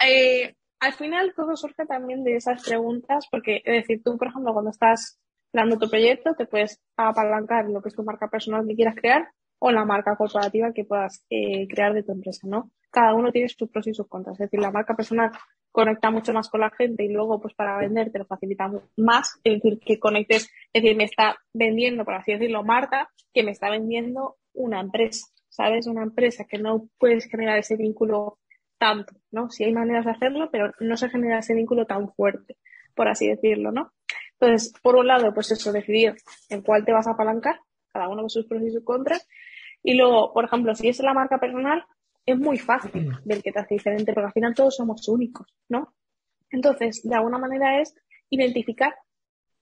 eh, 0.01 0.55
al 0.79 0.93
final 0.93 1.33
todo 1.35 1.55
surge 1.57 1.85
también 1.85 2.23
de 2.23 2.37
esas 2.37 2.63
preguntas, 2.63 3.27
porque 3.29 3.61
es 3.65 3.81
decir, 3.81 4.01
tú, 4.03 4.17
por 4.17 4.29
ejemplo, 4.29 4.53
cuando 4.53 4.71
estás 4.71 5.19
dando 5.51 5.77
tu 5.77 5.89
proyecto, 5.89 6.35
te 6.35 6.45
puedes 6.45 6.79
apalancar 6.95 7.69
lo 7.69 7.81
que 7.81 7.89
es 7.89 7.95
tu 7.95 8.03
marca 8.03 8.29
personal 8.29 8.65
que 8.65 8.75
quieras 8.75 8.95
crear 8.95 9.29
o 9.59 9.71
la 9.71 9.85
marca 9.85 10.15
corporativa 10.15 10.73
que 10.73 10.85
puedas 10.85 11.25
eh, 11.29 11.67
crear 11.67 11.93
de 11.93 12.03
tu 12.03 12.11
empresa, 12.11 12.47
¿no? 12.47 12.71
Cada 12.89 13.13
uno 13.13 13.31
tiene 13.31 13.49
sus 13.49 13.69
pros 13.69 13.87
y 13.87 13.93
sus 13.93 14.07
contras. 14.07 14.35
Es 14.35 14.49
decir, 14.49 14.59
la 14.59 14.71
marca 14.71 14.95
personal 14.95 15.31
conecta 15.71 16.09
mucho 16.09 16.33
más 16.33 16.49
con 16.49 16.61
la 16.61 16.71
gente 16.71 17.03
y 17.03 17.09
luego 17.09 17.39
pues 17.39 17.53
para 17.53 17.77
vender 17.77 18.11
te 18.11 18.19
lo 18.19 18.25
facilita 18.25 18.71
más, 18.97 19.39
es 19.43 19.61
decir, 19.61 19.79
que 19.79 19.99
conectes, 19.99 20.49
es 20.73 20.81
decir, 20.81 20.97
me 20.97 21.03
está 21.03 21.37
vendiendo, 21.53 22.05
por 22.05 22.15
así 22.15 22.31
decirlo, 22.31 22.63
Marta, 22.63 23.09
que 23.33 23.43
me 23.43 23.51
está 23.51 23.69
vendiendo 23.69 24.37
una 24.53 24.79
empresa, 24.79 25.27
¿sabes? 25.49 25.87
Una 25.87 26.03
empresa 26.03 26.45
que 26.45 26.57
no 26.57 26.87
puedes 26.97 27.25
generar 27.25 27.59
ese 27.59 27.75
vínculo 27.75 28.39
tanto, 28.77 29.13
¿no? 29.31 29.49
Sí 29.49 29.65
hay 29.65 29.73
maneras 29.73 30.05
de 30.05 30.11
hacerlo, 30.11 30.49
pero 30.51 30.71
no 30.79 30.97
se 30.97 31.09
genera 31.09 31.39
ese 31.39 31.53
vínculo 31.53 31.85
tan 31.85 32.11
fuerte, 32.13 32.57
por 32.95 33.07
así 33.07 33.27
decirlo, 33.27 33.71
¿no? 33.71 33.91
Entonces, 34.39 34.73
por 34.81 34.95
un 34.95 35.07
lado, 35.07 35.33
pues 35.33 35.51
eso, 35.51 35.71
decidir 35.71 36.15
en 36.49 36.61
cuál 36.61 36.85
te 36.85 36.93
vas 36.93 37.07
a 37.07 37.11
apalancar, 37.11 37.59
cada 37.91 38.07
uno 38.07 38.21
con 38.21 38.29
sus 38.29 38.45
pros 38.45 38.63
y 38.63 38.71
sus 38.71 38.83
contras. 38.83 39.27
Y 39.83 39.93
luego, 39.93 40.33
por 40.33 40.45
ejemplo, 40.45 40.75
si 40.75 40.89
es 40.89 40.99
la 40.99 41.13
marca 41.13 41.39
personal, 41.39 41.85
es 42.25 42.37
muy 42.37 42.57
fácil 42.57 43.11
ver 43.25 43.41
que 43.41 43.51
te 43.51 43.59
hace 43.59 43.75
diferente, 43.75 44.13
porque 44.13 44.27
al 44.27 44.33
final 44.33 44.53
todos 44.53 44.75
somos 44.75 45.07
únicos, 45.07 45.47
¿no? 45.67 45.93
Entonces, 46.51 47.01
de 47.03 47.15
alguna 47.15 47.37
manera 47.37 47.81
es 47.81 47.95
identificar, 48.29 48.95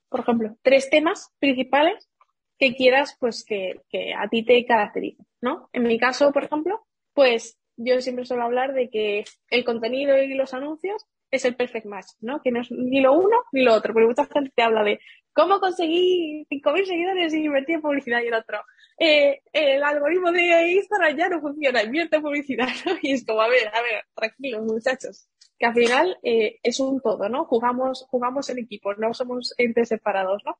por 0.09 0.22
ejemplo, 0.22 0.57
tres 0.61 0.89
temas 0.89 1.32
principales 1.39 2.09
que 2.57 2.76
quieras, 2.76 3.15
pues, 3.20 3.43
que, 3.45 3.82
que 3.89 4.13
a 4.13 4.28
ti 4.28 4.43
te 4.43 4.65
caractericen, 4.65 5.26
¿no? 5.41 5.70
En 5.74 5.84
mi 5.84 5.99
caso, 5.99 6.32
por 6.32 6.43
ejemplo, 6.43 6.86
pues 7.13 7.57
yo 7.78 8.01
siempre 8.01 8.26
suelo 8.26 8.43
hablar 8.43 8.74
de 8.74 8.89
que 8.89 9.24
el 9.49 9.63
contenido 9.63 10.18
y 10.22 10.34
los 10.34 10.53
anuncios 10.53 11.05
es 11.32 11.45
el 11.45 11.55
perfect 11.55 11.86
match, 11.86 12.07
¿no? 12.21 12.41
Que 12.41 12.51
no 12.51 12.61
es 12.61 12.71
ni 12.71 13.01
lo 13.01 13.13
uno 13.13 13.38
ni 13.51 13.63
lo 13.63 13.73
otro, 13.73 13.93
porque 13.93 14.07
mucha 14.07 14.25
gente 14.25 14.51
te 14.55 14.63
habla 14.63 14.84
de 14.84 14.99
cómo 15.34 15.59
conseguí 15.59 16.45
5.000 16.49 16.86
seguidores 16.86 17.34
y 17.34 17.45
invertí 17.45 17.73
en 17.73 17.82
publicidad 17.82 18.21
y 18.21 18.28
el 18.28 18.34
otro. 18.34 18.59
Eh, 18.99 19.41
el 19.53 19.84
algoritmo 19.84 20.32
de 20.32 20.71
Instagram 20.71 21.15
ya 21.15 21.30
no 21.30 21.39
funciona, 21.41 21.84
invierte 21.84 22.15
en 22.15 22.23
publicidad, 22.23 22.67
¿no? 22.86 22.93
Y 23.01 23.13
es 23.13 23.25
como, 23.25 23.41
a 23.41 23.47
ver, 23.47 23.67
a 23.67 23.82
ver, 23.82 24.03
tranquilos 24.15 24.63
muchachos, 24.63 25.30
que 25.59 25.65
al 25.65 25.73
final 25.73 26.17
eh, 26.23 26.59
es 26.63 26.80
un 26.80 26.99
todo, 27.01 27.30
¿no? 27.30 27.45
Jugamos, 27.45 28.05
jugamos 28.09 28.49
en 28.49 28.59
equipo, 28.59 28.93
no 28.95 29.13
somos 29.13 29.53
entes 29.57 29.89
separados, 29.89 30.41
¿no? 30.45 30.57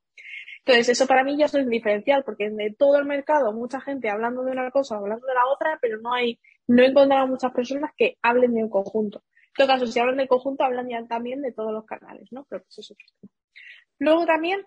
Entonces, 0.68 0.90
eso 0.90 1.06
para 1.06 1.24
mí 1.24 1.36
ya 1.36 1.46
es 1.46 1.54
un 1.54 1.70
diferencial, 1.70 2.24
porque 2.24 2.50
de 2.50 2.74
todo 2.78 2.98
el 2.98 3.06
mercado, 3.06 3.52
mucha 3.52 3.80
gente 3.80 4.10
hablando 4.10 4.44
de 4.44 4.52
una 4.52 4.70
cosa, 4.70 4.96
hablando 4.96 5.26
de 5.26 5.34
la 5.34 5.46
otra, 5.46 5.78
pero 5.80 5.98
no 5.98 6.12
hay, 6.12 6.38
no 6.66 6.82
he 6.82 6.86
encontrado 6.86 7.26
muchas 7.26 7.52
personas 7.52 7.90
que 7.96 8.18
hablen 8.22 8.54
de 8.54 8.64
un 8.64 8.68
conjunto. 8.68 9.22
En 9.58 9.66
todo 9.66 9.74
caso, 9.74 9.86
si 9.88 9.98
hablan 9.98 10.18
del 10.18 10.28
conjunto, 10.28 10.62
hablan 10.62 10.88
ya 10.88 11.04
también 11.08 11.42
de 11.42 11.50
todos 11.50 11.72
los 11.72 11.84
canales, 11.84 12.28
¿no? 12.30 12.46
Pero 12.48 12.62
pues 12.62 12.78
eso 12.78 12.94
es 12.94 13.30
Luego 13.98 14.24
también, 14.24 14.64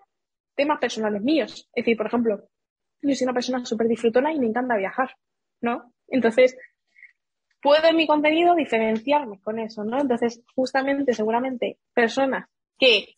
temas 0.54 0.78
personales 0.80 1.22
míos. 1.22 1.70
Es 1.72 1.82
decir, 1.82 1.96
por 1.96 2.08
ejemplo, 2.08 2.46
yo 3.00 3.14
soy 3.14 3.24
una 3.24 3.32
persona 3.32 3.64
súper 3.64 3.88
disfrutona 3.88 4.34
y 4.34 4.38
me 4.38 4.48
encanta 4.48 4.76
viajar, 4.76 5.16
¿no? 5.62 5.94
Entonces, 6.08 6.58
puedo 7.62 7.88
en 7.88 7.96
mi 7.96 8.06
contenido 8.06 8.54
diferenciarme 8.54 9.40
con 9.40 9.60
eso, 9.60 9.82
¿no? 9.82 9.98
Entonces, 9.98 10.42
justamente, 10.54 11.14
seguramente, 11.14 11.78
personas 11.94 12.50
que 12.78 13.14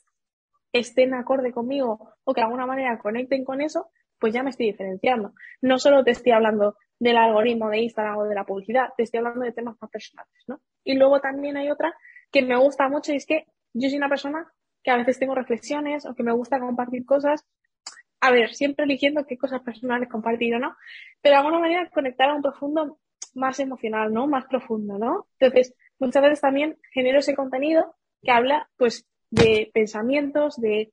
estén 0.72 1.12
acorde 1.12 1.51
conmigo 1.51 2.14
o 2.22 2.35
que 2.35 2.41
de 2.41 2.45
alguna 2.45 2.66
manera 2.66 3.01
conecten 3.01 3.45
con 3.45 3.61
eso, 3.61 3.91
pues 4.20 4.33
ya 4.33 4.45
me 4.45 4.51
estoy 4.51 4.66
diferenciando. 4.66 5.33
No 5.61 5.81
solo 5.81 6.05
te 6.05 6.12
estoy 6.12 6.31
hablando 6.31 6.77
del 7.01 7.16
algoritmo 7.16 7.68
de 7.68 7.81
Instagram 7.81 8.18
o 8.18 8.25
de 8.27 8.37
la 8.37 8.45
publicidad, 8.45 8.91
te 8.97 9.03
estoy 9.03 9.18
hablando 9.18 9.45
de 9.45 9.51
temas 9.51 9.77
más 9.81 9.91
personales, 9.91 10.45
¿no? 10.47 10.61
Y 10.85 10.95
luego 10.95 11.20
también 11.20 11.57
hay 11.57 11.70
otra 11.70 11.95
que 12.30 12.43
me 12.43 12.57
gusta 12.57 12.89
mucho 12.89 13.12
y 13.12 13.16
es 13.16 13.26
que 13.26 13.47
yo 13.72 13.89
soy 13.89 13.99
una 13.99 14.09
persona 14.09 14.53
que 14.82 14.91
a 14.91 14.97
veces 14.97 15.18
tengo 15.18 15.35
reflexiones 15.35 16.07
o 16.07 16.14
que 16.14 16.22
me 16.22 16.32
gusta 16.32 16.61
compartir 16.61 17.05
cosas. 17.05 17.45
A 18.20 18.30
ver, 18.30 18.55
siempre 18.55 18.85
eligiendo 18.85 19.26
qué 19.26 19.37
cosas 19.37 19.62
personales 19.62 20.09
compartir 20.09 20.55
o 20.55 20.59
no, 20.59 20.76
pero 21.20 21.35
de 21.35 21.39
alguna 21.39 21.59
manera 21.59 21.91
conectar 21.91 22.28
a 22.28 22.35
un 22.35 22.43
profundo 22.43 22.99
más 23.35 23.59
emocional, 23.61 24.12
¿no? 24.12 24.26
Más 24.26 24.45
profundo, 24.47 24.99
¿no? 24.99 25.26
Entonces, 25.39 25.74
muchas 25.99 26.22
veces 26.22 26.41
también 26.41 26.78
genero 26.93 27.18
ese 27.18 27.35
contenido 27.35 27.97
que 28.22 28.30
habla, 28.30 28.68
pues, 28.76 29.07
de 29.30 29.70
pensamientos, 29.74 30.61
de 30.61 30.93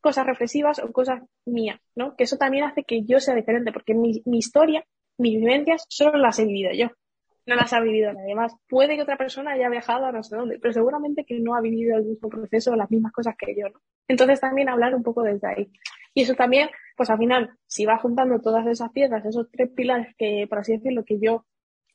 cosas 0.00 0.26
reflexivas 0.26 0.78
o 0.78 0.92
cosas 0.92 1.22
mías, 1.44 1.80
¿no? 1.94 2.16
Que 2.16 2.24
eso 2.24 2.36
también 2.36 2.64
hace 2.64 2.84
que 2.84 3.04
yo 3.04 3.20
sea 3.20 3.34
diferente, 3.34 3.72
porque 3.72 3.94
mi, 3.94 4.22
mi 4.24 4.38
historia, 4.38 4.84
mis 5.18 5.38
vivencias, 5.38 5.84
solo 5.88 6.18
las 6.18 6.38
he 6.38 6.44
vivido 6.44 6.72
yo, 6.72 6.88
no 7.46 7.56
las 7.56 7.72
ha 7.72 7.80
vivido 7.80 8.12
nadie 8.12 8.34
más. 8.34 8.54
Puede 8.68 8.96
que 8.96 9.02
otra 9.02 9.16
persona 9.16 9.52
haya 9.52 9.68
viajado 9.68 10.06
a 10.06 10.12
no 10.12 10.22
sé 10.22 10.36
dónde, 10.36 10.58
pero 10.58 10.72
seguramente 10.72 11.24
que 11.24 11.38
no 11.40 11.54
ha 11.54 11.60
vivido 11.60 11.96
el 11.96 12.04
mismo 12.04 12.28
proceso 12.28 12.76
las 12.76 12.90
mismas 12.90 13.12
cosas 13.12 13.34
que 13.38 13.54
yo, 13.56 13.68
¿no? 13.68 13.80
Entonces 14.08 14.40
también 14.40 14.68
hablar 14.68 14.94
un 14.94 15.02
poco 15.02 15.22
desde 15.22 15.48
ahí. 15.48 15.72
Y 16.14 16.22
eso 16.22 16.34
también, 16.34 16.68
pues 16.96 17.10
al 17.10 17.18
final, 17.18 17.50
si 17.66 17.86
va 17.86 17.98
juntando 17.98 18.40
todas 18.40 18.66
esas 18.66 18.90
piezas, 18.92 19.24
esos 19.24 19.50
tres 19.50 19.70
pilares 19.70 20.14
que, 20.18 20.46
por 20.48 20.58
así 20.58 20.72
decirlo, 20.72 21.04
que 21.04 21.18
yo 21.20 21.46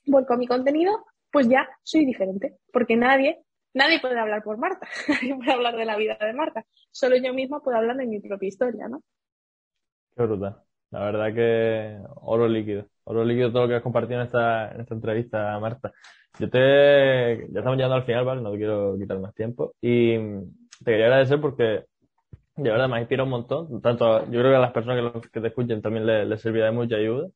vuelco 0.05 0.33
a 0.33 0.37
mi 0.37 0.47
contenido, 0.47 1.05
pues 1.31 1.47
ya 1.47 1.69
soy 1.83 2.05
diferente, 2.05 2.57
porque 2.71 2.95
nadie 2.95 3.43
Nadie 3.77 3.99
puede 3.99 4.19
hablar 4.19 4.41
por 4.41 4.57
Marta, 4.57 4.87
nadie 5.07 5.35
puede 5.35 5.51
hablar 5.51 5.75
de 5.75 5.85
la 5.85 5.97
vida 5.97 6.17
de 6.19 6.33
Marta. 6.33 6.65
Solo 6.91 7.15
yo 7.17 7.31
misma 7.31 7.59
puedo 7.59 7.77
hablar 7.77 7.95
de 7.97 8.07
mi 8.07 8.19
propia 8.19 8.47
historia, 8.47 8.87
¿no? 8.87 9.03
Qué 10.15 10.23
brutal. 10.23 10.63
La 10.91 10.99
verdad 11.01 11.33
que 11.33 11.97
oro 12.21 12.47
líquido. 12.47 12.85
Oro 13.03 13.25
líquido 13.25 13.51
todo 13.51 13.63
lo 13.63 13.67
que 13.69 13.75
has 13.75 13.83
compartido 13.83 14.19
en 14.19 14.25
esta, 14.25 14.71
en 14.71 14.81
esta 14.81 14.93
entrevista, 14.95 15.59
Marta. 15.59 15.91
Yo 16.39 16.49
te, 16.49 17.47
ya 17.51 17.59
estamos 17.59 17.75
llegando 17.77 17.95
al 17.95 18.03
final, 18.03 18.25
¿vale? 18.25 18.41
No 18.41 18.51
te 18.51 18.57
quiero 18.57 18.97
quitar 18.97 19.19
más 19.19 19.33
tiempo. 19.33 19.73
Y 19.81 20.17
te 20.17 20.91
quería 20.91 21.05
agradecer 21.07 21.41
porque 21.41 21.85
de 22.55 22.71
verdad 22.71 22.89
me 22.89 22.99
inspira 22.99 23.23
un 23.23 23.29
montón. 23.29 23.81
Tanto, 23.81 24.25
yo 24.25 24.39
creo 24.39 24.51
que 24.51 24.55
a 24.55 24.59
las 24.59 24.71
personas 24.71 25.13
que, 25.31 25.41
te 25.41 25.47
escuchen 25.47 25.81
también 25.81 26.05
les, 26.05 26.27
les 26.27 26.41
servirá 26.41 26.67
de 26.67 26.71
mucha 26.71 26.95
ayuda. 26.95 27.29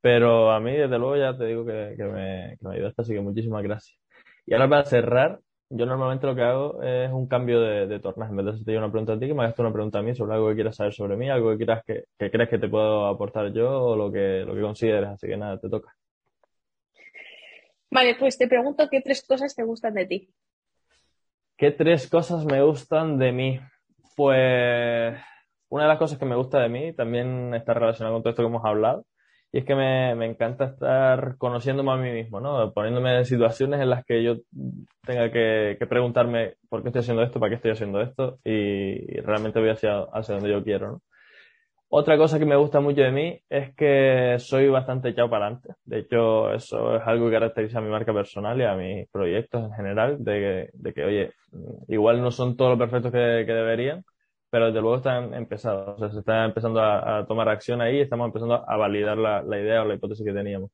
Pero 0.00 0.50
a 0.50 0.60
mí, 0.60 0.72
desde 0.72 0.98
luego, 0.98 1.16
ya 1.16 1.36
te 1.36 1.44
digo 1.46 1.64
que, 1.64 1.94
que 1.96 2.04
me, 2.04 2.56
que 2.58 2.68
me 2.68 2.74
ayudaste, 2.74 3.02
así 3.02 3.12
que 3.14 3.20
muchísimas 3.20 3.62
gracias. 3.62 3.98
Y 4.46 4.54
ahora 4.54 4.68
para 4.68 4.84
cerrar, 4.84 5.40
yo 5.72 5.86
normalmente 5.86 6.26
lo 6.26 6.34
que 6.34 6.42
hago 6.42 6.82
es 6.82 7.12
un 7.12 7.28
cambio 7.28 7.60
de, 7.60 7.86
de 7.86 8.00
tornas. 8.00 8.28
En 8.28 8.36
vez 8.36 8.44
de 8.46 8.52
hacerte 8.52 8.76
una 8.76 8.90
pregunta 8.90 9.12
a 9.12 9.18
ti, 9.18 9.28
que 9.28 9.34
me 9.34 9.44
hagas 9.44 9.58
una 9.60 9.72
pregunta 9.72 10.00
a 10.00 10.02
mí 10.02 10.14
sobre 10.16 10.34
algo 10.34 10.48
que 10.48 10.56
quieras 10.56 10.74
saber 10.74 10.92
sobre 10.92 11.16
mí, 11.16 11.30
algo 11.30 11.50
que 11.50 11.58
quieras 11.58 11.84
que, 11.86 12.04
que 12.18 12.30
crees 12.30 12.50
que 12.50 12.58
te 12.58 12.68
puedo 12.68 13.06
aportar 13.06 13.52
yo 13.52 13.70
o 13.70 13.96
lo 13.96 14.10
que, 14.10 14.44
lo 14.44 14.54
que 14.54 14.60
consideres. 14.60 15.10
Así 15.10 15.28
que 15.28 15.36
nada, 15.36 15.58
te 15.58 15.68
toca. 15.68 15.94
Vale, 17.88 18.16
pues 18.18 18.36
te 18.36 18.48
pregunto 18.48 18.88
qué 18.90 19.00
tres 19.00 19.24
cosas 19.24 19.54
te 19.54 19.62
gustan 19.62 19.94
de 19.94 20.06
ti. 20.06 20.30
¿Qué 21.56 21.70
tres 21.70 22.08
cosas 22.08 22.44
me 22.44 22.62
gustan 22.62 23.16
de 23.16 23.30
mí? 23.30 23.60
Pues 24.16 25.16
una 25.68 25.84
de 25.84 25.88
las 25.88 25.98
cosas 25.98 26.18
que 26.18 26.24
me 26.24 26.34
gusta 26.34 26.60
de 26.60 26.68
mí 26.68 26.92
también 26.94 27.54
está 27.54 27.74
relacionada 27.74 28.14
con 28.14 28.22
todo 28.22 28.30
esto 28.30 28.42
que 28.42 28.48
hemos 28.48 28.64
hablado 28.64 29.04
y 29.52 29.58
es 29.58 29.64
que 29.64 29.74
me, 29.74 30.14
me 30.14 30.26
encanta 30.26 30.66
estar 30.66 31.36
conociéndome 31.36 31.92
a 31.92 31.96
mí 31.96 32.12
mismo, 32.12 32.40
¿no? 32.40 32.72
Poniéndome 32.72 33.18
en 33.18 33.24
situaciones 33.24 33.80
en 33.80 33.90
las 33.90 34.04
que 34.04 34.22
yo 34.22 34.36
tenga 35.04 35.30
que, 35.32 35.76
que 35.78 35.86
preguntarme 35.86 36.54
por 36.68 36.82
qué 36.82 36.88
estoy 36.88 37.00
haciendo 37.00 37.22
esto, 37.22 37.40
para 37.40 37.50
qué 37.50 37.56
estoy 37.56 37.72
haciendo 37.72 38.00
esto, 38.00 38.38
y, 38.44 39.20
realmente 39.20 39.58
voy 39.60 39.70
hacia, 39.70 40.02
hacia 40.12 40.36
donde 40.36 40.50
yo 40.50 40.62
quiero, 40.62 40.92
¿no? 40.92 41.02
Otra 41.92 42.16
cosa 42.16 42.38
que 42.38 42.46
me 42.46 42.54
gusta 42.54 42.78
mucho 42.78 43.00
de 43.02 43.10
mí 43.10 43.40
es 43.48 43.74
que 43.74 44.36
soy 44.38 44.68
bastante 44.68 45.08
echado 45.08 45.28
para 45.28 45.46
adelante. 45.46 45.74
De 45.84 45.98
hecho, 45.98 46.52
eso 46.52 46.94
es 46.94 47.02
algo 47.04 47.26
que 47.26 47.32
caracteriza 47.32 47.78
a 47.78 47.82
mi 47.82 47.90
marca 47.90 48.14
personal 48.14 48.60
y 48.60 48.62
a 48.62 48.76
mis 48.76 49.08
proyectos 49.10 49.64
en 49.64 49.72
general, 49.72 50.22
de 50.22 50.32
que, 50.32 50.70
de 50.72 50.94
que 50.94 51.04
oye, 51.04 51.32
igual 51.88 52.22
no 52.22 52.30
son 52.30 52.56
todos 52.56 52.70
lo 52.70 52.78
perfectos 52.78 53.10
que, 53.10 53.44
que 53.44 53.52
deberían, 53.52 54.04
pero 54.50 54.66
desde 54.66 54.80
luego 54.80 54.96
están 54.96 55.32
empezando, 55.34 55.94
o 55.94 55.98
sea, 55.98 56.10
se 56.10 56.18
está 56.18 56.44
empezando 56.44 56.80
a, 56.80 57.20
a 57.20 57.26
tomar 57.26 57.48
acción 57.48 57.80
ahí 57.80 57.98
y 57.98 58.00
estamos 58.00 58.26
empezando 58.26 58.68
a 58.68 58.76
validar 58.76 59.16
la, 59.16 59.42
la, 59.42 59.60
idea 59.60 59.82
o 59.82 59.84
la 59.84 59.94
hipótesis 59.94 60.26
que 60.26 60.32
teníamos. 60.32 60.70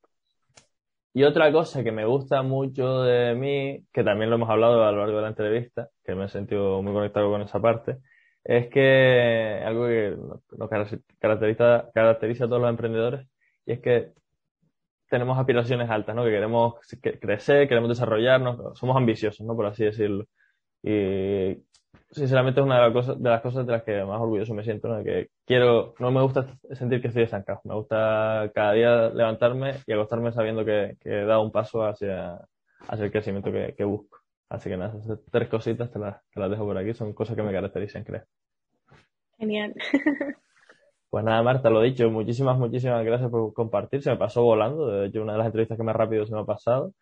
Y 1.13 1.25
otra 1.25 1.51
cosa 1.53 1.83
que 1.83 1.93
me 1.93 2.05
gusta 2.05 2.43
mucho 2.43 3.03
de 3.03 3.35
mí, 3.35 3.87
que 3.93 4.05
también 4.05 4.31
lo 4.31 4.37
hemos 4.37 4.51
hablado 4.51 4.85
a 4.85 4.93
lo 4.93 4.99
largo 4.99 5.17
de 5.17 5.23
la 5.23 5.29
entrevista, 5.29 5.89
que 6.05 6.15
me 6.15 6.27
he 6.27 6.29
sentido 6.29 6.83
muy 6.83 6.93
conectado 6.93 7.31
con 7.31 7.43
esa 7.43 7.61
parte, 7.61 7.99
es 8.45 8.69
que 8.69 9.63
algo 9.65 9.87
que 9.87 10.17
nos 10.59 10.71
caracteriza, 11.19 11.91
caracteriza 11.95 12.45
a 12.45 12.49
todos 12.49 12.63
los 12.63 12.71
emprendedores, 12.71 13.27
y 13.65 13.73
es 13.73 13.81
que 13.81 14.13
tenemos 15.09 15.39
aspiraciones 15.39 15.89
altas, 15.91 16.15
¿no? 16.15 16.25
Que 16.25 16.31
queremos 16.31 16.75
crecer, 17.21 17.69
queremos 17.69 17.89
desarrollarnos, 17.91 18.79
somos 18.79 18.97
ambiciosos, 18.97 19.47
¿no? 19.47 19.55
Por 19.57 19.67
así 19.67 19.85
decirlo. 19.85 20.27
Y 20.83 21.57
sinceramente 22.11 22.61
es 22.61 22.67
una 22.67 22.77
de 22.77 22.83
las 22.83 22.93
cosas 22.93 23.23
de 23.23 23.31
las 23.31 23.41
cosas 23.43 23.67
de 23.67 23.73
las 23.73 23.83
que 23.83 24.05
más 24.05 24.21
orgulloso 24.21 24.55
me 24.55 24.65
siento, 24.65 24.89
¿no? 24.89 25.03
que 25.03 25.29
quiero, 25.45 25.95
no 25.99 26.11
me 26.11 26.23
gusta 26.23 26.47
sentir 26.73 27.01
que 27.01 27.09
estoy 27.09 27.25
estancado, 27.25 27.61
me 27.65 27.75
gusta 27.75 28.51
cada 28.55 28.73
día 28.73 29.09
levantarme 29.11 29.75
y 29.87 29.93
acostarme 29.93 30.33
sabiendo 30.33 30.65
que, 30.65 30.97
que 31.01 31.23
he 31.23 31.25
dado 31.25 31.43
un 31.43 31.53
paso 31.53 31.85
hacia, 31.85 32.41
hacia 32.89 33.05
el 33.05 33.13
crecimiento 33.13 33.53
que, 33.53 33.75
que 33.77 33.85
busco. 33.85 34.19
Así 34.49 34.71
que 34.71 34.77
nada, 34.77 34.97
esas 34.99 35.19
tres 35.31 35.49
cositas 35.49 35.91
te 35.91 35.99
las, 35.99 36.23
te 36.31 36.41
las 36.41 36.51
dejo 36.51 36.65
por 36.65 36.79
aquí, 36.79 36.95
son 36.95 37.13
cosas 37.13 37.37
que 37.37 37.43
me 37.43 37.53
caracterizan, 37.53 38.05
creo. 38.05 38.23
Genial. 39.39 39.75
Pues 41.09 41.25
nada, 41.25 41.43
Marta, 41.43 41.71
lo 41.71 41.81
dicho, 41.81 42.11
muchísimas, 42.11 42.59
muchísimas 42.59 43.03
gracias 43.05 43.31
por 43.31 43.55
compartir. 43.55 44.03
Se 44.03 44.11
me 44.11 44.17
pasó 44.17 44.43
volando. 44.43 44.89
De 44.89 45.07
hecho, 45.07 45.23
una 45.23 45.33
de 45.33 45.39
las 45.39 45.47
entrevistas 45.47 45.79
que 45.79 45.85
más 45.85 45.97
rápido 45.97 46.27
se 46.27 46.35
me 46.35 46.41
ha 46.41 46.45
pasado. 46.45 46.93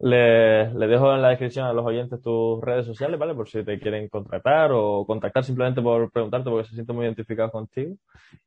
Le, 0.00 0.74
le, 0.74 0.86
dejo 0.86 1.14
en 1.14 1.22
la 1.22 1.28
descripción 1.30 1.66
a 1.66 1.72
los 1.72 1.86
oyentes 1.86 2.20
tus 2.20 2.60
redes 2.60 2.84
sociales, 2.84 3.18
¿vale? 3.18 3.34
Por 3.34 3.48
si 3.48 3.64
te 3.64 3.78
quieren 3.78 4.08
contratar 4.08 4.70
o 4.72 5.06
contactar 5.06 5.44
simplemente 5.44 5.80
por 5.80 6.10
preguntarte 6.10 6.50
porque 6.50 6.68
se 6.68 6.74
sienten 6.74 6.96
muy 6.96 7.06
identificados 7.06 7.52
contigo. 7.52 7.94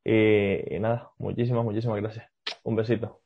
Y, 0.04 0.76
y 0.76 0.80
nada, 0.80 1.10
muchísimas, 1.18 1.64
muchísimas 1.64 2.02
gracias. 2.02 2.30
Un 2.64 2.76
besito. 2.76 3.22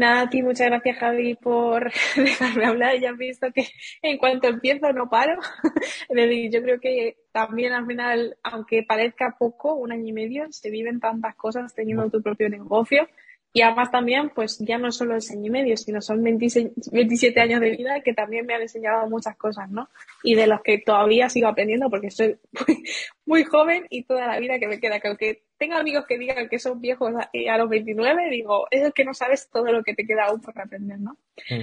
Nada, 0.00 0.22
a 0.22 0.30
ti 0.30 0.42
muchas 0.42 0.68
gracias 0.68 0.96
Javi 0.96 1.34
por 1.34 1.92
dejarme 2.16 2.64
hablar. 2.64 2.98
Ya 2.98 3.10
has 3.10 3.18
visto 3.18 3.48
que 3.54 3.66
en 4.00 4.16
cuanto 4.16 4.48
empiezo 4.48 4.90
no 4.94 5.10
paro. 5.10 5.38
Yo 6.50 6.62
creo 6.62 6.80
que 6.80 7.18
también 7.32 7.74
al 7.74 7.86
final, 7.86 8.38
aunque 8.42 8.82
parezca 8.82 9.36
poco, 9.38 9.74
un 9.74 9.92
año 9.92 10.08
y 10.08 10.12
medio, 10.14 10.46
se 10.52 10.70
viven 10.70 11.00
tantas 11.00 11.36
cosas 11.36 11.74
teniendo 11.74 12.08
tu 12.08 12.22
propio 12.22 12.48
negocio 12.48 13.06
y 13.52 13.62
además 13.62 13.90
también, 13.90 14.30
pues 14.30 14.58
ya 14.60 14.78
no 14.78 14.92
solo 14.92 15.16
el 15.16 15.22
año 15.28 15.46
y 15.46 15.50
medio, 15.50 15.76
sino 15.76 16.00
son 16.00 16.22
26, 16.22 16.68
27 16.92 17.40
años 17.40 17.60
de 17.60 17.70
vida 17.70 18.00
que 18.00 18.14
también 18.14 18.46
me 18.46 18.54
han 18.54 18.62
enseñado 18.62 19.08
muchas 19.08 19.36
cosas, 19.36 19.68
¿no? 19.70 19.88
Y 20.22 20.36
de 20.36 20.46
los 20.46 20.62
que 20.62 20.78
todavía 20.78 21.28
sigo 21.28 21.48
aprendiendo 21.48 21.90
porque 21.90 22.12
soy 22.12 22.36
muy, 23.26 23.42
joven 23.42 23.86
y 23.90 24.04
toda 24.04 24.28
la 24.28 24.38
vida 24.38 24.60
que 24.60 24.68
me 24.68 24.78
queda. 24.78 25.00
Que 25.00 25.08
aunque 25.08 25.42
tenga 25.58 25.80
amigos 25.80 26.06
que 26.06 26.16
digan 26.16 26.48
que 26.48 26.60
son 26.60 26.80
viejos 26.80 27.12
a, 27.16 27.58
los 27.58 27.68
29, 27.68 28.30
digo, 28.30 28.68
es 28.70 28.92
que 28.94 29.04
no 29.04 29.14
sabes 29.14 29.50
todo 29.50 29.72
lo 29.72 29.82
que 29.82 29.94
te 29.94 30.06
queda 30.06 30.26
aún 30.26 30.40
por 30.40 30.56
aprender, 30.60 31.00
¿no? 31.00 31.16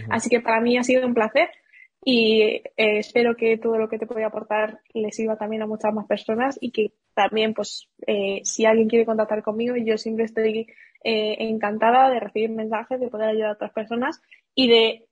Así 0.10 0.30
que 0.30 0.42
para 0.42 0.60
mí 0.60 0.78
ha 0.78 0.84
sido 0.84 1.08
un 1.08 1.14
placer 1.14 1.50
y 2.04 2.42
eh, 2.42 2.64
espero 2.76 3.36
que 3.38 3.58
todo 3.58 3.78
lo 3.78 3.88
que 3.88 3.98
te 3.98 4.08
pueda 4.08 4.28
aportar 4.28 4.82
le 4.94 5.12
sirva 5.12 5.38
también 5.38 5.62
a 5.62 5.68
muchas 5.68 5.94
más 5.94 6.06
personas 6.06 6.58
y 6.60 6.72
que 6.72 6.92
también, 7.14 7.54
pues, 7.54 7.90
eh, 8.06 8.42
si 8.44 8.66
alguien 8.66 8.88
quiere 8.88 9.06
contactar 9.06 9.42
conmigo, 9.42 9.76
yo 9.76 9.98
siempre 9.98 10.26
estoy 10.26 10.68
eh, 11.10 11.38
encantada 11.40 12.10
de 12.10 12.20
recibir 12.20 12.50
mensajes, 12.50 13.00
de 13.00 13.08
poder 13.08 13.30
ayudar 13.30 13.52
a 13.52 13.54
otras 13.54 13.72
personas 13.72 14.22
y 14.54 14.68
de 14.68 15.04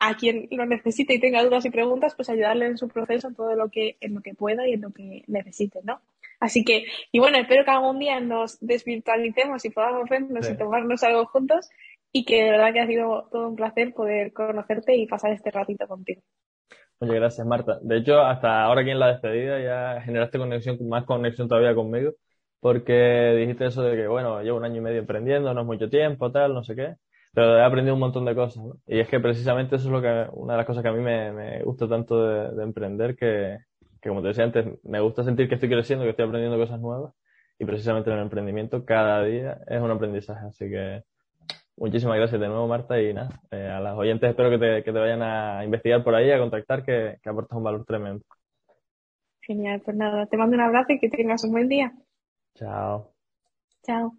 a 0.00 0.16
quien 0.16 0.48
lo 0.50 0.66
necesite 0.66 1.14
y 1.14 1.20
tenga 1.20 1.44
dudas 1.44 1.64
y 1.64 1.70
preguntas, 1.70 2.14
pues 2.16 2.28
ayudarle 2.28 2.66
en 2.66 2.76
su 2.76 2.88
proceso 2.88 3.28
en 3.28 3.36
todo 3.36 3.54
lo 3.54 3.68
que, 3.68 3.96
en 4.00 4.14
lo 4.14 4.20
que 4.20 4.34
pueda 4.34 4.66
y 4.66 4.72
en 4.72 4.80
lo 4.80 4.90
que 4.90 5.22
necesite, 5.28 5.78
¿no? 5.84 6.00
Así 6.40 6.64
que, 6.64 6.86
y 7.12 7.18
bueno, 7.18 7.38
espero 7.38 7.64
que 7.64 7.70
algún 7.70 7.98
día 7.98 8.18
nos 8.20 8.58
desvirtualicemos 8.60 9.64
y 9.64 9.70
podamos 9.70 10.08
vernos 10.08 10.48
y 10.48 10.56
tomarnos 10.56 11.02
algo 11.04 11.26
juntos 11.26 11.68
y 12.12 12.24
que 12.24 12.44
de 12.44 12.50
verdad 12.50 12.72
que 12.72 12.80
ha 12.80 12.86
sido 12.86 13.28
todo 13.30 13.48
un 13.48 13.56
placer 13.56 13.92
poder 13.92 14.32
conocerte 14.32 14.96
y 14.96 15.06
pasar 15.06 15.32
este 15.32 15.50
ratito 15.50 15.86
contigo. 15.86 16.22
Oye, 17.00 17.14
gracias 17.14 17.46
Marta. 17.46 17.78
De 17.80 17.98
hecho, 17.98 18.20
hasta 18.20 18.62
ahora 18.62 18.80
aquí 18.80 18.90
en 18.90 18.98
la 18.98 19.08
despedida 19.08 19.60
ya 19.60 20.00
generaste 20.02 20.38
conexión, 20.38 20.78
más 20.88 21.04
conexión 21.04 21.48
todavía 21.48 21.74
conmigo, 21.74 22.12
porque 22.60 23.34
dijiste 23.38 23.66
eso 23.66 23.82
de 23.82 23.96
que, 23.96 24.08
bueno, 24.08 24.42
llevo 24.42 24.58
un 24.58 24.64
año 24.64 24.76
y 24.76 24.80
medio 24.80 24.98
emprendiendo, 25.00 25.52
no 25.54 25.60
es 25.62 25.66
mucho 25.66 25.88
tiempo, 25.88 26.32
tal, 26.32 26.54
no 26.54 26.62
sé 26.64 26.74
qué, 26.76 26.96
pero 27.32 27.58
he 27.58 27.62
aprendido 27.62 27.94
un 27.94 28.00
montón 28.00 28.24
de 28.24 28.34
cosas, 28.34 28.64
¿no? 28.64 28.74
Y 28.86 29.00
es 29.00 29.08
que 29.08 29.20
precisamente 29.20 29.76
eso 29.76 29.86
es 29.86 29.92
lo 29.92 30.02
que, 30.02 30.26
una 30.32 30.54
de 30.54 30.58
las 30.58 30.66
cosas 30.66 30.82
que 30.82 30.88
a 30.88 30.92
mí 30.92 31.00
me, 31.00 31.32
me 31.32 31.62
gusta 31.62 31.88
tanto 31.88 32.26
de, 32.26 32.56
de 32.56 32.62
emprender, 32.62 33.16
que, 33.16 33.58
que 34.00 34.08
como 34.08 34.22
te 34.22 34.28
decía 34.28 34.44
antes, 34.44 34.66
me 34.84 35.00
gusta 35.00 35.24
sentir 35.24 35.48
que 35.48 35.54
estoy 35.54 35.68
creciendo, 35.68 36.04
que 36.04 36.10
estoy 36.10 36.26
aprendiendo 36.26 36.58
cosas 36.58 36.80
nuevas, 36.80 37.14
y 37.58 37.64
precisamente 37.64 38.10
en 38.10 38.16
el 38.16 38.22
emprendimiento 38.22 38.84
cada 38.84 39.22
día 39.24 39.60
es 39.66 39.80
un 39.80 39.90
aprendizaje, 39.90 40.46
así 40.46 40.68
que 40.70 41.02
Muchísimas 41.78 42.16
gracias 42.16 42.40
de 42.40 42.48
nuevo, 42.48 42.66
Marta, 42.66 43.00
y 43.00 43.14
nada, 43.14 43.40
eh, 43.52 43.68
a 43.68 43.78
las 43.78 43.96
oyentes 43.96 44.28
espero 44.28 44.50
que 44.50 44.58
te, 44.58 44.82
que 44.82 44.92
te, 44.92 44.98
vayan 44.98 45.22
a 45.22 45.64
investigar 45.64 46.02
por 46.02 46.12
ahí, 46.12 46.28
a 46.32 46.38
contactar, 46.38 46.84
que, 46.84 47.18
que 47.22 47.30
aportas 47.30 47.56
un 47.56 47.62
valor 47.62 47.84
tremendo. 47.84 48.24
Genial, 49.42 49.80
pues 49.84 49.96
nada, 49.96 50.26
te 50.26 50.36
mando 50.36 50.56
un 50.56 50.62
abrazo 50.62 50.94
y 50.94 50.98
que 50.98 51.08
tengas 51.08 51.44
un 51.44 51.52
buen 51.52 51.68
día. 51.68 51.92
Chao. 52.58 53.14
Chao. 53.86 54.18